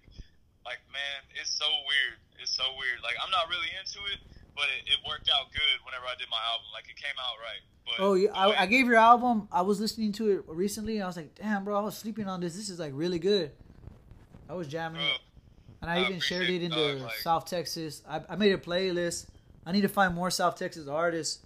[0.64, 4.20] like man it's so weird it's so weird like I'm not really into it
[4.54, 7.36] but it, it worked out good whenever I did my album like it came out
[7.40, 9.48] right but Oh, yeah, way- I, I gave your album.
[9.50, 10.94] I was listening to it recently.
[10.98, 12.54] And I was like, damn, bro, I was sleeping on this.
[12.54, 13.50] This is like really good.
[14.48, 15.20] I was jamming bro, it,
[15.82, 18.02] and I I even shared it in the like- South Texas.
[18.08, 19.26] I, I made a playlist.
[19.66, 21.44] I need to find more South Texas artists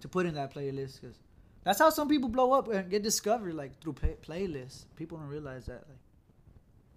[0.00, 1.18] to put in that playlist because
[1.64, 4.84] that's how some people blow up and get discovered, like through play, playlists.
[4.94, 5.82] People don't realize that.
[5.88, 5.98] Like,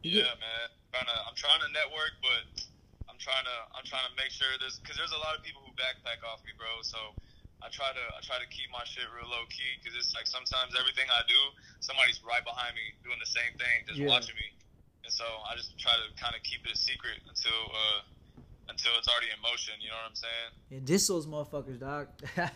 [0.03, 2.43] yeah man trying to, I'm trying to network but
[3.09, 5.61] I'm trying to I'm trying to make sure there's because there's a lot of people
[5.65, 6.97] who backpack off me bro so
[7.61, 10.29] I try to I try to keep my shit real low key because it's like
[10.29, 11.41] sometimes everything I do
[11.81, 14.09] somebody's right behind me doing the same thing just Yeah.
[14.13, 14.47] watching me
[15.05, 17.99] and so I just try to kind of keep it a secret until uh
[18.69, 22.09] until it's already in motion you know what I'm saying yeah, diss those motherfuckers, dog.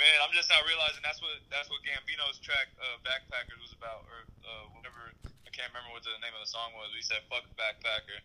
[0.00, 4.08] man I'm just not realizing that's what that's what Gambino's track uh, Backpackers was about
[4.08, 7.20] or uh, whatever I can't remember what the name of the song was We said
[7.28, 8.18] fuck Backpacker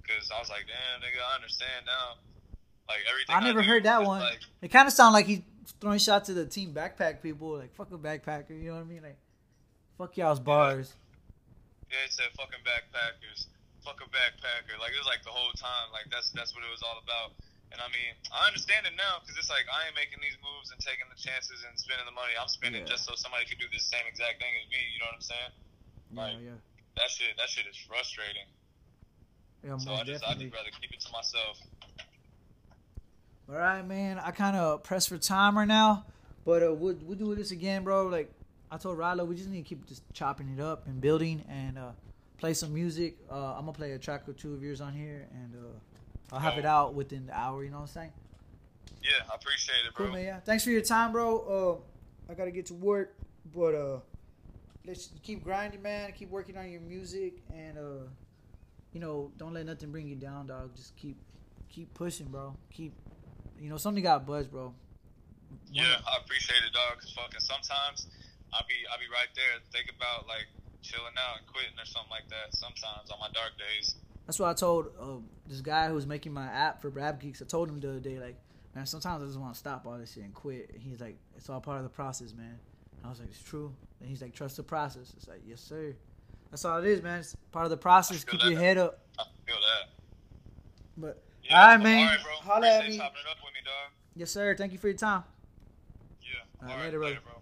[0.00, 2.16] because I was like damn nigga I understand now
[2.88, 4.20] like everything I never do heard that one.
[4.20, 5.44] like, It kind of sounded like he's
[5.80, 8.56] throwing shots to the team backpack people, like fuck a backpacker.
[8.56, 9.02] You know what I mean?
[9.02, 9.20] Like,
[9.98, 10.94] fuck y'all's bars.
[11.92, 13.46] Yeah, it said fucking backpackers.
[13.84, 14.80] Fuck a backpacker.
[14.80, 15.92] Like it was like the whole time.
[15.92, 17.36] Like that's that's what it was all about.
[17.70, 20.72] And I mean, I understand it now because it's like I ain't making these moves
[20.72, 22.32] and taking the chances and spending the money.
[22.40, 22.92] I'm spending Yeah.
[22.96, 24.80] just so somebody could do the same exact thing as me.
[24.92, 25.52] You know what I'm saying?
[25.52, 26.58] Yeah, Like, yeah,
[26.96, 27.36] That shit.
[27.36, 28.48] That shit is frustrating.
[29.62, 29.76] yeah.
[29.76, 30.48] So I just I definitely.
[30.48, 31.60] would rather keep it to myself.
[33.48, 34.18] All right, man.
[34.18, 36.04] I kind of pressed for time right now,
[36.44, 38.06] but uh, we'll we'll do this again, bro.
[38.08, 38.30] Like
[38.70, 41.78] I told Rilo, we just need to keep just chopping it up and building and
[41.78, 41.90] uh,
[42.36, 43.16] play some music.
[43.30, 45.78] Uh, I'm gonna play a track or two of yours on here, and uh,
[46.32, 47.64] I'll have it out within the hour.
[47.64, 48.12] You know what I'm saying?
[49.02, 50.06] Yeah, I appreciate it, bro.
[50.06, 50.24] Cool, man.
[50.24, 50.40] Yeah.
[50.40, 51.80] Thanks for your time, bro.
[52.28, 53.14] Uh, I gotta get to work,
[53.54, 54.00] but uh,
[54.86, 56.12] let's keep grinding, man.
[56.12, 58.08] Keep working on your music, and uh,
[58.92, 60.74] you know, don't let nothing bring you down, dog.
[60.74, 61.16] Just keep,
[61.68, 62.56] keep pushing, bro.
[62.70, 62.92] Keep,
[63.60, 64.74] you know, something got buzz, bro.
[65.72, 67.00] Yeah, I appreciate it, dog.
[67.00, 68.08] Cause fucking sometimes
[68.52, 70.48] I be I be right there Think about like
[70.82, 72.56] chilling out and quitting or something like that.
[72.56, 73.96] Sometimes on my dark days.
[74.28, 75.06] That's what I told uh,
[75.48, 77.40] this guy who's making my app for Rap Geeks.
[77.40, 78.36] I told him the other day, like,
[78.74, 80.70] man, sometimes I just want to stop all this shit and quit.
[80.74, 82.58] And he's like, it's all part of the process, man.
[82.98, 83.74] And I was like, it's true.
[84.00, 85.14] And he's like, trust the process.
[85.16, 85.96] It's like, yes, sir.
[86.50, 87.20] That's all it is, man.
[87.20, 88.22] It's part of the process.
[88.22, 89.00] Keep your head up.
[89.18, 89.88] I feel that.
[90.98, 91.98] But Yeah, All right, man.
[92.08, 92.32] All right, bro.
[92.52, 92.96] Holla at me.
[92.96, 93.92] it up with me, dog.
[94.14, 94.54] yes, sir.
[94.54, 95.24] Thank you for your time.
[96.20, 96.28] Yeah.
[96.60, 97.14] All right, All right, later, brother.
[97.14, 97.37] later, bro.